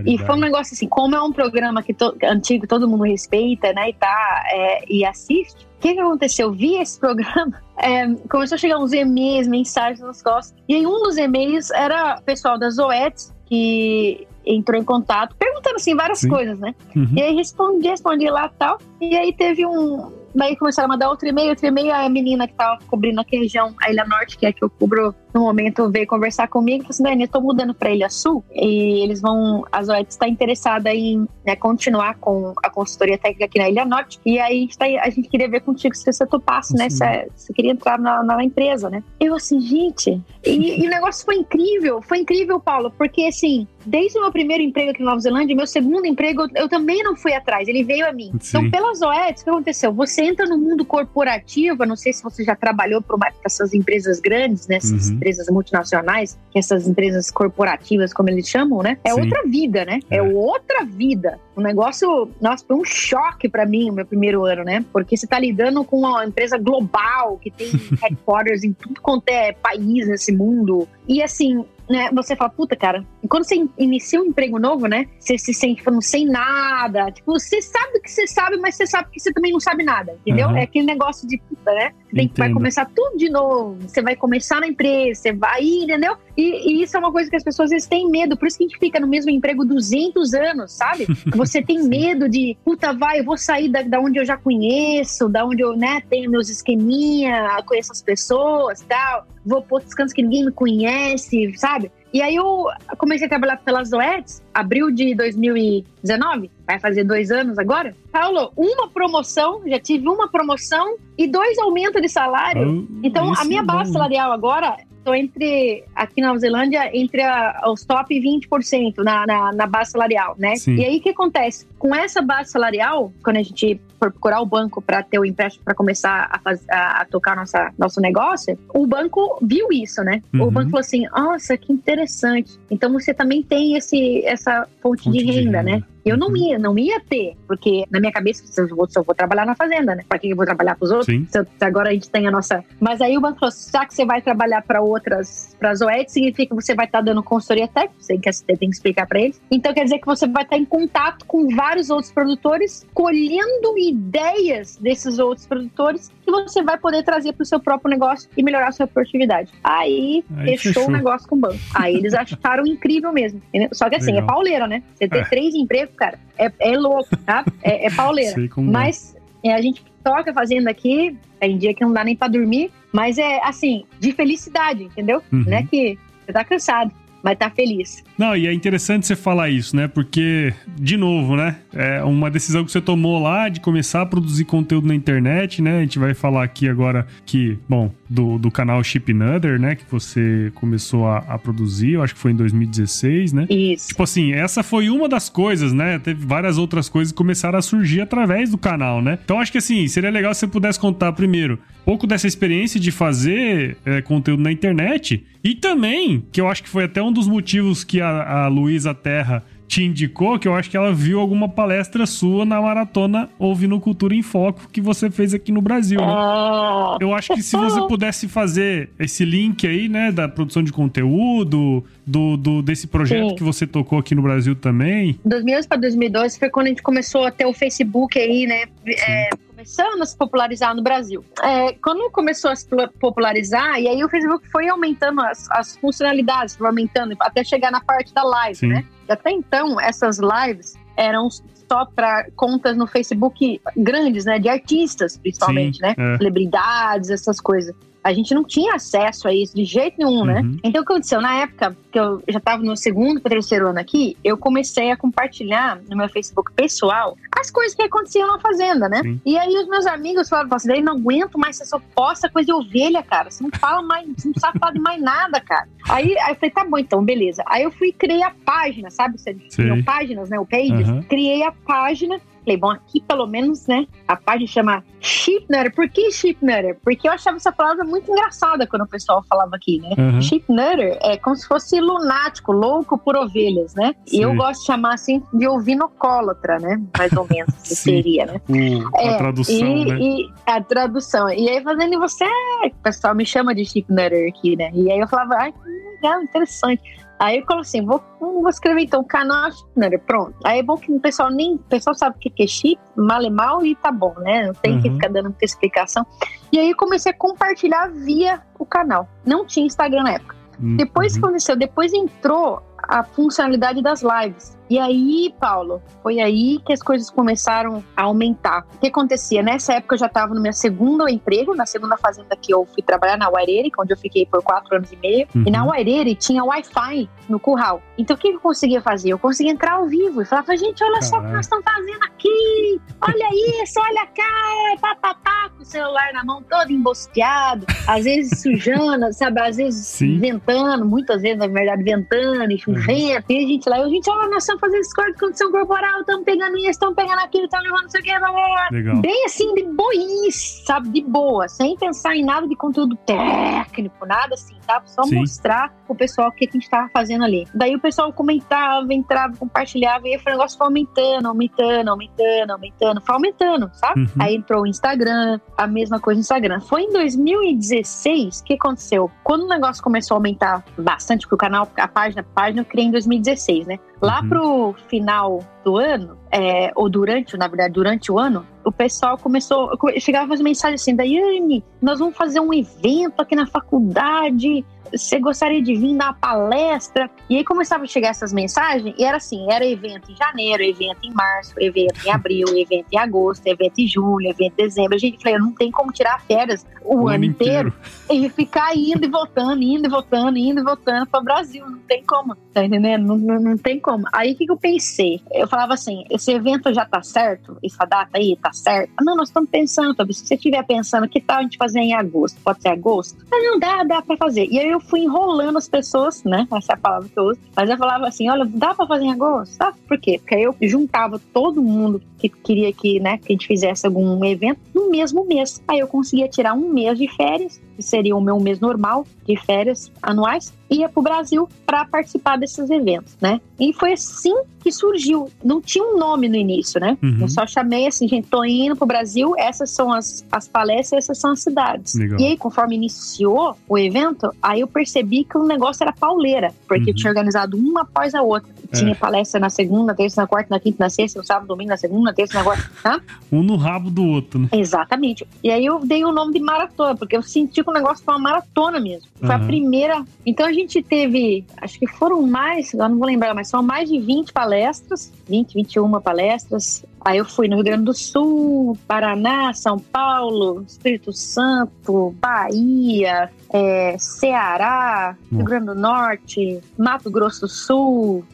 E 0.05 0.17
foi 0.17 0.36
um 0.36 0.39
negócio 0.39 0.73
assim, 0.73 0.88
como 0.88 1.15
é 1.15 1.21
um 1.21 1.32
programa 1.32 1.82
que 1.82 1.93
to, 1.93 2.15
antigo, 2.23 2.67
todo 2.67 2.88
mundo 2.88 3.03
respeita, 3.03 3.71
né, 3.73 3.89
e 3.89 3.93
tá, 3.93 4.43
é, 4.51 4.93
e 4.93 5.05
assiste. 5.05 5.68
O 5.79 5.81
que, 5.81 5.93
que 5.93 5.99
aconteceu? 6.01 6.47
Eu 6.47 6.53
vi 6.53 6.75
esse 6.75 6.99
programa, 6.99 7.53
é, 7.79 8.05
começou 8.29 8.55
a 8.55 8.59
chegar 8.59 8.77
uns 8.79 8.91
e-mails, 8.91 9.47
mensagens 9.47 10.01
nas 10.01 10.21
costas. 10.21 10.53
E 10.67 10.75
aí 10.75 10.85
um 10.85 11.01
dos 11.03 11.17
e-mails 11.17 11.71
era 11.71 12.17
o 12.19 12.21
pessoal 12.21 12.59
das 12.59 12.77
OETs, 12.77 13.33
que 13.45 14.27
entrou 14.45 14.77
em 14.77 14.83
contato, 14.83 15.35
perguntando 15.37 15.77
assim 15.77 15.95
várias 15.95 16.19
Sim. 16.19 16.27
coisas, 16.27 16.59
né? 16.59 16.75
Uhum. 16.93 17.13
E 17.15 17.21
aí 17.21 17.33
respondi, 17.33 17.87
respondi 17.87 18.29
lá 18.29 18.49
tal. 18.49 18.77
E 18.99 19.15
aí 19.15 19.31
teve 19.31 19.65
um, 19.65 20.11
daí 20.35 20.57
começaram 20.57 20.87
a 20.87 20.89
mandar 20.89 21.09
outro 21.09 21.29
e-mail, 21.29 21.51
outro 21.51 21.65
e-mail, 21.65 21.93
a 21.93 22.09
menina 22.09 22.45
que 22.45 22.55
tava 22.55 22.77
cobrindo 22.85 23.21
aqui 23.21 23.37
a 23.37 23.39
região, 23.39 23.73
a 23.81 23.89
Ilha 23.89 24.05
Norte, 24.05 24.37
que 24.37 24.45
é 24.45 24.49
a 24.49 24.53
que 24.53 24.63
eu 24.63 24.69
cubro 24.69 25.15
no 25.33 25.41
momento, 25.41 25.89
veio 25.89 26.07
conversar 26.07 26.47
comigo 26.47 26.79
e 26.79 26.81
falou 26.83 26.89
assim, 26.89 27.03
Dani, 27.03 27.23
eu 27.23 27.27
tô 27.27 27.41
mudando 27.41 27.73
pra 27.73 27.91
Ilha 27.91 28.09
Sul 28.09 28.43
e 28.51 29.03
eles 29.03 29.21
vão, 29.21 29.63
a 29.71 29.83
Zoetis 29.83 30.15
está 30.15 30.27
interessada 30.27 30.93
em 30.93 31.27
né, 31.45 31.55
continuar 31.55 32.15
com 32.15 32.53
a 32.63 32.69
consultoria 32.69 33.17
técnica 33.17 33.45
aqui 33.45 33.59
na 33.59 33.69
Ilha 33.69 33.85
Norte 33.85 34.19
e 34.25 34.39
aí 34.39 34.57
a 34.57 34.61
gente, 34.61 34.77
tá, 34.77 34.85
a 34.85 35.09
gente 35.09 35.29
queria 35.29 35.49
ver 35.49 35.61
contigo 35.61 35.95
se 35.95 36.11
você 36.11 36.25
topasse, 36.25 36.75
né, 36.75 36.89
se 36.89 36.99
você 37.35 37.53
queria 37.53 37.71
entrar 37.71 37.99
na, 37.99 38.23
na, 38.23 38.43
empresa, 38.43 38.89
né. 38.89 39.03
Eu 39.19 39.35
assim, 39.35 39.59
gente, 39.59 40.21
e, 40.45 40.83
e 40.83 40.87
o 40.87 40.89
negócio 40.89 41.25
foi 41.25 41.35
incrível, 41.35 42.01
foi 42.01 42.19
incrível, 42.19 42.59
Paulo, 42.59 42.91
porque 42.97 43.23
assim, 43.25 43.67
desde 43.85 44.17
o 44.17 44.21
meu 44.21 44.31
primeiro 44.31 44.63
emprego 44.63 44.91
aqui 44.91 44.99
na 44.99 45.09
Nova 45.09 45.19
Zelândia, 45.19 45.55
meu 45.55 45.67
segundo 45.67 46.05
emprego, 46.05 46.47
eu 46.55 46.67
também 46.67 47.03
não 47.03 47.15
fui 47.15 47.33
atrás, 47.33 47.67
ele 47.67 47.83
veio 47.83 48.07
a 48.07 48.13
mim. 48.13 48.31
Sim. 48.39 48.57
Então, 48.57 48.71
pelas 48.71 49.01
OEDs, 49.01 49.41
o 49.41 49.43
que 49.43 49.49
aconteceu? 49.49 49.93
Você 49.93 50.23
entra 50.23 50.45
no 50.45 50.57
mundo 50.57 50.85
corporativo, 50.85 51.85
não 51.85 51.95
sei 51.95 52.13
se 52.13 52.23
você 52.23 52.43
já 52.43 52.55
trabalhou 52.55 53.01
para 53.01 53.31
essas 53.43 53.73
empresas 53.73 54.19
grandes, 54.19 54.67
né, 54.67 54.79
uhum. 54.83 55.18
Empresas 55.19 55.47
multinacionais, 55.49 56.38
que 56.51 56.58
essas 56.58 56.88
empresas 56.88 57.29
corporativas, 57.29 58.13
como 58.13 58.29
eles 58.29 58.47
chamam, 58.47 58.82
né? 58.82 58.97
É 59.03 59.12
Sim. 59.12 59.21
outra 59.21 59.43
vida, 59.45 59.86
né? 59.86 59.99
É. 60.10 60.17
é. 60.17 60.21
outra 60.21 60.86
vida. 60.86 61.39
O 61.55 61.62
negócio, 61.62 62.29
nossa, 62.41 62.65
foi 62.65 62.77
um 62.77 62.86
choque 62.86 63.49
para 63.49 63.65
mim 63.65 63.89
o 63.89 63.93
meu 63.93 64.05
primeiro 64.05 64.45
ano, 64.45 64.63
né? 64.63 64.86
Porque 64.93 65.17
você 65.17 65.27
tá 65.27 65.38
lidando 65.38 65.84
com 65.84 65.99
uma 65.99 66.25
empresa 66.25 66.58
global 66.58 67.38
que 67.38 67.51
tem 67.51 67.69
headquarters 68.01 68.63
em 68.63 68.73
tudo 68.73 69.01
quanto 69.01 69.27
é 69.29 69.51
país 69.51 70.08
nesse 70.08 70.32
mundo. 70.32 70.88
E 71.08 71.21
assim, 71.21 71.65
né, 71.89 72.10
você 72.13 72.36
fala, 72.36 72.51
puta, 72.51 72.75
cara, 72.75 73.03
e 73.23 73.27
quando 73.27 73.45
você 73.45 73.67
inicia 73.77 74.21
um 74.21 74.25
emprego 74.25 74.60
novo, 74.60 74.88
né, 74.88 75.08
você 75.19 75.38
se 75.38 75.53
sente 75.53 75.82
falando 75.82 76.03
sem 76.03 76.25
nada, 76.25 77.12
tipo, 77.12 77.32
você 77.32 77.62
sabe 77.62 77.99
que 77.99 78.12
você 78.12 78.27
sabe, 78.27 78.58
mas 78.58 78.75
você 78.75 78.86
sabe 78.86 79.10
que 79.12 79.19
você 79.19 79.34
também 79.34 79.51
não 79.51 79.60
sabe 79.60 79.84
nada, 79.84 80.15
entendeu? 80.21 80.49
Uhum. 80.49 80.58
É 80.58 80.63
aquele 80.63 80.86
negócio 80.86 81.27
de 81.27 81.39
puta, 81.39 81.73
né? 81.73 81.91
Você 82.10 82.15
tem 82.15 82.28
que, 82.28 82.39
vai 82.39 82.52
começar 82.52 82.89
tudo 82.95 83.17
de 83.17 83.30
novo, 83.30 83.78
você 83.88 84.02
vai 84.02 84.15
começar 84.15 84.60
na 84.60 84.67
empresa, 84.67 85.22
você 85.22 85.32
vai, 85.32 85.62
entendeu? 85.62 86.15
E, 86.36 86.72
e, 86.72 86.84
isso 86.84 86.98
é 86.98 87.00
uma 87.00 87.12
coisa 87.12 87.30
que 87.30 87.36
as 87.36 87.43
pessoas 87.43 87.67
às 87.67 87.72
vezes 87.72 87.88
têm 87.88 88.10
medo, 88.10 88.36
por 88.36 88.48
isso 88.48 88.58
que 88.58 88.63
a 88.63 88.67
gente 88.67 88.80
fica 88.80 89.00
no 89.00 89.08
mesmo 89.08 89.30
emprego 89.30 89.63
200 89.63 90.34
anos, 90.34 90.72
sabe? 90.72 91.06
Você 91.36 91.62
tem 91.62 91.84
medo 91.84 92.28
de, 92.28 92.58
puta, 92.65 92.93
vai, 92.93 93.19
eu 93.19 93.24
vou 93.24 93.38
sair 93.38 93.69
da, 93.69 93.84
da 93.84 94.00
onde 94.00 94.19
eu 94.19 94.26
já 94.26 94.38
conheço, 94.38 95.30
da 95.30 95.45
onde 95.45 95.62
eu, 95.62 95.76
né, 95.76 96.02
tenho 96.10 96.32
meus 96.32 96.50
esqueminha, 96.50 97.62
conheço 97.67 97.91
as 97.91 98.02
pessoas, 98.02 98.82
tal, 98.88 99.28
vou 99.45 99.62
pôr 99.62 99.84
cantos 99.95 100.13
que 100.13 100.24
ninguém 100.24 100.45
me 100.45 100.52
conhece, 100.52 101.54
sabe? 101.58 101.91
E 102.13 102.22
aí 102.22 102.36
eu 102.36 102.65
comecei 102.98 103.28
a 103.28 103.30
trabalhar 103.30 103.58
pelas 103.58 103.89
Zoedes, 103.89 104.43
abril 104.54 104.89
de 104.91 105.13
2019, 105.15 106.50
vai 106.65 106.80
fazer 106.80 107.04
dois 107.04 107.30
anos 107.32 107.58
agora. 107.58 107.95
Paulo, 108.12 108.52
uma 108.56 108.89
promoção, 108.89 109.62
já 109.67 109.80
tive 109.80 110.08
uma 110.08 110.28
promoção 110.28 110.98
e 111.17 111.28
dois 111.28 111.58
aumentos 111.60 112.02
de 112.02 112.10
salário. 112.10 112.88
Oh, 112.89 113.00
então 113.04 113.34
a 113.36 113.45
minha 113.45 113.62
é 113.62 113.65
base 113.65 113.91
salarial 113.91 114.32
agora 114.32 114.78
estou 115.00 115.15
entre, 115.15 115.84
aqui 115.95 116.22
na 116.22 116.28
Nova 116.28 116.39
Zelândia, 116.39 116.89
entre 116.93 117.22
a, 117.22 117.62
os 117.67 117.84
top 117.84 118.13
20% 118.19 118.98
na, 118.98 119.26
na, 119.26 119.52
na, 119.54 119.65
base 119.65 119.91
salarial, 119.91 120.36
né? 120.38 120.56
Sim. 120.56 120.76
E 120.76 120.86
aí 120.86 120.98
o 120.98 121.02
que 121.02 121.10
acontece? 121.10 121.65
Com 121.78 121.95
essa 121.95 122.22
base 122.22 122.52
salarial, 122.52 123.12
quando 123.24 123.38
a 123.38 123.43
gente 123.43 123.80
for 123.99 124.12
procurar 124.12 124.41
o 124.41 124.45
banco 124.45 124.81
para 124.81 125.03
ter 125.03 125.19
o 125.19 125.25
empréstimo 125.25 125.63
para 125.63 125.75
começar 125.75 126.27
a, 126.31 126.39
faz, 126.39 126.65
a, 126.69 127.01
a, 127.01 127.05
tocar 127.05 127.35
nossa, 127.35 127.71
nosso 127.77 127.99
negócio, 127.99 128.57
o 128.73 128.88
banco 128.88 129.38
viu 129.41 129.67
isso, 129.71 130.01
né? 130.03 130.23
Uhum. 130.33 130.43
O 130.43 130.51
banco 130.51 130.71
falou 130.71 130.81
assim: 130.81 131.05
nossa, 131.09 131.57
que 131.57 131.71
interessante. 131.71 132.59
Então 132.71 132.91
você 132.91 133.13
também 133.13 133.43
tem 133.43 133.75
esse, 133.75 134.25
essa 134.25 134.67
fonte, 134.81 135.03
fonte 135.03 135.17
de, 135.17 135.25
renda, 135.25 135.33
de 135.33 135.39
renda, 135.39 135.63
né? 135.63 135.83
Eu 136.05 136.17
não 136.17 136.27
uhum. 136.27 136.38
ia, 136.38 136.59
não 136.59 136.77
ia 136.77 136.99
ter, 136.99 137.35
porque 137.47 137.83
na 137.91 137.99
minha 137.99 138.12
cabeça, 138.12 138.45
se 138.45 138.62
eu 138.62 138.67
vou, 138.75 138.89
se 138.89 138.97
eu 138.97 139.03
vou 139.03 139.15
trabalhar 139.15 139.45
na 139.45 139.55
fazenda, 139.55 139.95
né? 139.95 140.03
Pra 140.07 140.17
que 140.17 140.29
eu 140.29 140.35
vou 140.35 140.45
trabalhar 140.45 140.75
pros 140.75 140.91
outros? 140.91 141.07
Sim. 141.07 141.27
Se 141.29 141.45
agora 141.62 141.89
a 141.89 141.93
gente 141.93 142.09
tem 142.09 142.27
a 142.27 142.31
nossa. 142.31 142.63
Mas 142.79 143.01
aí 143.01 143.17
o 143.17 143.21
banco 143.21 143.39
falou: 143.39 143.53
já 143.71 143.85
que 143.85 143.93
você 143.93 144.05
vai 144.05 144.21
trabalhar 144.21 144.62
para 144.62 144.81
outras, 144.81 145.55
para 145.59 145.71
as 145.71 145.81
OED, 145.81 146.12
significa 146.12 146.55
que 146.55 146.62
você 146.62 146.73
vai 146.73 146.85
estar 146.85 146.99
tá 146.99 147.05
dando 147.05 147.23
consultoria 147.23 147.67
técnica, 147.67 147.95
você 147.99 148.17
que 148.17 148.57
tem 148.57 148.69
que 148.69 148.75
explicar 148.75 149.07
para 149.07 149.19
eles. 149.19 149.41
Então 149.51 149.73
quer 149.73 149.83
dizer 149.83 149.99
que 149.99 150.05
você 150.05 150.27
vai 150.27 150.43
estar 150.43 150.55
tá 150.55 150.62
em 150.62 150.65
contato 150.65 151.25
com 151.25 151.47
vários 151.55 151.89
outros 151.89 152.12
produtores, 152.12 152.85
colhendo 152.93 153.77
ideias 153.77 154.77
desses 154.77 155.19
outros 155.19 155.45
produtores 155.45 156.12
que 156.23 156.31
você 156.31 156.63
vai 156.63 156.77
poder 156.77 157.03
trazer 157.03 157.33
para 157.33 157.43
o 157.43 157.45
seu 157.45 157.59
próprio 157.59 157.89
negócio 157.89 158.29
e 158.38 158.43
melhorar 158.43 158.67
a 158.67 158.71
sua 158.71 158.88
produtividade. 158.88 159.51
Aí, 159.63 160.23
aí 160.38 160.57
fechou, 160.57 160.88
o 160.88 160.91
negócio 160.91 161.27
com 161.27 161.35
o 161.35 161.39
banco. 161.39 161.59
Aí 161.73 161.95
eles 161.95 162.13
acharam 162.13 162.65
incrível 162.67 163.12
mesmo. 163.12 163.41
Entendeu? 163.49 163.69
Só 163.73 163.89
que 163.89 163.95
assim, 163.95 164.12
é 164.12 164.15
Legal. 164.15 164.29
é 164.29 164.33
pauleira, 164.33 164.67
né? 164.67 164.83
Você 164.95 165.07
ter 165.07 165.19
é. 165.19 165.23
três 165.25 165.55
empregos, 165.55 165.88
cara, 165.95 166.19
é, 166.38 166.52
é 166.60 166.78
louco, 166.78 167.15
tá? 167.17 167.45
É, 167.62 167.88
é 167.88 167.91
pauleira. 167.91 168.36
Mas 168.58 169.15
é, 169.43 169.54
a 169.54 169.62
gente 169.62 169.84
toca 170.04 170.34
fazendo 170.34 170.67
aqui, 170.67 171.17
tem 171.39 171.58
dia 171.58 171.73
que 171.73 171.84
não 171.84 171.93
dá 171.93 172.04
nem 172.04 172.15
para 172.15 172.30
dormir, 172.30 172.71
mas 172.91 173.17
é 173.17 173.39
assim, 173.43 173.86
de 173.99 174.12
felicidade, 174.12 174.84
entendeu? 174.84 175.21
Uhum. 175.32 175.43
Não 175.45 175.58
é 175.58 175.63
que 175.63 175.97
você 176.25 176.34
tá 176.34 176.43
cansado 176.43 176.93
mas 177.23 177.38
tá 177.38 177.49
feliz. 177.49 178.04
Não, 178.17 178.36
e 178.36 178.47
é 178.47 178.54
interessante 178.54 179.06
você 179.06 179.15
falar 179.15 179.49
isso, 179.49 179.75
né? 179.75 179.88
Porque, 179.88 180.54
de 180.78 180.97
novo, 180.97 181.36
né? 181.36 181.58
É 181.73 182.04
uma 182.04 182.30
decisão 182.32 182.63
que 182.63 182.71
você 182.71 182.82
tomou 182.82 183.21
lá 183.21 183.49
de 183.49 183.60
começar 183.60 184.02
a 184.02 184.06
produzir 184.06 184.45
conteúdo 184.45 184.88
na 184.88 184.95
internet, 184.95 185.62
né? 185.62 185.78
A 185.78 185.82
gente 185.82 185.99
vai 185.99 186.13
falar 186.13 186.43
aqui 186.43 186.67
agora 186.67 187.06
que, 187.25 187.60
bom, 187.67 187.91
do, 188.10 188.39
do 188.39 188.50
canal 188.50 188.84
Chip 188.84 189.12
Another, 189.12 189.60
né? 189.60 189.76
Que 189.76 189.84
você 189.89 190.52
começou 190.56 191.08
a, 191.08 191.19
a, 191.19 191.38
produzir, 191.38 191.93
eu 191.93 192.02
acho 192.02 192.15
que 192.15 192.19
foi 192.19 192.32
em 192.32 192.36
2016, 192.36 193.34
né? 193.34 193.45
Isso. 193.50 193.89
Tipo 193.89 194.04
assim, 194.04 194.32
essa 194.32 194.63
foi 194.63 194.89
uma 194.89 195.08
das 195.08 195.30
coisas, 195.30 195.72
né? 195.72 196.00
Teve 196.00 196.26
várias 196.26 196.58
outras 196.58 196.89
coisas 196.89 197.12
que 197.12 197.17
começaram 197.17 197.60
a 197.60 197.62
surgir 197.62 198.02
através 198.02 198.50
do 198.50 198.58
canal, 198.58 199.02
né? 199.02 199.19
Então 199.24 199.39
acho 199.39 199.52
que 199.52 199.60
assim, 199.60 199.88
seria 199.88 200.10
legal 200.10 200.34
se 200.34 200.39
você 200.41 200.48
pudesse 200.48 200.80
contar 200.80 201.12
primeiro 201.13 201.60
um 201.82 201.86
pouco 201.86 202.06
dessa 202.06 202.28
experiência 202.28 202.80
de 202.80 202.91
fazer 202.91 203.78
é, 203.86 204.02
conteúdo 204.02 204.43
na 204.43 204.52
internet 204.52 205.26
e 205.43 205.56
também, 205.56 206.24
que 206.32 206.39
eu 206.39 206.48
acho 206.48 206.62
que 206.62 206.69
foi 206.69 206.84
até 206.84 207.02
um 207.02 207.12
dos 207.12 207.28
motivos 207.28 207.84
que 207.84 208.00
a, 208.02 208.43
a 208.43 208.48
Luísa 208.48 208.93
Terra 208.93 209.43
te 209.69 209.84
indicou 209.84 210.39
que 210.39 210.47
eu 210.47 210.55
acho 210.55 210.67
que 210.67 210.75
ela 210.75 210.91
viu 210.91 211.19
alguma 211.19 211.47
palestra 211.47 212.08
sua 212.08 212.43
na 212.43 212.60
maratona 212.60 213.29
Ouvindo 213.38 213.79
Cultura 213.79 214.15
em 214.15 214.23
Foco 214.23 214.67
que 214.71 214.82
você 214.82 215.12
fez 215.12 215.32
aqui 215.32 215.51
no 215.51 215.62
Brasil, 215.62 216.01
né? 216.01 216.08
Ah. 216.10 216.97
Eu 216.99 217.13
acho 217.13 217.36
que 217.36 217.43
se 217.43 217.55
você 217.55 217.79
pudesse 217.88 218.27
fazer 218.27 218.89
esse 218.97 219.23
link 219.23 219.67
aí, 219.67 219.88
né, 219.88 220.12
da 220.12 220.27
produção 220.27 220.63
de 220.63 220.71
conteúdo, 220.73 221.86
do, 222.03 222.36
do 222.36 222.63
desse 222.63 222.88
projeto 222.88 223.29
Sim. 223.29 223.36
que 223.36 223.43
você 223.43 223.67
tocou 223.67 223.99
aqui 223.99 224.15
no 224.15 224.23
Brasil 224.23 224.55
também. 224.55 225.19
2011 225.23 225.67
para 225.67 225.77
2012 225.77 226.39
foi 226.39 226.49
quando 226.49 226.65
a 226.65 226.69
gente 226.69 226.82
começou 226.82 227.27
a 227.27 227.32
ter 227.32 227.45
o 227.45 227.53
Facebook 227.53 228.17
aí, 228.17 228.47
né, 228.47 228.63
é, 229.08 229.29
começando 229.49 230.01
a 230.01 230.05
se 230.08 230.17
popularizar 230.17 230.73
no 230.73 230.82
Brasil. 230.82 231.23
É, 231.43 231.73
quando 231.73 232.10
começou 232.10 232.49
a 232.49 232.55
se 232.55 232.67
popularizar, 232.99 233.79
e 233.79 233.88
aí 233.88 234.03
o 234.03 234.10
Facebook 234.10 234.49
foi 234.49 234.67
aumentando 234.67 235.21
as, 235.21 235.47
as 235.51 235.77
funcionalidades, 235.77 236.55
foi 236.55 236.65
aumentando 236.65 237.15
até 237.19 237.43
chegar 237.43 237.69
na 237.69 237.82
parte 237.82 238.12
da 238.15 238.23
live, 238.23 238.55
Sim. 238.55 238.69
né? 238.69 238.84
Até 239.10 239.32
então, 239.32 239.80
essas 239.80 240.19
lives 240.19 240.76
eram 240.95 241.30
só 241.30 241.86
para 241.86 242.30
contas 242.36 242.76
no 242.76 242.88
Facebook 242.88 243.62
grandes, 243.76 244.26
né? 244.26 244.39
De 244.39 244.50
artistas, 244.50 245.17
principalmente, 245.17 245.78
Sim, 245.78 245.84
né? 245.84 245.95
É. 245.98 246.17
Celebridades, 246.17 247.10
essas 247.10 247.39
coisas 247.39 247.76
a 248.03 248.13
gente 248.13 248.33
não 248.33 248.43
tinha 248.43 248.75
acesso 248.75 249.27
a 249.27 249.33
isso 249.33 249.55
de 249.55 249.65
jeito 249.65 249.97
nenhum, 249.97 250.25
né? 250.25 250.41
uhum. 250.41 250.51
né? 250.51 250.57
Então, 250.63 250.81
o 250.81 250.85
que 250.85 250.91
aconteceu? 250.91 251.21
Na 251.21 251.35
época 251.41 251.75
que 251.91 251.99
eu 251.99 252.21
já 252.27 252.39
estava 252.39 252.63
no 252.63 252.75
segundo 252.75 253.19
para 253.19 253.31
terceiro 253.31 253.67
ano 253.67 253.79
aqui, 253.79 254.15
eu 254.23 254.38
comecei 254.38 254.91
a 254.91 254.97
compartilhar 254.97 255.79
no 255.89 255.97
meu 255.97 256.09
Facebook 256.09 256.51
pessoal 256.53 257.17
as 257.39 257.49
coisas 257.49 257.75
que 257.75 257.81
aconteciam 257.81 258.27
na 258.27 258.39
fazenda, 258.39 258.89
né? 258.89 259.01
Sim. 259.01 259.21
E 259.25 259.38
aí 259.38 259.53
os 259.57 259.67
meus 259.67 259.85
amigos 259.85 260.27
falaram, 260.29 260.49
assim, 260.53 260.67
daí 260.67 260.81
não 260.81 260.93
aguento 260.93 261.38
mais, 261.38 261.57
você 261.57 261.65
só 261.65 261.79
posta 261.95 262.29
coisa 262.29 262.47
de 262.47 262.53
ovelha, 262.53 263.01
cara. 263.01 263.31
Você 263.31 263.43
não 263.43 263.51
fala 263.51 263.81
mais, 263.81 264.07
você 264.17 264.27
não 264.27 264.35
sabe 264.39 264.59
falar 264.59 264.73
de 264.73 264.79
mais 264.79 265.01
nada, 265.01 265.39
cara. 265.39 265.67
Aí, 265.89 266.17
aí 266.19 266.31
eu 266.31 266.35
falei, 266.35 266.51
tá 266.51 266.65
bom, 266.65 266.77
então, 266.77 267.03
beleza. 267.03 267.43
Aí 267.45 267.63
eu 267.63 267.71
fui 267.71 267.89
e 267.89 267.93
criei 267.93 268.23
a 268.23 268.31
página, 268.45 268.89
sabe? 268.89 269.17
Você 269.17 269.33
criou 269.33 269.83
páginas, 269.83 270.29
né? 270.29 270.39
O 270.39 270.45
Pages. 270.45 270.88
Uhum. 270.88 271.01
Criei 271.03 271.43
a 271.43 271.51
página 271.51 272.19
Falei, 272.49 272.57
bom, 272.57 272.71
aqui 272.71 272.99
pelo 273.01 273.27
menos, 273.27 273.67
né, 273.67 273.85
a 274.07 274.15
página 274.15 274.47
chama 274.47 274.83
Sheepnutter. 274.99 275.73
Por 275.75 275.88
que 275.88 276.12
Sheepnutter? 276.12 276.79
Porque 276.83 277.07
eu 277.07 277.12
achava 277.12 277.38
essa 277.38 277.51
palavra 277.51 277.83
muito 277.83 278.12
engraçada 278.12 278.65
quando 278.65 278.81
o 278.81 278.88
pessoal 278.88 279.23
falava 279.29 279.55
aqui, 279.55 279.79
né? 279.79 279.93
Uhum. 279.95 280.19
Sheepnutter 280.19 280.97
é 281.03 281.15
como 281.17 281.35
se 281.35 281.47
fosse 281.47 281.79
lunático, 281.79 282.51
louco 282.51 282.97
por 282.97 283.15
ovelhas, 283.15 283.75
né? 283.75 283.93
Sim. 284.05 284.17
E 284.17 284.21
eu 284.23 284.33
gosto 284.35 284.62
de 284.62 284.65
chamar 284.65 284.95
assim 284.95 285.21
de 285.31 285.47
ovinocólatra, 285.47 286.57
né? 286.57 286.81
Mais 286.97 287.13
ou 287.13 287.27
menos, 287.29 287.53
que 287.62 287.75
seria, 287.75 288.25
né? 288.25 288.41
Uh, 288.49 288.89
é, 288.95 289.09
a 289.09 289.17
tradução, 289.17 289.55
e, 289.55 289.85
né? 289.85 289.99
E 289.99 290.29
a 290.47 290.63
tradução. 290.63 291.29
E 291.29 291.49
aí 291.49 291.63
fazendo 291.63 291.99
você, 291.99 292.25
o 292.25 292.71
pessoal 292.81 293.13
me 293.13 293.27
chama 293.27 293.53
de 293.53 293.63
Sheepnutter 293.63 294.27
aqui, 294.27 294.55
né? 294.55 294.71
E 294.73 294.91
aí 294.91 294.99
eu 294.99 295.07
falava, 295.07 295.35
ai, 295.35 295.51
que 295.51 295.69
legal, 296.01 296.23
interessante. 296.23 296.81
Aí 297.19 297.39
eu 297.39 297.45
coloquei 297.45 297.67
assim, 297.67 297.86
vou, 297.86 298.01
vou 298.19 298.47
escrever 298.47 298.84
então 298.84 299.03
canal 299.03 299.51
Chipner, 299.51 299.99
pronto. 299.99 300.34
Aí 300.45 300.60
é 300.60 300.63
bom 300.63 300.77
que 300.77 300.89
o 300.89 300.99
pessoal 300.99 301.29
nem, 301.29 301.55
o 301.55 301.60
pessoal 301.60 301.93
sabe 301.93 302.15
o 302.15 302.19
que 302.19 302.43
é 302.43 302.47
chip, 302.47 302.79
mal 302.95 303.21
é 303.21 303.29
mal 303.29 303.65
e 303.65 303.75
tá 303.75 303.91
bom, 303.91 304.15
né? 304.19 304.47
Não 304.47 304.53
tem 304.53 304.75
uhum. 304.75 304.82
que 304.82 304.89
ficar 304.91 305.10
dando 305.10 305.25
muita 305.25 305.43
explicação. 305.43 306.05
E 306.51 306.58
aí 306.58 306.69
eu 306.69 306.77
comecei 306.77 307.12
a 307.12 307.15
compartilhar 307.15 307.89
via 307.89 308.41
o 308.58 308.65
canal. 308.65 309.08
Não 309.25 309.45
tinha 309.45 309.65
Instagram 309.65 310.03
na 310.03 310.13
época. 310.13 310.36
Uhum. 310.62 310.77
Depois 310.77 311.13
que 311.13 311.19
aconteceu, 311.19 311.58
depois 311.58 311.93
entrou 311.93 312.63
a 312.77 313.03
funcionalidade 313.03 313.82
das 313.82 314.01
lives. 314.01 314.57
E 314.70 314.78
aí, 314.78 315.34
Paulo, 315.39 315.82
foi 316.03 316.20
aí 316.20 316.59
que 316.65 316.72
as 316.72 316.82
coisas 316.82 317.09
começaram 317.09 317.84
a 317.95 318.03
aumentar. 318.03 318.65
O 318.76 318.78
que 318.80 318.88
acontecia? 318.88 319.41
Nessa 319.41 319.74
época 319.74 319.95
eu 319.95 319.99
já 319.99 320.05
estava 320.05 320.34
no 320.34 320.41
meu 320.41 320.53
segundo 320.53 321.07
emprego, 321.09 321.55
na 321.55 321.65
segunda 321.65 321.97
fazenda 321.97 322.36
que 322.36 322.53
eu 322.53 322.65
fui 322.65 322.84
trabalhar 322.84 323.17
na 323.17 323.30
Wairere, 323.30 323.72
onde 323.80 323.93
eu 323.93 323.97
fiquei 323.97 324.26
por 324.26 324.43
quatro 324.43 324.76
anos 324.76 324.91
e 324.91 324.95
meio. 324.97 325.28
Uhum. 325.36 325.43
E 325.47 325.51
na 325.51 325.65
Wairere 325.65 326.15
tinha 326.15 326.43
Wi-Fi 326.43 327.09
no 327.28 327.39
curral. 327.39 327.82
Então 327.97 328.15
o 328.15 328.20
que 328.20 328.30
eu 328.30 328.39
conseguia 328.39 328.82
fazer? 328.82 329.09
Eu 329.09 329.20
conseguia 329.20 329.51
entrar 329.51 329.74
ao 329.74 329.88
vivo 329.88 330.22
e 330.22 330.26
falava, 330.26 330.55
gente, 330.55 330.84
olha 330.84 330.93
Caraca. 330.93 331.07
só 331.07 331.20
o 331.20 331.22
que 331.22 331.32
nós 331.32 331.45
estamos 331.45 331.65
fazendo 331.65 332.03
aqui. 332.03 332.82
Olha 333.01 333.63
isso, 333.63 333.80
olha 333.80 334.07
cá, 334.07 334.78
papapá, 334.82 335.49
com 335.55 335.63
o 335.63 335.65
celular 335.65 336.13
na 336.13 336.24
mão 336.24 336.43
todo 336.43 336.72
embosqueado, 336.72 337.65
às 337.88 338.03
vezes 338.03 338.41
sujando, 338.41 339.11
sabe? 339.13 339.39
Às 339.41 339.57
vezes 339.57 339.88
Sim. 339.88 340.20
ventando, 340.20 340.86
muitas 340.86 341.22
vezes, 341.22 341.38
na 341.38 341.47
verdade, 341.47 341.84
ventando 341.84 342.51
e 342.51 342.57
chovendo. 342.57 342.91
Uhum. 342.91 343.24
E 343.30 343.38
a 343.38 343.47
gente 343.47 343.70
lá, 343.70 343.78
a 343.78 343.89
gente, 343.89 344.09
olha, 344.09 344.30
nós 344.30 344.43
estamos 344.60 344.76
fazendo 344.76 344.82
esse 344.82 344.93
corte 344.93 345.14
de 345.14 345.20
condição 345.20 345.51
corporal, 345.51 345.99
estamos 346.01 346.26
pegando 346.26 346.57
isso, 346.57 346.70
estamos 346.70 346.95
pegando 346.95 347.20
aquilo, 347.20 347.45
estamos 347.45 347.66
levando 347.66 347.84
não 347.84 347.89
sei 347.89 348.01
o 348.01 348.03
que, 348.03 348.20
blá, 348.20 348.32
blá, 348.32 348.70
blá. 348.70 349.01
Bem 349.01 349.26
assim, 349.26 349.53
de 349.55 349.64
boice, 349.64 350.66
sabe? 350.66 350.89
De 350.89 351.01
boa, 351.01 351.47
sem 351.47 351.78
pensar 351.78 352.16
em 352.16 352.24
nada 352.24 352.47
de 352.47 352.55
conteúdo 352.55 352.95
técnico, 352.97 354.05
nada 354.05 354.34
assim, 354.34 354.55
tá? 354.68 354.82
Só 354.86 355.03
Sim. 355.03 355.16
mostrar 355.16 355.74
pro 355.86 355.95
pessoal 355.95 356.30
o 356.30 356.32
que 356.32 356.47
a 356.47 356.51
gente 356.51 356.70
tava 356.70 356.89
fazendo 356.89 357.24
ali. 357.24 357.47
Daí 357.53 357.76
o 357.76 357.80
pessoal 357.80 358.12
comentava, 358.12 358.93
entrava, 358.93 359.36
compartilhava, 359.38 360.07
e 360.07 360.18
o 360.18 360.22
negócio 360.26 360.57
foi 360.57 360.68
aumentando, 360.68 361.28
aumentando, 361.28 361.89
aumentando, 361.89 362.51
aumentando, 362.51 363.01
foi 363.01 363.16
aumentando, 363.16 363.72
sabe? 363.74 364.01
Uhum. 364.01 364.07
Aí 364.20 364.36
entrou 364.36 364.64
o 364.64 364.68
Instagram, 364.68 365.39
a 365.57 365.68
mesma 365.68 365.99
coisa 365.99 366.18
no 366.18 366.22
Instagram. 366.22 366.60
Foi 366.62 366.84
em 366.84 366.91
2016 366.91 368.41
que 368.41 368.53
aconteceu. 368.53 369.10
Quando 369.24 369.43
o 369.43 369.47
negócio 369.47 369.82
começou 369.84 370.16
a 370.16 370.18
aumentar 370.18 370.64
bastante, 370.78 371.22
porque 371.22 371.36
o 371.36 371.38
canal, 371.38 371.70
a 371.78 371.88
página, 371.88 372.22
a 372.22 372.24
página 372.24 372.62
eu 372.62 372.66
criei 372.66 372.88
em 372.88 372.91
2016, 372.91 373.68
né? 373.68 373.80
Lá 374.01 374.22
uhum. 374.22 374.30
pro 374.30 374.49
final 374.88 375.43
do 375.64 375.78
ano, 375.78 376.18
é, 376.32 376.72
ou 376.76 376.89
durante, 376.89 377.38
na 377.38 377.47
verdade, 377.47 377.74
durante 377.74 378.12
o 378.12 378.20
ano, 378.20 378.45
o 378.64 378.72
pessoal 378.72 379.18
começou. 379.18 379.72
Chegava 380.00 380.26
a 380.26 380.30
fazer 380.30 380.43
mensagem 380.43 380.76
assim: 380.76 380.95
Daiane, 380.95 381.64
nós 381.82 382.00
vamos 382.00 382.16
fazer 382.16 382.39
um 382.39 382.54
evento 382.54 383.20
aqui 383.20 383.36
na 383.36 383.45
faculdade 383.45 384.66
você 384.91 385.19
gostaria 385.19 385.61
de 385.61 385.75
vir 385.75 385.97
dar 385.97 386.13
palestra? 386.13 387.09
E 387.29 387.37
aí 387.37 387.43
começava 387.43 387.83
a 387.83 387.87
chegar 387.87 388.09
essas 388.09 388.33
mensagens 388.33 388.95
e 388.97 389.03
era 389.03 389.17
assim, 389.17 389.51
era 389.51 389.65
evento 389.65 390.11
em 390.11 390.15
janeiro, 390.15 390.63
evento 390.63 390.99
em 391.03 391.13
março, 391.13 391.53
evento 391.57 392.05
em 392.05 392.11
abril, 392.11 392.47
evento 392.57 392.87
em 392.91 392.97
agosto, 392.97 393.45
evento 393.47 393.79
em 393.79 393.87
julho, 393.87 394.27
evento 394.27 394.53
em 394.57 394.63
dezembro. 394.63 394.95
A 394.95 394.99
gente 394.99 395.21
falou, 395.21 395.39
não 395.39 395.53
tem 395.53 395.71
como 395.71 395.91
tirar 395.91 396.21
férias 396.21 396.65
o, 396.83 396.95
o 396.95 397.07
ano, 397.07 397.15
ano 397.15 397.25
inteiro, 397.25 397.69
inteiro, 397.69 397.73
e 398.25 398.29
ficar 398.29 398.75
indo 398.75 399.05
e 399.05 399.09
voltando, 399.09 399.61
indo 399.61 399.87
e 399.87 399.89
voltando, 399.89 400.37
indo 400.37 400.61
e 400.61 400.63
voltando 400.63 401.05
para 401.07 401.19
o 401.19 401.23
Brasil. 401.23 401.65
Não 401.69 401.79
tem 401.79 402.03
como, 402.03 402.35
tá 402.53 402.63
entendendo? 402.63 403.05
Não, 403.05 403.17
não, 403.17 403.39
não 403.39 403.57
tem 403.57 403.79
como. 403.79 404.05
Aí 404.13 404.33
o 404.33 404.35
que, 404.35 404.45
que 404.45 404.51
eu 404.51 404.57
pensei? 404.57 405.21
Eu 405.31 405.47
falava 405.47 405.73
assim, 405.73 406.03
esse 406.09 406.31
evento 406.31 406.73
já 406.73 406.85
tá 406.85 407.01
certo? 407.01 407.57
Essa 407.63 407.85
data 407.85 408.17
aí 408.17 408.37
tá 408.41 408.51
certa? 408.53 408.91
Não, 409.01 409.15
nós 409.15 409.29
estamos 409.29 409.49
pensando, 409.49 409.95
se 410.13 410.25
você 410.25 410.35
estiver 410.35 410.63
pensando, 410.65 411.07
que 411.07 411.21
tal 411.21 411.39
a 411.39 411.41
gente 411.43 411.57
fazer 411.57 411.79
em 411.79 411.93
agosto? 411.93 412.39
Pode 412.41 412.61
ser 412.61 412.69
agosto? 412.69 413.17
Mas 413.29 413.43
não 413.43 413.59
dá, 413.59 413.83
dá 413.83 414.01
para 414.01 414.17
fazer. 414.17 414.47
E 414.49 414.59
aí 414.59 414.69
eu 414.69 414.78
eu 414.80 414.82
fui 414.82 415.01
enrolando 415.01 415.57
as 415.57 415.67
pessoas, 415.67 416.23
né? 416.23 416.47
Essa 416.53 416.73
é 416.73 416.75
a 416.75 416.77
palavra 416.77 417.09
que 417.09 417.19
eu 417.19 417.25
uso. 417.25 417.39
Mas 417.55 417.69
eu 417.69 417.77
falava 417.77 418.07
assim: 418.07 418.30
olha, 418.30 418.45
dá 418.45 418.73
pra 418.73 418.88
fazer 418.88 419.05
em 419.05 419.11
agosto? 419.11 419.57
Tá? 419.57 419.73
Por 419.88 419.99
quê? 419.99 420.17
Porque 420.19 420.36
aí 420.36 420.43
eu 420.43 420.55
juntava 420.61 421.21
todo 421.34 421.61
mundo 421.61 422.01
que 422.17 422.30
queria 422.30 422.71
que, 422.71 422.99
né, 422.99 423.17
que 423.17 423.25
a 423.30 423.32
gente 423.34 423.47
fizesse 423.47 423.86
algum 423.86 424.23
evento 424.23 424.59
no 424.73 424.89
mesmo 424.89 425.25
mês. 425.25 425.61
Aí 425.67 425.80
eu 425.80 425.88
conseguia 425.88 426.27
tirar 426.27 426.53
um 426.53 426.69
mês 426.73 426.97
de 426.97 427.07
férias, 427.15 427.61
que 427.80 427.84
seria 427.84 428.15
o 428.15 428.21
meu 428.21 428.38
mês 428.39 428.59
normal 428.59 429.05
de 429.25 429.38
férias 429.38 429.89
anuais, 430.01 430.51
ia 430.69 430.89
para 430.89 430.99
o 430.99 431.03
Brasil 431.03 431.47
para 431.65 431.86
participar 431.86 432.38
desses 432.38 432.69
eventos, 432.69 433.15
né? 433.21 433.39
E 433.59 433.73
foi 433.73 433.93
assim 433.93 434.34
que 434.59 434.71
surgiu. 434.71 435.30
Não 435.43 435.61
tinha 435.61 435.84
um 435.84 435.97
nome 435.97 436.27
no 436.27 436.36
início, 436.36 436.80
né? 436.80 436.97
Uhum. 437.01 437.19
Eu 437.21 437.30
só 437.30 437.47
chamei 437.47 437.88
assim, 437.88 438.07
gente, 438.07 438.27
tô 438.27 438.43
indo 438.43 438.75
pro 438.75 438.86
Brasil, 438.86 439.34
essas 439.38 439.71
são 439.71 439.91
as, 439.91 440.25
as 440.32 440.47
palestras, 440.47 441.05
essas 441.05 441.17
são 441.17 441.32
as 441.32 441.41
cidades. 441.41 441.95
Legal. 441.95 442.19
E 442.19 442.25
aí, 442.25 442.38
conforme 442.38 442.75
iniciou 442.75 443.55
o 443.67 443.77
evento, 443.77 444.32
aí 444.41 444.61
eu 444.61 444.67
percebi 444.67 445.23
que 445.23 445.38
o 445.38 445.45
negócio 445.45 445.84
era 445.84 445.93
pauleira, 445.93 446.53
porque 446.67 446.84
uhum. 446.84 446.89
eu 446.89 446.95
tinha 446.95 447.09
organizado 447.09 447.57
uma 447.57 447.82
após 447.82 448.13
a 448.13 448.21
outra. 448.21 448.49
É. 448.71 448.77
Tinha 448.77 448.95
palestra 448.95 449.39
na 449.39 449.49
segunda, 449.49 449.95
terça, 449.95 450.21
na 450.21 450.27
quarta, 450.27 450.47
na 450.51 450.59
quinta, 450.59 450.77
na 450.84 450.89
sexta, 450.89 451.19
no 451.19 451.25
sábado, 451.25 451.47
domingo, 451.47 451.69
na 451.69 451.77
segunda, 451.77 452.13
terça, 452.13 452.38
na 452.38 452.43
quarta, 452.43 452.69
tá? 452.84 453.01
um 453.32 453.41
no 453.41 453.55
rabo 453.55 453.89
do 453.89 454.03
outro, 454.03 454.39
né? 454.39 454.49
Exatamente. 454.51 455.25
E 455.43 455.49
aí 455.49 455.65
eu 455.65 455.80
dei 455.80 456.03
o 456.03 456.11
nome 456.11 456.34
de 456.34 456.39
maratona, 456.39 456.95
porque 456.95 457.15
eu 457.15 457.23
senti 457.23 457.63
o 457.70 457.74
negócio 457.74 458.03
foi 458.03 458.13
uma 458.13 458.22
maratona 458.22 458.80
mesmo. 458.80 459.07
Foi 459.20 459.30
uhum. 459.30 459.36
a 459.36 459.39
primeira. 459.39 460.05
Então 460.26 460.45
a 460.45 460.53
gente 460.53 460.82
teve, 460.82 461.45
acho 461.57 461.80
que 461.80 461.88
foram 461.88 462.22
mais, 462.22 462.74
eu 462.74 462.80
não 462.89 462.97
vou 462.97 463.07
lembrar, 463.07 463.34
mas 463.34 463.47
são 463.47 463.61
mais 463.63 463.89
de 463.89 463.99
20 463.99 464.34
palestras, 464.34 465.11
20, 465.28 465.53
21 465.53 466.01
palestras. 466.01 466.86
Aí 467.01 467.17
eu 467.17 467.26
fui 467.26 467.47
no 467.47 467.55
Rio 467.55 467.65
Grande 467.65 467.86
do 467.86 467.93
Sul, 467.93 468.78
Paraná, 468.88 469.53
São 469.53 469.80
Paulo, 469.80 470.63
Espírito 470.67 471.13
Santo, 471.13 472.13
Bahia, 472.20 473.32
é, 473.51 473.97
Ceará, 473.97 475.15
Rio 475.32 475.45
Grande 475.45 475.67
do 475.67 475.76
Norte, 475.76 476.59
Mato 476.78 477.09
Grosso 477.09 477.41
do 477.41 477.47
Sul, 477.47 478.26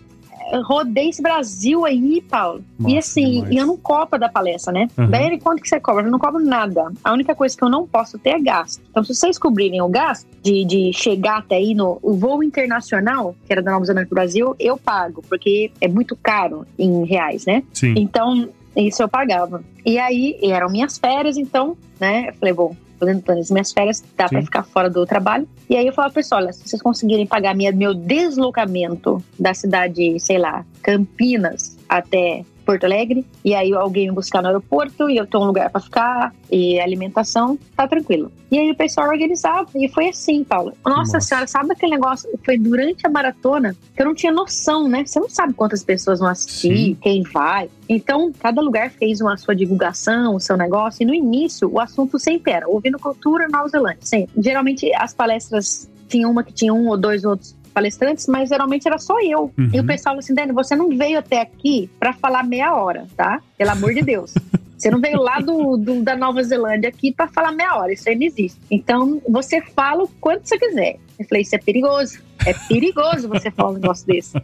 rodei 0.63 1.09
esse 1.09 1.21
Brasil 1.21 1.85
aí, 1.85 2.21
Paulo. 2.21 2.63
Nossa, 2.77 2.93
e 2.93 2.97
assim, 2.97 3.31
demais. 3.31 3.55
eu 3.55 3.65
não 3.65 3.77
cobro 3.77 4.19
da 4.19 4.29
palestra, 4.29 4.71
né? 4.71 4.87
Uhum. 4.97 5.09
Daí 5.09 5.39
quanto 5.39 5.61
que 5.61 5.69
você 5.69 5.79
cobra? 5.79 6.03
Eu 6.03 6.11
não 6.11 6.19
cobro 6.19 6.43
nada. 6.43 6.91
A 7.03 7.13
única 7.13 7.33
coisa 7.33 7.55
que 7.55 7.63
eu 7.63 7.69
não 7.69 7.87
posso 7.87 8.17
ter 8.17 8.31
é 8.31 8.39
gasto. 8.39 8.81
Então, 8.89 9.03
se 9.03 9.13
vocês 9.13 9.37
cobrirem 9.37 9.81
o 9.81 9.89
gasto 9.89 10.27
de, 10.41 10.63
de 10.65 10.93
chegar 10.93 11.39
até 11.39 11.55
aí 11.55 11.73
no 11.73 11.99
o 12.01 12.13
voo 12.13 12.43
internacional, 12.43 13.35
que 13.45 13.51
era 13.51 13.61
da 13.61 13.71
Nova 13.71 13.85
Zelândia 13.85 14.07
pro 14.07 14.15
Brasil, 14.15 14.55
eu 14.59 14.77
pago, 14.77 15.23
porque 15.27 15.71
é 15.81 15.87
muito 15.87 16.15
caro 16.15 16.65
em 16.77 17.05
reais, 17.05 17.45
né? 17.45 17.63
Sim. 17.73 17.93
Então, 17.97 18.49
isso 18.75 19.01
eu 19.01 19.07
pagava. 19.07 19.63
E 19.85 19.97
aí, 19.97 20.37
eram 20.43 20.69
minhas 20.69 20.97
férias, 20.97 21.37
então, 21.37 21.77
né? 21.99 22.29
Eu 22.29 22.33
falei, 22.35 22.53
bom, 22.53 22.75
fazendo 23.05 23.21
planos. 23.21 23.51
Minhas 23.51 23.71
férias 23.71 24.03
dá 24.17 24.27
para 24.27 24.41
ficar 24.41 24.63
fora 24.63 24.89
do 24.89 25.05
trabalho. 25.05 25.47
E 25.69 25.75
aí 25.75 25.85
eu 25.85 25.93
falava, 25.93 26.13
pessoal, 26.13 26.41
olha, 26.41 26.53
se 26.53 26.67
vocês 26.67 26.81
conseguirem 26.81 27.25
pagar 27.25 27.55
minha, 27.55 27.71
meu 27.71 27.93
deslocamento 27.93 29.23
da 29.39 29.53
cidade, 29.53 30.19
sei 30.19 30.37
lá, 30.37 30.65
Campinas 30.81 31.77
até 31.87 32.43
Porto 32.65 32.83
Alegre, 32.83 33.25
e 33.43 33.53
aí 33.53 33.73
alguém 33.73 34.07
me 34.07 34.15
buscar 34.15 34.41
no 34.41 34.47
aeroporto 34.47 35.09
e 35.09 35.17
eu 35.17 35.25
tenho 35.27 35.43
um 35.43 35.47
lugar 35.47 35.69
para 35.69 35.81
ficar 35.81 36.33
e 36.51 36.79
alimentação, 36.79 37.57
tá 37.75 37.87
tranquilo. 37.87 38.31
E 38.51 38.57
aí 38.57 38.71
o 38.71 38.75
pessoal 38.75 39.07
organizava 39.07 39.67
e 39.75 39.87
foi 39.89 40.09
assim, 40.09 40.43
Paulo. 40.43 40.73
Nossa, 40.85 41.13
Nossa, 41.13 41.19
senhora, 41.19 41.47
sabe 41.47 41.71
aquele 41.71 41.93
negócio? 41.93 42.29
Foi 42.43 42.57
durante 42.57 43.05
a 43.05 43.09
maratona 43.09 43.75
que 43.95 44.01
eu 44.01 44.05
não 44.05 44.15
tinha 44.15 44.31
noção, 44.31 44.87
né? 44.87 45.05
Você 45.05 45.19
não 45.19 45.29
sabe 45.29 45.53
quantas 45.53 45.83
pessoas 45.83 46.19
vão 46.19 46.29
assistir, 46.29 46.77
Sim. 46.77 46.97
quem 47.01 47.23
vai. 47.23 47.69
Então, 47.87 48.31
cada 48.39 48.61
lugar 48.61 48.89
fez 48.91 49.21
uma 49.21 49.37
sua 49.37 49.55
divulgação, 49.55 50.35
o 50.35 50.39
seu 50.39 50.57
negócio, 50.57 51.03
e 51.03 51.05
no 51.05 51.13
início 51.13 51.69
o 51.71 51.79
assunto 51.79 52.17
sempre 52.17 52.51
era 52.51 52.67
ouvindo 52.67 52.97
cultura 52.97 53.47
Nova 53.47 53.67
Zelândia. 53.67 53.99
Sempre. 54.01 54.41
Geralmente 54.41 54.93
as 54.95 55.13
palestras 55.13 55.89
tinha 56.07 56.27
uma 56.27 56.43
que 56.43 56.53
tinha 56.53 56.73
um 56.73 56.87
ou 56.87 56.97
dois 56.97 57.25
outros 57.25 57.55
palestrantes, 57.75 58.25
mas 58.27 58.47
geralmente 58.47 58.87
era 58.87 58.97
só 58.97 59.19
eu. 59.21 59.51
Uhum. 59.57 59.69
E 59.73 59.79
o 59.79 59.85
pessoal 59.85 60.13
falou 60.13 60.19
assim, 60.19 60.33
Dani, 60.33 60.53
você 60.53 60.75
não 60.75 60.97
veio 60.97 61.19
até 61.19 61.41
aqui 61.41 61.89
para 61.99 62.13
falar 62.13 62.43
meia 62.43 62.73
hora, 62.73 63.05
tá? 63.17 63.41
Pelo 63.57 63.71
amor 63.71 63.93
de 63.93 64.01
Deus. 64.01 64.33
Você 64.77 64.91
não 64.91 64.99
veio 64.99 65.21
lá 65.21 65.39
do, 65.39 65.77
do 65.77 66.03
da 66.03 66.17
Nova 66.17 66.43
Zelândia 66.43 66.89
aqui 66.89 67.09
para 67.09 67.29
falar 67.29 67.53
meia 67.53 67.77
hora, 67.77 67.93
isso 67.93 68.09
aí 68.09 68.15
não 68.15 68.23
existe. 68.23 68.59
Então, 68.69 69.21
você 69.27 69.61
fala 69.61 70.03
o 70.03 70.07
quanto 70.19 70.47
você 70.47 70.59
quiser. 70.59 70.97
Eu 71.17 71.25
falei, 71.25 71.43
isso 71.43 71.55
é 71.55 71.57
perigoso. 71.57 72.19
É 72.45 72.53
perigoso 72.67 73.29
você 73.29 73.49
falar 73.49 73.69
um 73.69 73.75
negócio 73.75 74.05
desse. 74.05 74.33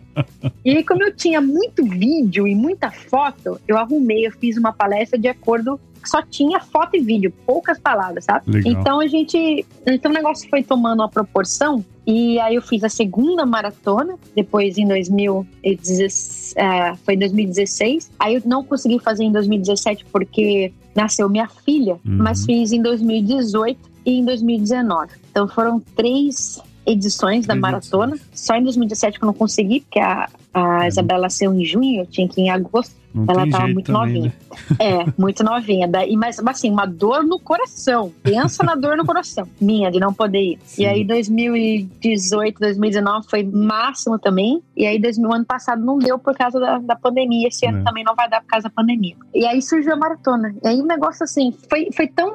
E 0.64 0.78
aí, 0.78 0.84
como 0.86 1.04
eu 1.04 1.14
tinha 1.14 1.42
muito 1.42 1.84
vídeo 1.84 2.48
e 2.48 2.56
muita 2.56 2.92
foto, 2.92 3.60
eu 3.68 3.78
arrumei, 3.78 4.28
eu 4.28 4.32
fiz 4.32 4.58
uma 4.58 4.72
palestra 4.72 5.18
de 5.20 5.28
acordo 5.28 5.80
só 6.10 6.22
tinha 6.22 6.60
foto 6.60 6.96
e 6.96 7.00
vídeo, 7.00 7.34
poucas 7.46 7.80
palavras, 7.80 8.26
sabe? 8.26 8.50
Legal. 8.52 8.72
Então 8.74 9.00
a 9.00 9.08
gente. 9.08 9.66
Então 9.86 10.12
o 10.12 10.14
negócio 10.14 10.50
foi 10.50 10.64
tomando 10.64 11.02
uma 11.02 11.10
proporção. 11.10 11.84
E 12.06 12.40
aí 12.40 12.56
eu 12.56 12.62
fiz 12.62 12.84
a 12.84 12.90
segunda 12.90 13.46
maratona, 13.46 14.16
depois 14.36 14.78
em 14.78 14.88
2016, 14.88 16.54
é, 16.58 16.96
foi 16.96 17.14
em 17.14 17.20
2016. 17.20 18.12
Aí 18.20 18.36
eu 18.36 18.42
não 18.46 18.64
consegui 18.64 19.00
fazer 19.00 19.24
em 19.24 19.32
2017 19.32 20.06
porque 20.12 20.74
nasceu 20.96 21.30
minha 21.30 21.48
filha, 21.48 21.94
uhum. 22.06 22.18
mas 22.18 22.44
fiz 22.46 22.72
em 22.72 22.82
2018 22.82 23.80
e 24.06 24.20
em 24.20 24.26
2019. 24.26 25.12
Então 25.30 25.48
foram 25.48 25.80
três 25.96 26.60
edições 26.86 27.46
da 27.46 27.56
maratona. 27.56 28.18
Só 28.34 28.56
em 28.56 28.64
2017 28.64 29.20
que 29.20 29.24
eu 29.24 29.28
não 29.28 29.34
consegui, 29.34 29.82
porque 29.82 30.00
a, 30.00 30.30
a 30.54 30.88
Isabela 30.88 31.24
nasceu 31.24 31.54
em 31.54 31.64
junho, 31.64 32.02
eu 32.02 32.06
tinha 32.06 32.28
que 32.28 32.42
ir 32.42 32.46
em 32.46 32.50
agosto. 32.50 32.96
Não 33.14 33.26
ela 33.28 33.50
tava 33.50 33.68
muito 33.68 33.92
também, 33.92 34.14
novinha. 34.14 34.34
Né? 34.70 34.76
É, 34.80 35.06
muito 35.18 35.44
novinha. 35.44 35.88
Daí, 35.88 36.16
mas 36.16 36.40
assim, 36.40 36.72
uma 36.72 36.86
dor 36.86 37.24
no 37.24 37.40
coração. 37.40 38.12
Pensa 38.24 38.64
na 38.64 38.76
dor 38.76 38.96
no 38.98 39.06
coração. 39.06 39.48
Minha, 39.60 39.92
de 39.92 40.00
não 40.00 40.14
poder 40.14 40.40
ir. 40.40 40.60
Sim. 40.64 40.84
E 40.84 40.86
aí, 40.86 41.04
2018, 41.04 42.60
2019 42.60 43.28
foi 43.30 43.44
máximo 43.44 44.18
também. 44.18 44.62
E 44.76 44.86
aí, 44.86 45.00
2000, 45.00 45.34
ano 45.34 45.46
passado 45.46 45.84
não 45.84 45.98
deu 45.98 46.18
por 46.18 46.36
causa 46.36 46.60
da, 46.60 46.78
da 46.80 46.96
pandemia. 46.96 47.48
Esse 47.48 47.66
ano 47.66 47.80
é. 47.80 47.84
também 47.84 48.04
não 48.04 48.16
vai 48.16 48.30
dar 48.30 48.42
por 48.42 48.48
causa 48.48 48.70
da 48.70 48.74
pandemia. 48.74 49.16
E 49.34 49.46
aí 49.46 49.62
surgiu 49.62 49.94
a 49.94 49.98
maratona. 49.98 50.56
E 50.64 50.68
aí 50.68 50.82
o 50.82 50.86
negócio 50.86 51.24
assim, 51.24 51.54
foi, 51.70 51.90
foi 51.96 52.08
tão 52.08 52.34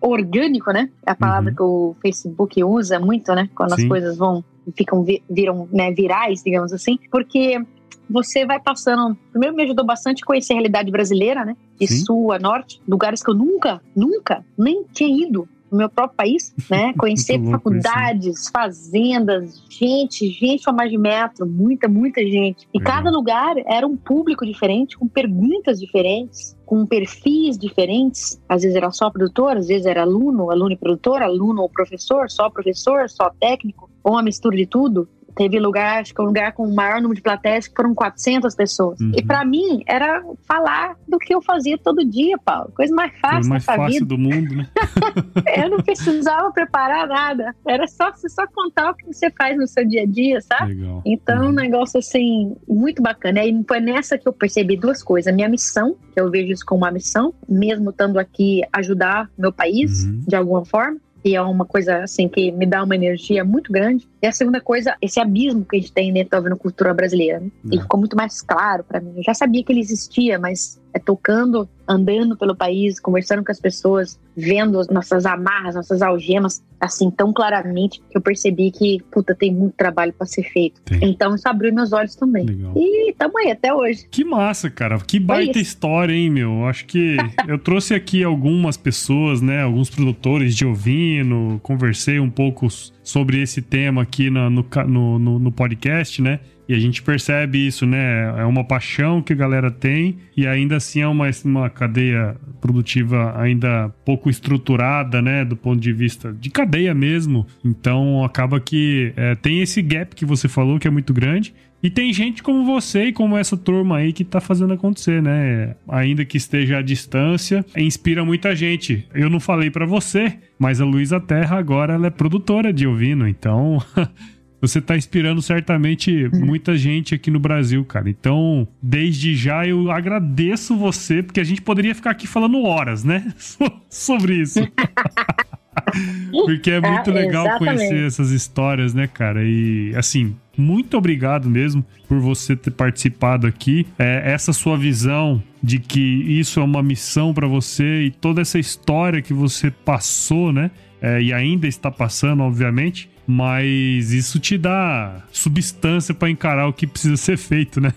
orgânico, 0.00 0.72
né? 0.72 0.88
É 1.06 1.12
a 1.12 1.16
palavra 1.16 1.50
uhum. 1.50 1.56
que 1.56 1.62
o 1.62 1.96
Facebook 2.00 2.64
usa 2.64 2.98
muito, 2.98 3.34
né? 3.34 3.48
Quando 3.54 3.74
Sim. 3.74 3.82
as 3.82 3.88
coisas 3.88 4.16
vão 4.16 4.44
ficam 4.76 5.04
viram 5.28 5.68
né, 5.72 5.90
virais, 5.90 6.42
digamos 6.44 6.72
assim, 6.72 6.98
porque 7.10 7.60
você 8.08 8.44
vai 8.44 8.60
passando. 8.60 9.16
Primeiro 9.30 9.56
me 9.56 9.62
ajudou 9.64 9.84
bastante 9.84 10.22
a 10.22 10.26
conhecer 10.26 10.52
a 10.52 10.56
realidade 10.56 10.90
brasileira, 10.90 11.44
né? 11.44 11.56
De 11.78 11.86
Sim. 11.86 12.04
sul 12.04 12.32
a 12.32 12.38
norte, 12.38 12.80
lugares 12.86 13.22
que 13.22 13.30
eu 13.30 13.34
nunca, 13.34 13.80
nunca, 13.94 14.44
nem 14.56 14.84
tinha 14.92 15.26
ido 15.26 15.48
no 15.72 15.78
meu 15.78 15.88
próprio 15.88 16.16
país, 16.16 16.54
né? 16.70 16.92
Conhecer 16.98 17.42
faculdades, 17.50 18.40
isso. 18.40 18.50
fazendas, 18.52 19.62
gente, 19.70 20.28
gente 20.28 20.68
a 20.68 20.72
mais 20.72 20.90
de 20.90 20.98
metro, 20.98 21.46
muita, 21.46 21.88
muita 21.88 22.20
gente. 22.20 22.68
E 22.72 22.78
cada 22.78 23.10
lugar 23.10 23.56
era 23.66 23.86
um 23.86 23.96
público 23.96 24.44
diferente, 24.44 24.98
com 24.98 25.08
perguntas 25.08 25.80
diferentes, 25.80 26.54
com 26.66 26.84
perfis 26.84 27.56
diferentes. 27.56 28.40
Às 28.46 28.62
vezes 28.62 28.76
era 28.76 28.90
só 28.90 29.10
produtor, 29.10 29.56
às 29.56 29.68
vezes 29.68 29.86
era 29.86 30.02
aluno, 30.02 30.50
aluno 30.50 30.72
e 30.72 30.76
produtor, 30.76 31.22
aluno 31.22 31.62
ou 31.62 31.70
professor, 31.70 32.30
só 32.30 32.50
professor, 32.50 33.08
só 33.08 33.30
técnico, 33.40 33.90
ou 34.04 34.12
uma 34.12 34.22
mistura 34.22 34.56
de 34.56 34.66
tudo. 34.66 35.08
Teve 35.34 35.58
lugar, 35.58 36.00
acho 36.00 36.14
que 36.14 36.20
um 36.20 36.26
lugar 36.26 36.52
com 36.52 36.64
o 36.64 36.74
maior 36.74 36.96
número 37.00 37.14
de 37.14 37.22
plateias, 37.22 37.66
que 37.66 37.74
foram 37.74 37.94
400 37.94 38.54
pessoas. 38.54 39.00
Uhum. 39.00 39.12
E 39.14 39.22
para 39.22 39.44
mim, 39.44 39.82
era 39.86 40.22
falar 40.46 40.96
do 41.08 41.18
que 41.18 41.34
eu 41.34 41.40
fazia 41.40 41.78
todo 41.78 42.04
dia, 42.04 42.36
Paulo. 42.38 42.70
Coisa 42.74 42.94
mais 42.94 43.12
fácil 43.20 43.50
mais 43.50 43.64
fácil 43.64 43.86
vida. 43.86 44.06
do 44.06 44.18
mundo, 44.18 44.56
né? 44.56 44.68
eu 45.56 45.70
não 45.70 45.78
precisava 45.78 46.50
preparar 46.52 47.06
nada. 47.06 47.54
Era 47.66 47.86
só 47.86 48.10
você 48.10 48.28
só 48.28 48.46
contar 48.46 48.90
o 48.90 48.94
que 48.94 49.06
você 49.06 49.30
faz 49.30 49.56
no 49.56 49.66
seu 49.66 49.86
dia 49.86 50.02
a 50.02 50.06
dia, 50.06 50.40
sabe? 50.40 50.74
Legal. 50.74 51.02
Então, 51.04 51.42
uhum. 51.42 51.48
um 51.48 51.52
negócio 51.52 51.98
assim, 51.98 52.56
muito 52.68 53.02
bacana. 53.02 53.44
E 53.44 53.64
foi 53.66 53.80
nessa 53.80 54.18
que 54.18 54.28
eu 54.28 54.32
percebi 54.32 54.76
duas 54.76 55.02
coisas. 55.02 55.34
Minha 55.34 55.48
missão, 55.48 55.96
que 56.12 56.20
eu 56.20 56.30
vejo 56.30 56.52
isso 56.52 56.64
como 56.66 56.82
uma 56.82 56.90
missão, 56.90 57.34
mesmo 57.48 57.90
estando 57.90 58.18
aqui 58.18 58.62
ajudar 58.72 59.30
meu 59.36 59.52
país 59.52 60.04
uhum. 60.04 60.24
de 60.26 60.36
alguma 60.36 60.64
forma 60.64 60.98
e 61.24 61.36
é 61.36 61.42
uma 61.42 61.64
coisa 61.64 62.02
assim 62.02 62.28
que 62.28 62.50
me 62.50 62.66
dá 62.66 62.82
uma 62.82 62.94
energia 62.94 63.44
muito 63.44 63.72
grande. 63.72 64.08
E 64.20 64.26
a 64.26 64.32
segunda 64.32 64.60
coisa, 64.60 64.96
esse 65.00 65.20
abismo 65.20 65.64
que 65.64 65.76
a 65.76 65.80
gente 65.80 65.92
tem 65.92 66.12
dentro 66.12 66.40
da 66.42 66.56
cultura 66.56 66.92
brasileira. 66.92 67.40
Né? 67.40 67.50
E 67.70 67.78
é. 67.78 67.80
ficou 67.80 67.98
muito 68.00 68.16
mais 68.16 68.42
claro 68.42 68.84
para 68.84 69.00
mim. 69.00 69.12
Eu 69.16 69.22
já 69.22 69.34
sabia 69.34 69.62
que 69.62 69.72
ele 69.72 69.80
existia, 69.80 70.38
mas 70.38 70.80
é 70.92 70.98
tocando, 70.98 71.68
andando 71.88 72.36
pelo 72.36 72.54
país, 72.54 73.00
conversando 73.00 73.44
com 73.44 73.50
as 73.50 73.60
pessoas, 73.60 74.18
vendo 74.36 74.78
as 74.78 74.88
nossas 74.88 75.26
amarras, 75.26 75.74
nossas 75.74 76.02
algemas, 76.02 76.62
assim, 76.80 77.10
tão 77.10 77.32
claramente, 77.32 78.00
que 78.10 78.16
eu 78.16 78.20
percebi 78.20 78.70
que, 78.70 79.02
puta, 79.10 79.34
tem 79.34 79.52
muito 79.52 79.74
trabalho 79.74 80.12
para 80.12 80.26
ser 80.26 80.42
feito. 80.44 80.80
Tem. 80.82 81.10
Então 81.10 81.34
isso 81.34 81.48
abriu 81.48 81.72
meus 81.72 81.92
olhos 81.92 82.14
também. 82.14 82.46
Legal. 82.46 82.72
E 82.76 83.12
tamo 83.18 83.38
aí 83.38 83.50
até 83.50 83.72
hoje. 83.72 84.06
Que 84.10 84.24
massa, 84.24 84.70
cara. 84.70 84.98
Que 84.98 85.18
baita 85.18 85.58
história, 85.58 86.12
hein, 86.12 86.30
meu? 86.30 86.66
Acho 86.66 86.86
que 86.86 87.16
eu 87.46 87.58
trouxe 87.58 87.94
aqui 87.94 88.24
algumas 88.24 88.76
pessoas, 88.76 89.40
né, 89.40 89.62
alguns 89.62 89.90
produtores 89.90 90.54
de 90.54 90.64
ovino, 90.64 91.60
conversei 91.62 92.18
um 92.18 92.30
pouco 92.30 92.68
sobre 93.02 93.40
esse 93.42 93.60
tema 93.60 94.02
aqui 94.02 94.30
no, 94.30 94.48
no, 94.50 95.18
no, 95.18 95.38
no 95.38 95.52
podcast, 95.52 96.22
né? 96.22 96.40
E 96.68 96.74
a 96.74 96.78
gente 96.78 97.02
percebe 97.02 97.66
isso, 97.66 97.84
né? 97.84 98.40
É 98.40 98.44
uma 98.44 98.64
paixão 98.64 99.20
que 99.20 99.32
a 99.32 99.36
galera 99.36 99.70
tem 99.70 100.18
e 100.36 100.46
ainda 100.46 100.76
assim 100.76 101.00
é 101.00 101.06
uma, 101.06 101.28
uma 101.44 101.68
cadeia 101.72 102.36
produtiva 102.60 103.34
ainda 103.40 103.88
pouco 104.04 104.30
estruturada, 104.30 105.20
né? 105.20 105.44
Do 105.44 105.56
ponto 105.56 105.80
de 105.80 105.92
vista 105.92 106.32
de 106.32 106.50
cadeia 106.50 106.94
mesmo. 106.94 107.46
Então 107.64 108.24
acaba 108.24 108.60
que 108.60 109.12
é, 109.16 109.34
tem 109.34 109.60
esse 109.60 109.82
gap 109.82 110.14
que 110.14 110.24
você 110.24 110.48
falou 110.48 110.78
que 110.78 110.86
é 110.86 110.90
muito 110.90 111.12
grande. 111.12 111.52
E 111.82 111.90
tem 111.90 112.12
gente 112.12 112.44
como 112.44 112.64
você 112.64 113.06
e 113.06 113.12
como 113.12 113.36
essa 113.36 113.56
turma 113.56 113.96
aí 113.96 114.12
que 114.12 114.22
tá 114.22 114.40
fazendo 114.40 114.72
acontecer, 114.72 115.20
né? 115.20 115.74
Ainda 115.88 116.24
que 116.24 116.36
esteja 116.36 116.78
à 116.78 116.82
distância, 116.82 117.64
inspira 117.76 118.24
muita 118.24 118.54
gente. 118.54 119.08
Eu 119.12 119.28
não 119.28 119.40
falei 119.40 119.68
para 119.68 119.84
você, 119.84 120.38
mas 120.56 120.80
a 120.80 120.84
Luísa 120.84 121.18
Terra 121.18 121.58
agora 121.58 121.94
ela 121.94 122.06
é 122.06 122.10
produtora 122.10 122.72
de 122.72 122.86
ovino, 122.86 123.26
então 123.26 123.82
você 124.62 124.80
tá 124.80 124.96
inspirando 124.96 125.42
certamente 125.42 126.30
muita 126.32 126.76
gente 126.76 127.16
aqui 127.16 127.32
no 127.32 127.40
Brasil, 127.40 127.84
cara. 127.84 128.08
Então, 128.08 128.66
desde 128.80 129.34
já 129.34 129.66
eu 129.66 129.90
agradeço 129.90 130.76
você, 130.76 131.20
porque 131.20 131.40
a 131.40 131.44
gente 131.44 131.60
poderia 131.60 131.92
ficar 131.96 132.12
aqui 132.12 132.28
falando 132.28 132.62
horas, 132.62 133.02
né? 133.02 133.34
Sobre 133.90 134.36
isso. 134.36 134.60
porque 136.46 136.70
é 136.70 136.80
muito 136.80 137.10
é, 137.10 137.12
legal 137.12 137.44
exatamente. 137.44 137.76
conhecer 137.76 138.06
essas 138.06 138.30
histórias, 138.30 138.94
né, 138.94 139.08
cara? 139.08 139.42
E 139.42 139.92
assim, 139.96 140.36
muito 140.56 140.96
obrigado 140.96 141.50
mesmo 141.50 141.84
por 142.06 142.20
você 142.20 142.54
ter 142.54 142.70
participado 142.70 143.48
aqui. 143.48 143.84
É, 143.98 144.30
essa 144.32 144.52
sua 144.52 144.76
visão 144.76 145.42
de 145.60 145.80
que 145.80 146.00
isso 146.00 146.60
é 146.60 146.62
uma 146.62 146.84
missão 146.84 147.34
para 147.34 147.48
você 147.48 148.04
e 148.04 148.10
toda 148.12 148.40
essa 148.40 148.60
história 148.60 149.20
que 149.20 149.34
você 149.34 149.72
passou, 149.72 150.52
né? 150.52 150.70
É, 151.00 151.20
e 151.20 151.32
ainda 151.32 151.66
está 151.66 151.90
passando, 151.90 152.44
obviamente 152.44 153.10
mas 153.26 154.12
isso 154.12 154.38
te 154.38 154.58
dá 154.58 155.22
substância 155.32 156.14
para 156.14 156.30
encarar 156.30 156.66
o 156.68 156.72
que 156.72 156.86
precisa 156.86 157.16
ser 157.16 157.36
feito, 157.36 157.80
né? 157.80 157.92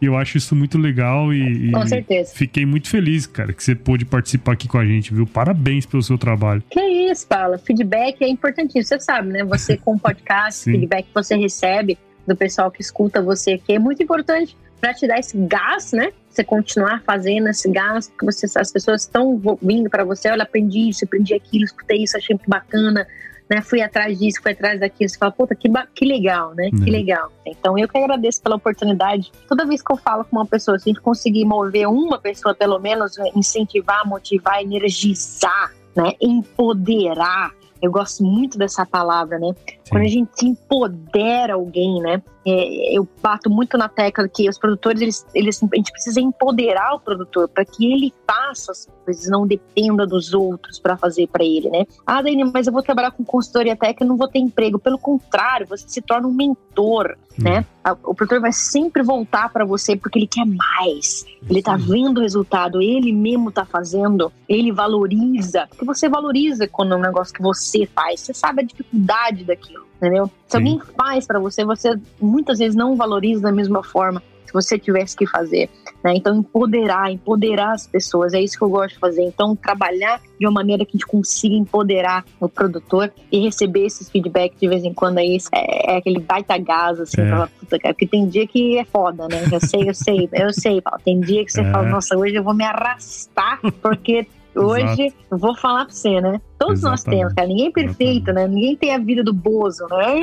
E 0.00 0.06
eu 0.06 0.16
acho 0.16 0.38
isso 0.38 0.56
muito 0.56 0.78
legal 0.78 1.32
e, 1.32 1.70
com 1.72 1.86
certeza. 1.86 2.32
fiquei 2.34 2.64
muito 2.64 2.88
feliz, 2.88 3.26
cara, 3.26 3.52
que 3.52 3.62
você 3.62 3.74
pôde 3.74 4.06
participar 4.06 4.52
aqui 4.52 4.66
com 4.66 4.78
a 4.78 4.84
gente, 4.84 5.12
viu? 5.12 5.26
Parabéns 5.26 5.84
pelo 5.84 6.02
seu 6.02 6.16
trabalho. 6.16 6.62
Que 6.70 6.80
isso, 6.80 7.26
Paula. 7.26 7.58
Feedback 7.58 8.22
é 8.22 8.28
importantíssimo, 8.28 8.84
você 8.84 9.00
sabe, 9.00 9.28
né? 9.28 9.44
Você 9.44 9.76
com 9.76 9.94
o 9.94 9.98
podcast, 9.98 10.64
feedback 10.70 11.04
que 11.04 11.14
você 11.14 11.36
recebe 11.36 11.98
do 12.26 12.34
pessoal 12.34 12.70
que 12.70 12.80
escuta 12.80 13.20
você 13.20 13.52
aqui 13.52 13.74
é 13.74 13.78
muito 13.78 14.02
importante 14.02 14.56
para 14.80 14.94
te 14.94 15.06
dar 15.06 15.18
esse 15.18 15.36
gás, 15.36 15.92
né? 15.92 16.10
Você 16.30 16.42
continuar 16.42 17.02
fazendo 17.02 17.48
esse 17.48 17.70
gás, 17.70 18.08
porque 18.08 18.24
você, 18.24 18.46
as 18.58 18.72
pessoas 18.72 19.02
estão 19.02 19.38
vindo 19.60 19.90
para 19.90 20.04
você, 20.04 20.30
olha, 20.30 20.44
aprendi 20.44 20.88
isso, 20.88 21.04
aprendi 21.04 21.34
aquilo, 21.34 21.64
escutei 21.64 22.02
isso, 22.02 22.16
achei 22.16 22.34
muito 22.34 22.48
bacana, 22.48 23.06
né, 23.50 23.60
fui 23.60 23.82
atrás 23.82 24.16
disso, 24.16 24.40
fui 24.40 24.52
atrás 24.52 24.78
daquilo, 24.78 25.08
você 25.10 25.18
fala, 25.18 25.32
puta, 25.32 25.56
que, 25.56 25.68
que 25.94 26.04
legal, 26.04 26.54
né? 26.54 26.70
Uhum. 26.72 26.84
Que 26.84 26.90
legal. 26.90 27.32
Então 27.44 27.76
eu 27.76 27.88
que 27.88 27.98
agradeço 27.98 28.40
pela 28.40 28.54
oportunidade. 28.54 29.32
Toda 29.48 29.66
vez 29.66 29.82
que 29.82 29.92
eu 29.92 29.96
falo 29.96 30.24
com 30.24 30.36
uma 30.36 30.46
pessoa, 30.46 30.78
se 30.78 30.88
a 30.88 30.92
gente 30.92 31.02
conseguir 31.02 31.44
mover 31.44 31.88
uma 31.88 32.18
pessoa, 32.18 32.54
pelo 32.54 32.78
menos, 32.78 33.18
incentivar, 33.34 34.06
motivar, 34.06 34.62
energizar, 34.62 35.72
né, 35.96 36.12
empoderar, 36.20 37.50
eu 37.82 37.90
gosto 37.90 38.22
muito 38.22 38.56
dessa 38.56 38.86
palavra, 38.86 39.38
né? 39.38 39.52
Quando 39.90 40.04
a 40.04 40.08
gente 40.08 40.46
empodera 40.46 41.54
alguém, 41.54 42.00
né? 42.00 42.22
É, 42.46 42.96
eu 42.96 43.06
bato 43.20 43.50
muito 43.50 43.76
na 43.76 43.88
tecla 43.88 44.26
que 44.26 44.48
os 44.48 44.56
produtores, 44.56 45.02
eles, 45.02 45.26
eles, 45.34 45.62
a 45.62 45.76
gente 45.76 45.92
precisa 45.92 46.20
empoderar 46.20 46.94
o 46.94 47.00
produtor 47.00 47.48
para 47.48 47.64
que 47.64 47.92
ele 47.92 48.14
faça 48.26 48.72
as 48.72 48.88
coisas, 49.04 49.28
não 49.28 49.46
dependa 49.46 50.06
dos 50.06 50.32
outros 50.32 50.78
para 50.78 50.96
fazer 50.96 51.26
para 51.26 51.44
ele, 51.44 51.68
né? 51.68 51.86
Ah, 52.06 52.22
Dani, 52.22 52.44
mas 52.44 52.66
eu 52.66 52.72
vou 52.72 52.82
trabalhar 52.82 53.10
com 53.10 53.24
consultoria 53.24 53.76
técnica, 53.76 54.04
não 54.04 54.16
vou 54.16 54.28
ter 54.28 54.38
emprego. 54.38 54.78
Pelo 54.78 54.98
contrário, 54.98 55.66
você 55.66 55.86
se 55.86 56.00
torna 56.00 56.28
um 56.28 56.32
mentor, 56.32 57.18
hum. 57.38 57.42
né? 57.42 57.66
O 58.04 58.14
produtor 58.14 58.40
vai 58.40 58.52
sempre 58.52 59.02
voltar 59.02 59.52
para 59.52 59.64
você 59.64 59.96
porque 59.96 60.18
ele 60.18 60.26
quer 60.26 60.46
mais. 60.46 61.26
Ele 61.48 61.62
tá 61.62 61.76
vendo 61.76 62.18
o 62.18 62.22
resultado, 62.22 62.80
ele 62.80 63.12
mesmo 63.12 63.50
tá 63.50 63.66
fazendo, 63.66 64.32
ele 64.48 64.72
valoriza. 64.72 65.66
Porque 65.68 65.84
você 65.84 66.08
valoriza 66.08 66.66
quando 66.68 66.94
é 66.94 66.96
um 66.96 67.00
negócio 67.00 67.34
que 67.34 67.42
você 67.42 67.86
faz, 67.86 68.20
você 68.20 68.32
sabe 68.32 68.62
a 68.62 68.64
dificuldade 68.64 69.44
daquilo 69.44 69.79
entendeu? 69.96 70.26
Se 70.46 70.52
Sim. 70.52 70.58
alguém 70.58 70.80
faz 70.96 71.26
para 71.26 71.38
você, 71.38 71.64
você 71.64 71.98
muitas 72.20 72.58
vezes 72.58 72.74
não 72.74 72.96
valoriza 72.96 73.42
da 73.42 73.52
mesma 73.52 73.82
forma 73.82 74.22
se 74.50 74.52
você 74.52 74.78
tivesse 74.78 75.16
que 75.16 75.26
fazer. 75.26 75.70
Né? 76.02 76.14
Então, 76.16 76.36
empoderar, 76.36 77.10
empoderar 77.12 77.72
as 77.72 77.86
pessoas, 77.86 78.34
é 78.34 78.40
isso 78.40 78.58
que 78.58 78.64
eu 78.64 78.68
gosto 78.68 78.94
de 78.94 78.98
fazer. 78.98 79.22
Então, 79.22 79.54
trabalhar 79.54 80.20
de 80.38 80.46
uma 80.46 80.52
maneira 80.52 80.84
que 80.84 80.90
a 80.90 80.98
gente 80.98 81.06
consiga 81.06 81.54
empoderar 81.54 82.24
o 82.40 82.48
produtor 82.48 83.12
e 83.30 83.38
receber 83.40 83.86
esses 83.86 84.10
feedbacks 84.10 84.58
de 84.58 84.66
vez 84.66 84.84
em 84.84 84.92
quando 84.92 85.18
aí, 85.18 85.38
é, 85.52 85.92
é 85.92 85.96
aquele 85.98 86.18
baita 86.18 86.58
gás, 86.58 86.98
assim, 86.98 87.20
é. 87.20 87.46
puta, 87.60 87.78
cara, 87.78 87.94
porque 87.94 88.06
tem 88.06 88.26
dia 88.26 88.46
que 88.46 88.78
é 88.78 88.84
foda, 88.84 89.28
né? 89.28 89.44
Eu 89.52 89.60
sei, 89.60 89.88
eu 89.88 89.94
sei, 89.94 90.28
eu 90.32 90.52
sei, 90.52 90.80
Paulo. 90.80 91.00
Tem 91.04 91.20
dia 91.20 91.44
que 91.44 91.52
você 91.52 91.60
é. 91.60 91.70
fala, 91.70 91.88
nossa, 91.88 92.16
hoje 92.16 92.34
eu 92.34 92.42
vou 92.42 92.54
me 92.54 92.64
arrastar 92.64 93.60
porque 93.80 94.26
Hoje, 94.54 95.06
Exato. 95.06 95.38
vou 95.38 95.56
falar 95.56 95.84
pra 95.84 95.94
você, 95.94 96.20
né? 96.20 96.40
Todos 96.58 96.80
Exatamente. 96.80 96.90
nós 96.90 97.02
temos, 97.04 97.32
cara. 97.34 97.48
Ninguém 97.48 97.66
é 97.68 97.70
perfeito, 97.70 98.32
né? 98.32 98.48
Ninguém 98.48 98.76
tem 98.76 98.94
a 98.94 98.98
vida 98.98 99.22
do 99.22 99.32
Bozo, 99.32 99.86
né? 99.88 100.20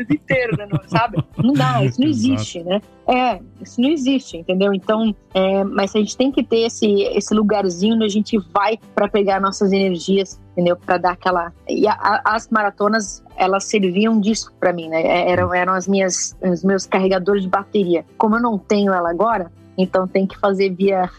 inteiro, 0.10 0.56
né? 0.56 0.66
Sabe? 0.86 1.22
Não 1.36 1.52
dá, 1.52 1.84
isso 1.84 2.00
não 2.00 2.08
existe, 2.08 2.62
né? 2.62 2.80
É, 3.06 3.38
isso 3.60 3.80
não 3.80 3.90
existe, 3.90 4.38
entendeu? 4.38 4.72
Então, 4.72 5.14
é, 5.34 5.62
mas 5.62 5.94
a 5.94 5.98
gente 5.98 6.16
tem 6.16 6.32
que 6.32 6.42
ter 6.42 6.60
esse, 6.60 6.86
esse 7.02 7.34
lugarzinho 7.34 7.96
onde 7.96 8.04
a 8.04 8.08
gente 8.08 8.38
vai 8.52 8.78
para 8.94 9.08
pegar 9.08 9.40
nossas 9.40 9.72
energias, 9.72 10.40
entendeu? 10.52 10.76
Para 10.76 10.96
dar 10.96 11.12
aquela. 11.12 11.52
E 11.68 11.86
a, 11.86 11.92
a, 11.92 12.34
as 12.34 12.48
maratonas, 12.48 13.22
elas 13.36 13.64
serviam 13.64 14.18
disso 14.18 14.52
para 14.58 14.72
mim, 14.72 14.88
né? 14.88 15.02
É, 15.02 15.30
eram, 15.30 15.54
eram 15.54 15.74
as 15.74 15.86
minhas, 15.86 16.36
os 16.42 16.64
meus 16.64 16.86
carregadores 16.86 17.42
de 17.42 17.48
bateria. 17.48 18.04
Como 18.16 18.36
eu 18.36 18.42
não 18.42 18.58
tenho 18.58 18.92
ela 18.92 19.10
agora, 19.10 19.52
então 19.76 20.08
tem 20.08 20.26
que 20.26 20.38
fazer 20.38 20.70
via 20.70 21.10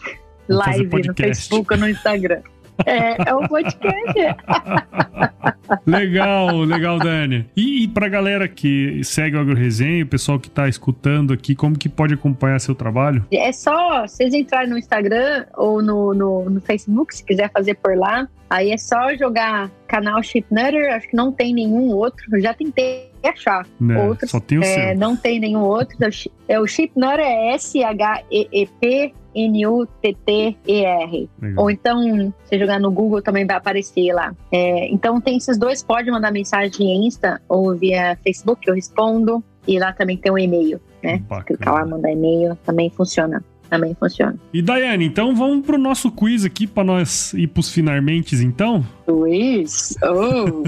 live 0.48 1.06
no 1.08 1.14
Facebook 1.14 1.72
ou 1.72 1.78
no 1.78 1.88
Instagram. 1.88 2.40
É, 2.84 3.30
é 3.30 3.34
um 3.34 3.46
podcast. 3.48 4.12
legal, 5.86 6.58
legal, 6.60 6.98
Dani. 6.98 7.46
E, 7.56 7.84
e, 7.84 7.88
pra 7.88 8.08
galera 8.08 8.46
que 8.48 9.02
segue 9.02 9.36
o 9.36 9.40
AgroResenha, 9.40 10.04
o 10.04 10.06
pessoal 10.06 10.38
que 10.38 10.50
tá 10.50 10.68
escutando 10.68 11.32
aqui, 11.32 11.54
como 11.54 11.78
que 11.78 11.88
pode 11.88 12.14
acompanhar 12.14 12.58
seu 12.60 12.74
trabalho? 12.74 13.24
É 13.32 13.50
só 13.52 14.02
vocês 14.06 14.34
entrarem 14.34 14.68
no 14.70 14.76
Instagram 14.78 15.46
ou 15.56 15.80
no, 15.82 16.12
no, 16.14 16.50
no 16.50 16.60
Facebook, 16.60 17.16
se 17.16 17.24
quiser 17.24 17.50
fazer 17.50 17.74
por 17.76 17.96
lá. 17.96 18.28
Aí 18.48 18.70
é 18.70 18.76
só 18.76 19.12
jogar 19.16 19.70
canal 19.88 20.22
Chip 20.22 20.46
Nutter, 20.52 20.94
acho 20.94 21.08
que 21.08 21.16
não 21.16 21.32
tem 21.32 21.52
nenhum 21.52 21.88
outro. 21.88 22.24
Eu 22.32 22.40
já 22.40 22.54
tentei 22.54 23.10
achar 23.24 23.66
Né, 23.80 24.00
outros. 24.04 24.30
Só 24.30 24.38
tem 24.38 24.58
o 24.58 24.62
É, 24.62 24.88
seu. 24.90 24.98
não 24.98 25.16
tem 25.16 25.40
nenhum 25.40 25.62
outro. 25.62 25.96
É 26.00 26.06
o 26.08 26.12
Chi- 26.12 26.30
É 26.46 26.60
o 26.60 26.66
Chip 26.66 26.92
Nutter 26.94 27.20
é 27.20 27.54
S-H-E-E-P. 27.54 29.14
N-U-T-T-E-R. 29.36 31.28
Ou 31.56 31.70
então, 31.70 32.32
se 32.44 32.58
jogar 32.58 32.80
no 32.80 32.90
Google 32.90 33.20
também 33.22 33.46
vai 33.46 33.56
aparecer 33.56 34.12
lá. 34.12 34.34
É, 34.50 34.88
então 34.88 35.20
tem 35.20 35.36
esses 35.36 35.58
dois, 35.58 35.82
pode 35.82 36.10
mandar 36.10 36.32
mensagem 36.32 36.70
via 36.78 36.94
Insta 36.94 37.40
ou 37.48 37.76
via 37.76 38.16
Facebook, 38.24 38.62
que 38.62 38.70
eu 38.70 38.74
respondo. 38.74 39.44
E 39.66 39.78
lá 39.78 39.92
também 39.92 40.16
tem 40.16 40.30
um 40.30 40.38
e-mail, 40.38 40.80
né? 41.02 41.18
Bacana. 41.28 41.44
Clicar 41.44 41.74
lá, 41.74 41.84
mandar 41.84 42.12
e-mail, 42.12 42.56
também 42.64 42.88
funciona. 42.88 43.44
Também 43.68 43.96
funciona. 43.98 44.36
E 44.52 44.62
Daiane, 44.62 45.06
então 45.06 45.34
vamos 45.34 45.66
pro 45.66 45.76
nosso 45.76 46.12
quiz 46.12 46.44
aqui 46.44 46.68
pra 46.68 46.84
nós 46.84 47.34
ir 47.34 47.48
pros 47.48 47.68
finalmente, 47.68 48.36
então? 48.36 48.86
Luiz, 49.08 49.96
oh. 50.04 50.62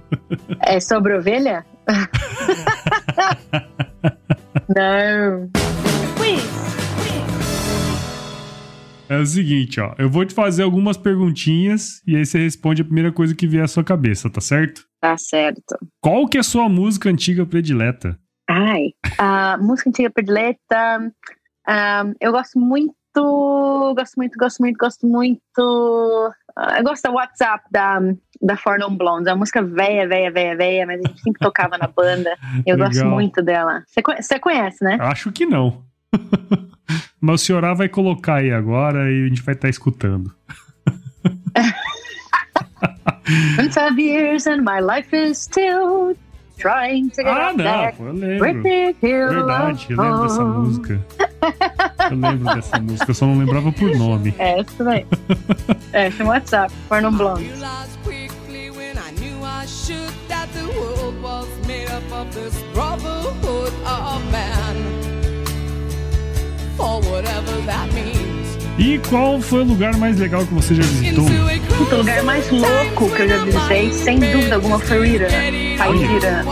é 0.64 0.80
sobre 0.80 1.18
ovelha? 1.18 1.66
Não. 4.74 5.50
É 9.10 9.18
o 9.18 9.26
seguinte, 9.26 9.80
ó. 9.80 9.92
Eu 9.98 10.08
vou 10.08 10.24
te 10.24 10.32
fazer 10.32 10.62
algumas 10.62 10.96
perguntinhas 10.96 12.00
e 12.06 12.14
aí 12.14 12.24
você 12.24 12.38
responde 12.38 12.82
a 12.82 12.84
primeira 12.84 13.10
coisa 13.10 13.34
que 13.34 13.44
vier 13.44 13.64
à 13.64 13.66
sua 13.66 13.82
cabeça, 13.82 14.30
tá 14.30 14.40
certo? 14.40 14.82
Tá 15.00 15.16
certo. 15.18 15.76
Qual 16.00 16.28
que 16.28 16.36
é 16.36 16.40
a 16.40 16.44
sua 16.44 16.68
música 16.68 17.10
antiga 17.10 17.44
predileta? 17.44 18.16
Ai, 18.48 18.90
a 19.18 19.58
música 19.58 19.90
antiga 19.90 20.10
predileta. 20.10 21.12
ah, 21.66 22.04
eu 22.20 22.30
gosto 22.30 22.56
muito, 22.60 22.94
gosto 23.96 24.14
muito, 24.16 24.38
gosto 24.38 24.60
muito, 24.60 24.76
gosto 24.76 25.04
muito. 25.04 26.32
ah, 26.56 26.78
eu 26.78 26.84
gosto 26.84 27.02
da 27.02 27.10
WhatsApp 27.10 27.64
da, 27.68 27.98
da 28.40 28.56
For 28.56 28.78
Non 28.78 28.96
Blondes. 28.96 29.26
É 29.26 29.32
uma 29.32 29.40
música 29.40 29.60
velha, 29.60 30.06
velha, 30.06 30.30
velha, 30.30 30.56
velha, 30.56 30.86
mas 30.86 31.00
a 31.04 31.08
gente 31.08 31.20
sempre 31.20 31.40
tocava 31.40 31.76
na 31.76 31.88
banda. 31.88 32.36
Eu 32.64 32.78
gosto 32.78 32.98
Legal. 32.98 33.10
muito 33.10 33.42
dela. 33.42 33.82
Você 33.88 34.38
conhece, 34.38 34.84
né? 34.84 34.98
Acho 35.00 35.32
que 35.32 35.44
não. 35.44 35.89
Mas 37.20 37.42
o 37.42 37.44
senhorá 37.44 37.74
vai 37.74 37.88
colocar 37.88 38.36
aí 38.36 38.50
agora 38.52 39.10
e 39.10 39.24
a 39.24 39.28
gente 39.28 39.42
vai 39.42 39.54
estar 39.54 39.68
escutando. 39.68 40.32
Twenty 43.56 43.72
five 43.72 43.98
years 43.98 44.46
and 44.46 44.62
my 44.64 44.80
life 44.80 45.14
is 45.14 45.38
still 45.38 46.16
trying 46.58 47.10
to 47.10 47.22
get 47.22 47.26
Ah, 47.26 47.52
back. 47.52 48.00
não, 48.00 48.06
eu 48.06 48.12
lembro. 48.14 48.62
Verdade, 49.00 49.86
eu 49.90 49.96
lembro 50.02 50.22
dessa 50.22 50.44
música. 50.44 51.00
Eu 52.10 52.16
lembro 52.18 52.54
dessa 52.54 52.80
música, 52.80 53.10
eu 53.10 53.14
só 53.14 53.26
não 53.26 53.38
lembrava 53.38 53.70
por 53.70 53.96
nome. 53.96 54.34
É, 54.38 54.60
isso 54.60 54.82
daí. 54.82 55.06
é, 55.92 56.10
chama 56.10 56.30
WhatsApp, 56.30 56.72
quickly 58.02 58.70
when 58.70 58.96
I 58.96 59.12
E 68.78 68.98
qual 69.10 69.40
foi 69.40 69.60
o 69.60 69.64
lugar 69.64 69.94
mais 69.98 70.18
legal 70.18 70.46
que 70.46 70.54
você 70.54 70.74
já 70.74 70.82
visitou? 70.82 71.26
O 71.26 71.96
lugar 71.96 72.22
mais 72.22 72.50
louco 72.50 73.14
que 73.14 73.22
eu 73.22 73.28
já 73.28 73.44
visitei, 73.44 73.92
sem 73.92 74.18
dúvida 74.18 74.54
alguma, 74.54 74.78
foi 74.78 74.98
o 74.98 75.04
Irã. 75.04 75.28
País 75.76 76.00
do 76.00 76.16
Irã. 76.16 76.42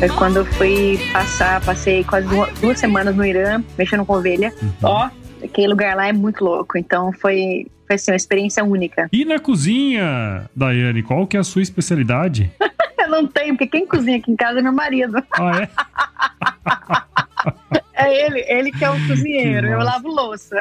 Foi 0.00 0.08
quando 0.08 0.38
eu 0.38 0.44
fui 0.44 0.98
passar, 1.12 1.60
passei 1.60 2.02
quase 2.02 2.26
duas, 2.26 2.52
duas 2.58 2.80
semanas 2.80 3.14
no 3.14 3.24
Irã, 3.24 3.62
mexendo 3.78 4.04
com 4.04 4.14
ovelha. 4.14 4.52
Uhum. 4.60 4.72
Ó, 4.82 5.10
aquele 5.44 5.68
lugar 5.68 5.94
lá 5.96 6.08
é 6.08 6.12
muito 6.12 6.44
louco. 6.44 6.76
Então 6.76 7.12
foi, 7.12 7.66
foi 7.86 7.94
assim, 7.94 8.10
uma 8.10 8.16
experiência 8.16 8.64
única. 8.64 9.08
E 9.12 9.24
na 9.24 9.38
cozinha, 9.38 10.50
Daiane, 10.56 11.04
qual 11.04 11.24
que 11.24 11.36
é 11.36 11.40
a 11.40 11.44
sua 11.44 11.62
especialidade? 11.62 12.50
Eu 12.98 13.10
não 13.10 13.26
tenho, 13.26 13.54
porque 13.54 13.66
quem 13.66 13.86
cozinha 13.86 14.16
aqui 14.16 14.30
em 14.30 14.36
casa 14.36 14.58
é 14.58 14.62
meu 14.62 14.72
marido. 14.72 15.22
Ah, 15.32 15.62
é? 15.62 15.68
É 17.94 18.26
ele, 18.26 18.44
ele 18.48 18.72
que 18.72 18.84
é 18.84 18.90
o 18.90 19.06
cozinheiro. 19.06 19.68
Eu 19.68 19.78
lavo 19.78 20.08
louça. 20.08 20.56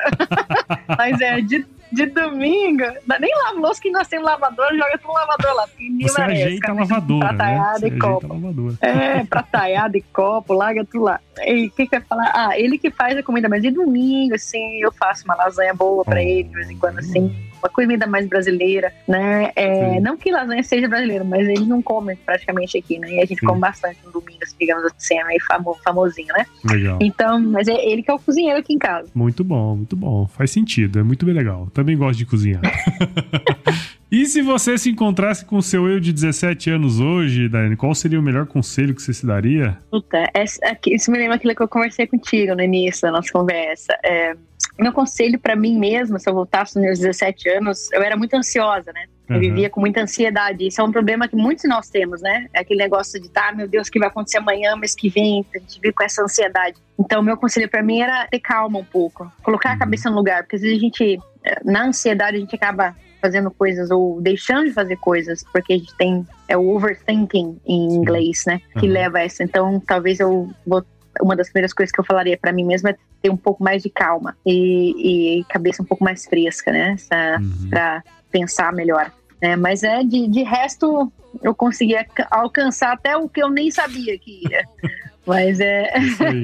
Mas 0.98 1.20
é 1.20 1.42
de, 1.42 1.66
de 1.94 2.06
domingo, 2.08 2.84
nem 3.20 3.32
lavo 3.46 3.60
louça 3.60 3.82
que 3.82 3.92
nós 3.92 4.08
temos 4.08 4.26
lavador, 4.26 4.68
joga 4.72 4.98
tudo 4.98 5.08
no 5.10 5.14
lavador 5.14 5.54
lá. 5.56 5.66
Você 5.68 5.90
merece, 5.90 6.22
ajeita 6.22 6.72
a 6.72 6.74
lavadora, 6.74 7.32
né? 7.32 7.38
Prataiada 7.38 7.80
Você 7.80 7.88
e 7.88 8.00
copo. 8.00 8.28
lavadora. 8.28 8.76
É, 8.82 9.24
prataiada 9.26 9.98
e 9.98 10.02
copo, 10.02 10.54
larga 10.54 10.86
tudo 10.86 11.04
lá. 11.06 11.20
E 11.46 11.68
o 11.68 11.72
que 11.72 11.88
que 11.88 11.96
eu 11.96 12.00
ia 12.00 12.06
falar? 12.06 12.32
Ah, 12.34 12.60
ele 12.60 12.78
que 12.78 12.90
faz 12.92 13.18
a 13.18 13.24
comida, 13.24 13.48
mas 13.50 13.62
de 13.62 13.72
domingo, 13.72 14.36
assim, 14.36 14.80
eu 14.82 14.92
faço 14.92 15.24
uma 15.26 15.36
lasanha 15.36 15.74
boa 15.74 16.04
pra 16.04 16.16
Oh. 16.16 16.20
ele, 16.20 16.44
de 16.44 16.54
vez 16.56 16.70
em 16.70 16.78
quando, 16.78 17.00
assim. 17.00 17.34
Uma 17.64 17.70
comida 17.70 18.06
mais 18.06 18.28
brasileira, 18.28 18.92
né? 19.08 19.52
É, 19.56 19.98
não 20.02 20.18
que 20.18 20.30
lasanha 20.30 20.62
seja 20.64 20.86
brasileira, 20.88 21.24
mas 21.24 21.48
eles 21.48 21.66
não 21.66 21.82
comem 21.82 22.14
praticamente 22.18 22.78
aqui, 22.78 23.00
né? 23.00 23.10
E 23.14 23.22
a 23.22 23.26
gente 23.26 23.40
Sim. 23.40 23.46
come 23.48 23.62
bastante 23.62 24.00
no 24.04 24.12
domingo, 24.12 24.40
assim, 24.44 24.56
digamos 24.60 24.84
assim, 24.86 25.18
é 25.18 25.24
meio 25.24 25.40
famo- 25.48 25.78
famosinho, 25.82 26.34
né? 26.38 26.46
Legal. 26.66 27.00
Então, 27.02 27.40
mas 27.40 27.70
é 27.70 27.74
ele 27.74 28.04
que 28.04 28.12
é 28.12 28.14
o 28.14 28.20
cozinheiro 28.20 28.60
aqui 28.60 28.74
em 28.74 28.78
casa. 28.78 29.10
Muito 29.16 29.46
bom, 29.46 29.78
muito 29.78 29.96
bom. 29.96 30.28
Faz 30.28 30.52
sentido, 30.52 31.00
é 31.00 31.04
muito 31.04 31.26
bem 31.26 31.34
legal. 31.34 31.68
Também 31.74 31.83
gosto 31.96 32.18
de 32.20 32.26
cozinhar. 32.26 32.62
e 34.12 34.26
se 34.26 34.42
você 34.42 34.78
se 34.78 34.90
encontrasse 34.90 35.44
com 35.46 35.58
o 35.58 35.62
seu 35.64 35.88
eu 35.88 36.00
de 36.00 36.14
17 36.14 36.70
anos 36.70 37.00
hoje, 37.00 37.50
Daiane, 37.50 37.76
qual 37.76 37.94
seria 37.96 38.20
o 38.20 38.24
melhor 38.24 38.46
conselho 38.46 38.94
que 38.94 39.02
você 39.02 39.14
se 39.14 39.26
daria? 39.26 39.78
Puta, 39.90 40.30
essa- 40.34 40.66
aqui- 40.68 40.96
isso 40.96 41.12
me 41.12 41.18
lembra 41.18 41.36
aquilo 41.36 41.56
que 41.56 41.64
eu 41.64 41.68
conversei 41.68 42.06
contigo 42.08 42.56
no 42.56 42.62
início 42.62 43.02
da 43.02 43.12
nossa 43.12 43.32
conversa. 43.32 43.98
É, 44.04 44.36
meu 44.80 44.92
conselho 44.94 45.40
pra 45.40 45.56
mim 45.56 45.78
mesma, 45.78 46.20
se 46.20 46.30
eu 46.30 46.34
voltasse 46.34 46.76
nos 46.76 46.86
meus 46.86 47.00
17 47.00 47.50
anos, 47.50 47.92
eu 47.92 48.02
era 48.02 48.16
muito 48.16 48.34
ansiosa, 48.36 48.92
né? 48.94 49.06
Eu 49.30 49.40
vivia 49.40 49.70
com 49.70 49.80
muita 49.80 50.02
ansiedade. 50.02 50.68
Isso 50.68 50.80
é 50.82 50.84
um 50.84 50.92
problema 50.92 51.28
que 51.30 51.36
muitos 51.36 51.64
de 51.64 51.70
nós 51.70 51.90
temos, 51.90 52.22
né? 52.22 52.46
É 52.54 52.60
aquele 52.60 52.84
negócio 52.84 53.20
de, 53.20 53.30
tá, 53.30 53.52
meu 53.56 53.68
Deus, 53.68 53.88
o 53.88 53.92
que 53.92 53.98
vai 53.98 54.10
acontecer 54.10 54.38
amanhã, 54.38 54.76
mês 54.76 54.94
que 54.94 55.10
vem? 55.10 55.44
A 55.56 55.60
gente 55.60 55.80
vive 55.82 55.94
com 55.94 56.04
essa 56.04 56.22
ansiedade. 56.22 56.76
Então, 57.00 57.24
meu 57.24 57.36
conselho 57.38 57.68
pra 57.70 57.82
mim 57.82 58.02
era 58.02 58.28
ter 58.28 58.40
calma 58.40 58.78
um 58.80 58.84
pouco, 58.84 59.32
colocar 59.42 59.70
a 59.70 59.74
Uhum. 59.74 59.80
cabeça 59.80 60.10
no 60.10 60.18
lugar, 60.18 60.44
porque 60.44 60.58
às 60.58 60.62
vezes 60.62 60.78
a 60.78 60.82
gente, 60.82 61.18
na 61.64 61.86
ansiedade, 61.86 62.38
a 62.38 62.40
gente 62.40 62.56
acaba 62.56 62.96
fazendo 63.22 63.50
coisas 63.52 63.90
ou 63.90 64.22
deixando 64.22 64.66
de 64.66 64.72
fazer 64.74 64.98
coisas, 64.98 65.44
porque 65.54 65.74
a 65.74 65.78
gente 65.78 65.96
tem 65.98 66.26
é 66.48 66.58
o 66.58 66.68
overthinking 66.76 67.58
em 67.66 67.86
inglês, 67.96 68.44
né? 68.46 68.60
Que 68.80 68.86
Aham. 68.86 68.94
leva 68.94 69.18
a 69.20 69.24
essa. 69.24 69.44
Então, 69.44 69.80
talvez 69.80 70.20
eu 70.20 70.50
vou 70.66 70.84
uma 71.22 71.36
das 71.36 71.48
primeiras 71.48 71.72
coisas 71.74 71.92
que 71.94 72.00
eu 72.00 72.04
falaria 72.06 72.36
pra 72.38 72.52
mim 72.52 72.66
mesma 72.66 72.90
é 72.90 72.96
ter 73.22 73.30
um 73.30 73.38
pouco 73.38 73.64
mais 73.64 73.84
de 73.84 73.90
calma 73.90 74.36
e, 74.46 75.40
e 75.40 75.44
cabeça 75.46 75.84
um 75.84 75.86
pouco 75.86 76.04
mais 76.04 76.26
fresca, 76.26 76.72
né? 76.72 76.96
Uhum. 77.40 77.70
para 77.70 78.04
pensar 78.32 78.74
melhor. 78.74 79.12
né? 79.42 79.56
mas 79.56 79.84
é 79.84 80.04
de, 80.04 80.28
de 80.28 80.42
resto 80.42 81.12
eu 81.44 81.54
consegui 81.54 81.96
alca- 81.96 82.28
alcançar 82.32 82.94
até 82.94 83.16
o 83.16 83.30
que 83.30 83.42
eu 83.44 83.50
nem 83.50 83.70
sabia 83.72 84.18
que 84.18 84.42
ia. 84.50 84.64
Mas 85.26 85.58
é, 85.62 85.90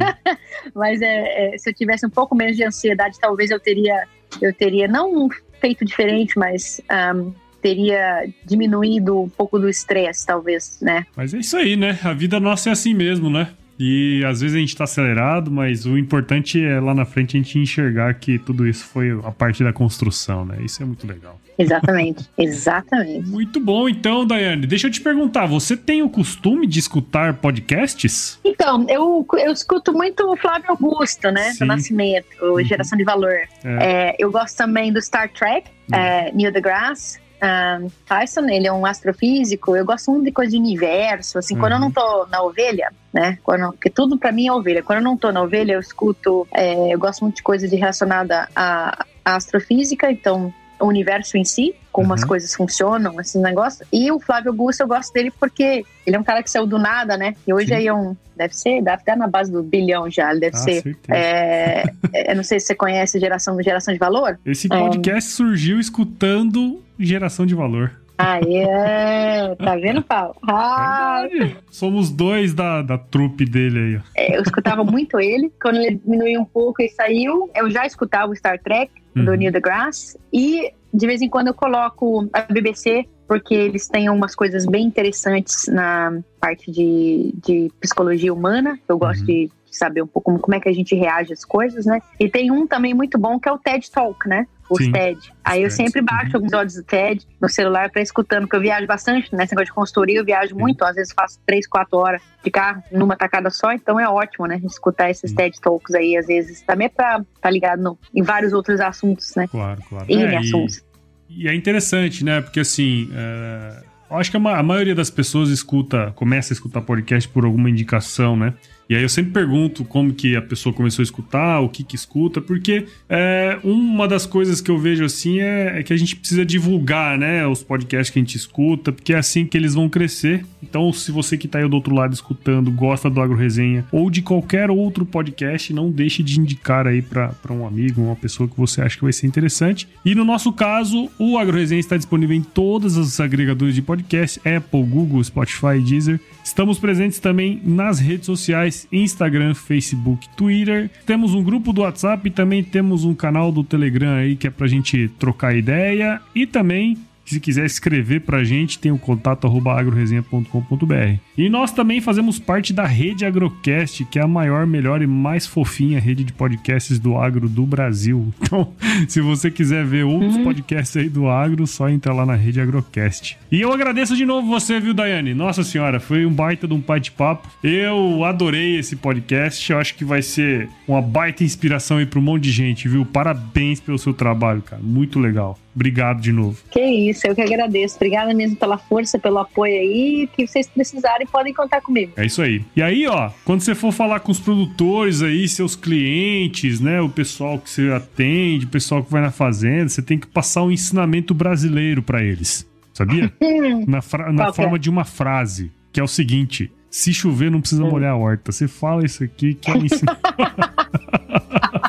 mas 0.73 1.01
é, 1.01 1.53
é, 1.53 1.57
se 1.57 1.69
eu 1.69 1.73
tivesse 1.73 2.05
um 2.05 2.09
pouco 2.09 2.33
menos 2.33 2.55
de 2.55 2.63
ansiedade, 2.63 3.17
talvez 3.19 3.51
eu 3.51 3.59
teria, 3.59 4.07
eu 4.41 4.53
teria 4.53 4.88
não 4.88 5.30
feito 5.59 5.84
diferente, 5.84 6.38
mas 6.38 6.82
ahm, 6.89 7.32
teria 7.61 8.27
diminuído 8.45 9.21
um 9.21 9.30
pouco 9.30 9.59
do 9.59 9.69
estresse, 9.69 10.25
talvez, 10.25 10.80
né? 10.82 11.05
Mas 11.15 11.34
é 11.34 11.39
isso 11.39 11.57
aí, 11.57 11.75
né? 11.75 11.99
A 12.03 12.13
vida 12.13 12.39
nossa 12.39 12.69
é 12.69 12.71
assim 12.71 12.93
mesmo, 12.93 13.30
né? 13.30 13.49
E 13.80 14.23
às 14.25 14.41
vezes 14.41 14.55
a 14.55 14.59
gente 14.59 14.75
tá 14.75 14.84
acelerado, 14.84 15.49
mas 15.49 15.86
o 15.86 15.97
importante 15.97 16.61
é 16.63 16.80
lá 16.80 16.93
na 16.93 17.05
frente 17.05 17.38
a 17.38 17.39
gente 17.39 17.57
enxergar 17.57 18.13
que 18.15 18.38
tudo 18.38 18.67
isso 18.67 18.84
foi 18.86 19.11
a 19.23 19.32
parte 19.32 19.63
da 19.63 19.71
construção, 19.71 20.43
né? 20.43 20.57
Isso 20.61 20.84
é 20.84 20.86
muito 20.86 21.07
legal. 21.07 21.39
Exatamente, 21.57 22.30
exatamente. 22.38 23.27
Muito 23.30 23.59
bom, 23.59 23.88
então, 23.88 24.25
Daiane. 24.25 24.65
Deixa 24.67 24.88
eu 24.88 24.91
te 24.91 24.99
perguntar, 25.01 25.45
você 25.45 25.77
tem 25.77 26.01
o 26.01 26.09
costume 26.09 26.67
de 26.67 26.80
escutar 26.80 27.34
podcasts? 27.36 28.38
Então, 28.43 28.86
eu, 28.89 29.25
eu 29.39 29.51
escuto 29.51 29.93
muito 29.93 30.23
o 30.30 30.36
Flávio 30.36 30.69
Augusto, 30.71 31.32
né? 31.32 31.51
Sim. 31.51 31.59
Do 31.59 31.65
Nascimento, 31.67 32.27
o 32.41 32.57
Uhum. 32.57 32.63
Geração 32.63 32.97
de 32.97 33.03
Valor. 33.03 33.36
É, 33.63 34.15
eu 34.19 34.30
gosto 34.32 34.57
também 34.57 34.91
do 34.91 35.01
Star 35.01 35.30
Trek, 35.32 35.69
Uhum. 35.91 35.97
é, 35.97 36.32
Neil 36.34 36.51
deGrasse 36.51 37.19
um, 37.41 37.87
Tyson, 38.07 38.47
ele 38.49 38.67
é 38.67 38.73
um 38.73 38.85
astrofísico. 38.85 39.75
Eu 39.75 39.85
gosto 39.85 40.11
muito 40.11 40.25
de 40.25 40.31
coisa 40.31 40.51
de 40.51 40.57
universo, 40.57 41.37
assim, 41.39 41.57
quando 41.57 41.71
eu 41.73 41.77
Uhum. 41.77 41.83
não 41.85 41.91
tô 41.91 42.25
na 42.27 42.41
ovelha, 42.43 42.91
né? 43.13 43.37
Quando, 43.43 43.71
porque 43.71 43.89
tudo 43.89 44.17
pra 44.17 44.31
mim 44.31 44.47
é 44.47 44.53
ovelha. 44.53 44.83
Quando 44.83 44.99
eu 44.99 45.03
não 45.03 45.17
tô 45.17 45.31
na 45.31 45.41
ovelha, 45.41 45.73
eu 45.73 45.79
escuto, 45.79 46.47
é, 46.53 46.93
eu 46.93 46.99
gosto 46.99 47.21
muito 47.21 47.35
de 47.37 47.43
coisa 47.43 47.67
de 47.67 47.75
relacionada 47.75 48.47
à, 48.55 49.05
à 49.25 49.35
astrofísica, 49.35 50.11
então 50.11 50.53
o 50.81 50.85
universo 50.87 51.37
em 51.37 51.43
si, 51.43 51.73
como 52.01 52.13
as 52.13 52.21
Uhum. 52.21 52.27
coisas 52.27 52.53
funcionam, 52.55 53.19
esses 53.19 53.41
negócios. 53.41 53.87
E 53.91 54.11
o 54.11 54.19
Flávio 54.19 54.51
Augusto, 54.51 54.81
eu 54.81 54.87
gosto 54.87 55.11
dele 55.13 55.31
porque 55.39 55.83
ele 56.05 56.15
é 56.15 56.19
um 56.19 56.23
cara 56.23 56.41
que 56.41 56.49
saiu 56.49 56.65
do 56.65 56.77
nada, 56.79 57.17
né? 57.17 57.33
E 57.47 57.53
hoje 57.53 57.67
Sim. 57.67 57.73
aí 57.73 57.87
é 57.87 57.93
um. 57.93 58.15
Deve 58.37 58.55
ser, 58.55 58.81
deve 58.81 58.97
estar 59.01 59.17
na 59.17 59.27
base 59.27 59.51
do 59.51 59.61
bilhão 59.61 60.09
já, 60.09 60.31
ele 60.31 60.39
deve 60.39 60.55
Ah, 60.55 60.59
ser. 60.59 60.97
É, 61.09 61.83
é, 62.13 62.31
eu 62.31 62.35
não 62.37 62.43
sei 62.43 62.57
se 62.59 62.67
você 62.67 62.75
conhece 62.75 63.19
geração, 63.19 63.61
geração 63.61 63.93
de 63.93 63.99
valor. 63.99 64.39
Esse 64.45 64.67
podcast 64.69 65.29
surgiu 65.31 65.77
escutando 65.79 66.81
geração 66.97 67.45
de 67.45 67.53
valor. 67.53 67.91
Ah, 68.17 68.39
é. 68.45 69.55
Tá 69.55 69.75
vendo, 69.75 70.01
Paulo? 70.01 70.35
Ah. 70.47 71.23
Somos 71.71 72.09
dois 72.09 72.53
da, 72.53 72.81
da 72.81 72.97
trupe 72.97 73.45
dele 73.45 73.79
aí. 73.79 73.95
ó. 73.97 74.01
é, 74.15 74.37
eu 74.37 74.41
escutava 74.41 74.83
muito 74.83 75.19
ele. 75.19 75.51
Quando 75.61 75.77
ele 75.77 75.95
diminuiu 76.03 76.41
um 76.41 76.45
pouco 76.45 76.81
e 76.81 76.89
saiu, 76.89 77.49
eu 77.55 77.69
já 77.69 77.85
escutava 77.85 78.31
o 78.31 78.35
Star 78.35 78.59
Trek, 78.61 78.91
do 79.15 79.31
Uhum. 79.31 79.37
Neil 79.37 79.51
deGrasse. 79.51 80.17
E 80.33 80.71
de 80.93 81.07
vez 81.07 81.21
em 81.21 81.29
quando 81.29 81.47
eu 81.47 81.53
coloco 81.53 82.27
a 82.33 82.41
BBC, 82.41 83.05
porque 83.27 83.53
eles 83.53 83.87
têm 83.87 84.09
umas 84.09 84.33
coisas 84.35 84.65
bem 84.65 84.85
interessantes 84.87 85.67
na 85.67 86.19
parte 86.39 86.71
de, 86.71 87.33
de 87.45 87.71
psicologia 87.79 88.33
humana. 88.33 88.79
Eu 88.87 88.97
gosto 88.97 89.19
Uhum. 89.21 89.25
de 89.27 89.51
saber 89.76 90.01
um 90.01 90.07
pouco 90.07 90.32
como, 90.32 90.39
como 90.39 90.55
é 90.55 90.59
que 90.59 90.70
a 90.70 90.74
gente 90.74 90.95
reage 90.95 91.34
às 91.34 91.43
coisas, 91.45 91.86
né? 91.86 92.01
E 92.20 92.30
tem 92.30 92.51
um 92.51 92.65
também 92.67 92.93
muito 92.93 93.17
bom 93.17 93.39
que 93.39 93.47
é 93.47 93.51
o 93.51 93.57
TED 93.57 93.89
Talk, 93.91 94.28
né? 94.28 94.45
O 94.70 94.78
Sim. 94.78 94.91
TED. 94.91 95.34
Aí 95.43 95.63
eu 95.63 95.72
sempre 95.72 95.99
baixo 95.99 96.36
alguns 96.38 96.51
episódios 96.51 96.76
do 96.76 96.84
TED 96.84 97.26
no 97.41 97.49
celular 97.49 97.89
pra 97.89 98.01
ir 98.01 98.03
escutando, 98.03 98.41
porque 98.41 98.55
eu 98.55 98.61
viajo 98.61 98.86
bastante, 98.86 99.34
né? 99.36 99.43
Esse 99.43 99.53
negócio 99.53 99.72
de 99.72 99.74
consultoria, 99.74 100.20
eu 100.20 100.24
viajo 100.26 100.55
muito. 100.55 100.84
Às 100.86 100.95
vezes 100.95 101.11
faço 101.11 101.39
três, 101.43 101.67
quatro 101.67 101.97
horas 101.97 102.22
de 102.43 102.51
carro 102.51 102.84
numa 102.91 103.15
tacada 103.15 103.49
só, 103.49 103.72
então 103.72 103.99
é 103.99 104.07
ótimo, 104.07 104.45
né? 104.45 104.55
A 104.55 104.59
gente 104.59 104.70
escutar 104.72 105.09
esses. 105.09 105.34
TED 105.34 105.59
Talks 105.59 105.95
aí, 105.95 106.15
às 106.15 106.28
vezes, 106.28 106.61
também 106.61 106.86
é 106.86 106.89
pra 106.89 107.20
estar 107.36 107.49
ligado 107.49 107.82
no- 107.82 107.97
em 108.13 108.22
vários 108.22 108.53
outros 108.53 108.80
assuntos, 108.80 109.34
né? 109.36 109.47
Claro, 109.47 109.82
claro. 109.89 110.05
É, 110.07 110.13
e- 110.13 110.36
assuntos. 110.36 110.84
E 111.28 111.47
é 111.47 111.55
interessante, 111.55 112.24
né? 112.24 112.39
Porque 112.41 112.59
assim, 112.59 113.09
é, 113.13 113.84
eu 114.11 114.17
acho 114.17 114.30
que 114.30 114.38
a, 114.38 114.39
ma- 114.39 114.57
a 114.57 114.63
maioria 114.63 114.93
das 114.93 115.09
pessoas 115.09 115.49
escuta, 115.49 116.11
começa 116.15 116.51
a 116.51 116.55
escutar 116.55 116.82
podcast 116.82 117.28
por 117.30 117.43
alguma 117.43 117.70
indicação, 117.72 118.36
né? 118.38 118.53
E 118.89 118.95
aí 118.95 119.03
eu 119.03 119.09
sempre 119.09 119.31
pergunto 119.31 119.85
como 119.85 120.11
que 120.11 120.35
a 120.35 120.41
pessoa 120.41 120.73
começou 120.73 121.03
a 121.03 121.05
escutar, 121.05 121.59
o 121.59 121.69
que 121.69 121.83
que 121.83 121.95
escuta, 121.95 122.41
porque 122.41 122.87
é, 123.07 123.59
uma 123.63 124.07
das 124.07 124.25
coisas 124.25 124.59
que 124.61 124.71
eu 124.71 124.79
vejo 124.79 125.05
assim 125.05 125.39
é, 125.39 125.79
é 125.79 125.83
que 125.83 125.93
a 125.93 125.97
gente 125.97 126.15
precisa 126.15 126.43
divulgar, 126.43 127.15
né, 127.15 127.45
os 127.45 127.61
podcasts 127.61 128.11
que 128.11 128.17
a 128.17 128.21
gente 128.21 128.35
escuta, 128.35 128.91
porque 128.91 129.13
é 129.13 129.17
assim 129.17 129.45
que 129.45 129.55
eles 129.55 129.75
vão 129.75 129.87
crescer. 129.87 130.43
Então, 130.63 130.91
se 130.91 131.11
você 131.11 131.37
que 131.37 131.47
tá 131.47 131.59
aí 131.59 131.69
do 131.69 131.75
outro 131.75 131.93
lado 131.93 132.15
escutando, 132.15 132.71
gosta 132.71 133.11
do 133.11 133.21
Agro 133.21 133.37
Resenha 133.37 133.85
ou 133.91 134.09
de 134.09 134.23
qualquer 134.23 134.71
outro 134.71 135.05
podcast, 135.05 135.71
não 135.71 135.91
deixe 135.91 136.23
de 136.23 136.39
indicar 136.39 136.87
aí 136.87 137.03
para 137.03 137.31
um 137.51 137.67
amigo, 137.67 138.01
uma 138.01 138.15
pessoa 138.15 138.49
que 138.49 138.57
você 138.57 138.81
acha 138.81 138.97
que 138.97 139.03
vai 139.03 139.13
ser 139.13 139.27
interessante. 139.27 139.87
E 140.03 140.15
no 140.15 140.25
nosso 140.25 140.51
caso, 140.51 141.11
o 141.19 141.37
Agro 141.37 141.57
Resenha 141.57 141.79
está 141.79 141.95
disponível 141.95 142.35
em 142.35 142.41
todos 142.41 142.97
os 142.97 143.19
agregadores 143.19 143.75
de 143.75 143.83
podcast, 143.83 144.39
Apple, 144.39 144.83
Google, 144.83 145.23
Spotify 145.23 145.79
Deezer. 145.79 146.19
Estamos 146.49 146.79
presentes 146.79 147.19
também 147.19 147.61
nas 147.63 147.99
redes 147.99 148.25
sociais, 148.25 148.87
Instagram, 148.91 149.53
Facebook, 149.53 150.27
Twitter. 150.35 150.89
Temos 151.05 151.35
um 151.35 151.43
grupo 151.43 151.71
do 151.71 151.81
WhatsApp 151.81 152.27
e 152.27 152.31
também 152.31 152.63
temos 152.63 153.05
um 153.05 153.13
canal 153.13 153.51
do 153.51 153.63
Telegram 153.63 154.15
aí 154.15 154.35
que 154.35 154.47
é 154.47 154.49
pra 154.49 154.67
gente 154.67 155.09
trocar 155.19 155.55
ideia 155.55 156.19
e 156.33 156.47
também 156.47 156.97
se 157.34 157.39
quiser 157.39 157.65
escrever 157.65 158.21
pra 158.21 158.43
gente, 158.43 158.80
tem 158.80 158.91
o 158.91 158.97
contato 158.97 159.47
agroresenha.com.br. 159.47 161.19
E 161.38 161.49
nós 161.49 161.71
também 161.71 162.01
fazemos 162.01 162.39
parte 162.39 162.73
da 162.73 162.86
rede 162.86 163.25
Agrocast, 163.25 164.05
que 164.05 164.19
é 164.19 164.21
a 164.21 164.27
maior, 164.27 164.65
melhor 164.65 165.01
e 165.01 165.07
mais 165.07 165.45
fofinha 165.45 165.99
rede 165.99 166.23
de 166.23 166.34
podcasts 166.34 166.99
do 166.99 167.17
agro 167.17 167.47
do 167.47 167.65
Brasil. 167.65 168.27
Então, 168.49 168.73
se 169.07 169.21
você 169.21 169.51
quiser 169.51 169.86
ver 169.86 170.05
outros 170.05 170.36
podcasts 170.39 170.97
aí 170.97 171.07
do 171.07 171.27
agro, 171.27 171.67
só 171.67 171.88
entra 171.88 172.11
lá 172.11 172.25
na 172.25 172.34
rede 172.34 172.59
Agrocast. 172.59 173.38
E 173.51 173.61
eu 173.61 173.71
agradeço 173.71 174.15
de 174.15 174.25
novo 174.25 174.47
você, 174.47 174.80
viu, 174.80 174.91
Daiane? 174.91 175.36
Nossa 175.36 175.63
senhora, 175.63 175.99
foi 175.99 176.25
um 176.25 176.32
baita 176.32 176.67
de 176.67 176.73
um 176.73 176.80
bate-papo. 176.80 177.47
Eu 177.63 178.23
adorei 178.25 178.77
esse 178.80 178.95
podcast. 178.95 179.71
Eu 179.71 179.77
acho 179.77 179.93
que 179.93 180.03
vai 180.03 180.23
ser 180.23 180.67
uma 180.88 181.01
baita 181.01 181.43
inspiração 181.43 181.97
aí 181.97 182.05
pra 182.07 182.19
um 182.19 182.23
monte 182.23 182.43
de 182.45 182.51
gente, 182.51 182.88
viu? 182.88 183.05
Parabéns 183.05 183.80
pelo 183.80 183.99
seu 183.99 184.13
trabalho, 184.13 184.61
cara. 184.61 184.82
Muito 184.82 185.19
legal. 185.19 185.57
Obrigado 185.80 186.19
de 186.19 186.34
novo. 186.34 186.57
Que 186.69 186.82
isso, 186.82 187.25
eu 187.25 187.34
que 187.34 187.41
agradeço. 187.41 187.95
Obrigada 187.95 188.34
mesmo 188.34 188.57
pela 188.57 188.77
força, 188.77 189.17
pelo 189.17 189.38
apoio 189.38 189.71
aí. 189.71 190.30
Que 190.36 190.45
vocês 190.45 190.67
precisarem, 190.67 191.25
podem 191.25 191.53
contar 191.53 191.80
comigo. 191.80 192.11
É 192.17 192.25
isso 192.25 192.41
aí. 192.41 192.61
E 192.75 192.82
aí, 192.82 193.07
ó, 193.07 193.30
quando 193.45 193.61
você 193.61 193.73
for 193.73 193.93
falar 193.93 194.19
com 194.19 194.30
os 194.30 194.41
produtores 194.41 195.21
aí, 195.21 195.47
seus 195.47 195.77
clientes, 195.77 196.82
né, 196.82 196.99
o 196.99 197.07
pessoal 197.07 197.57
que 197.57 197.69
você 197.69 197.89
atende, 197.93 198.65
o 198.65 198.67
pessoal 198.67 199.01
que 199.01 199.09
vai 199.09 199.21
na 199.21 199.32
fazenda, 199.32 199.88
você 199.88 200.01
tem 200.01 200.19
que 200.19 200.27
passar 200.27 200.63
um 200.63 200.71
ensinamento 200.71 201.34
brasileiro 201.34 202.03
pra 202.03 202.21
eles. 202.21 202.67
Sabia? 202.93 203.32
Na, 203.88 204.01
na 204.34 204.47
é? 204.47 204.53
forma 204.53 204.77
de 204.77 204.89
uma 204.89 205.05
frase, 205.05 205.71
que 205.93 206.01
é 206.01 206.03
o 206.03 206.07
seguinte: 206.09 206.69
se 206.89 207.13
chover, 207.13 207.49
não 207.49 207.61
precisa 207.61 207.86
Hum. 207.86 207.89
molhar 207.89 208.11
a 208.11 208.17
horta. 208.17 208.51
Você 208.51 208.67
fala 208.67 209.05
isso 209.05 209.23
aqui 209.23 209.53
que 209.53 209.71
é 209.71 209.75
um 209.75 209.86
ensinamento. 209.86 210.19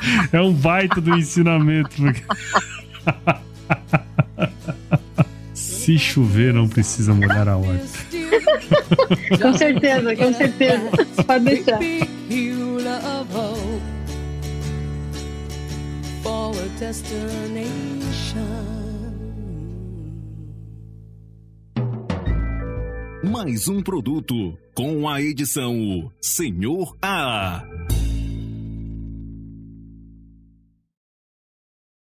é 0.33 0.41
um 0.41 0.53
baita 0.53 1.01
do 1.01 1.17
ensinamento. 1.17 1.97
Se 5.55 5.99
chover, 5.99 6.53
não 6.53 6.69
precisa 6.69 7.15
molhar 7.15 7.49
a 7.49 7.57
horta. 7.57 7.87
com 9.43 9.59
certeza, 9.59 10.17
com 10.17 10.33
certeza. 10.35 10.91
Pode 11.27 11.45
deixar. 11.45 11.79
Mais 23.23 23.69
um 23.69 23.83
produto 23.83 24.59
com 24.75 25.09
a 25.09 25.21
edição 25.21 26.11
Senhor 26.21 26.97
A. 27.03 27.63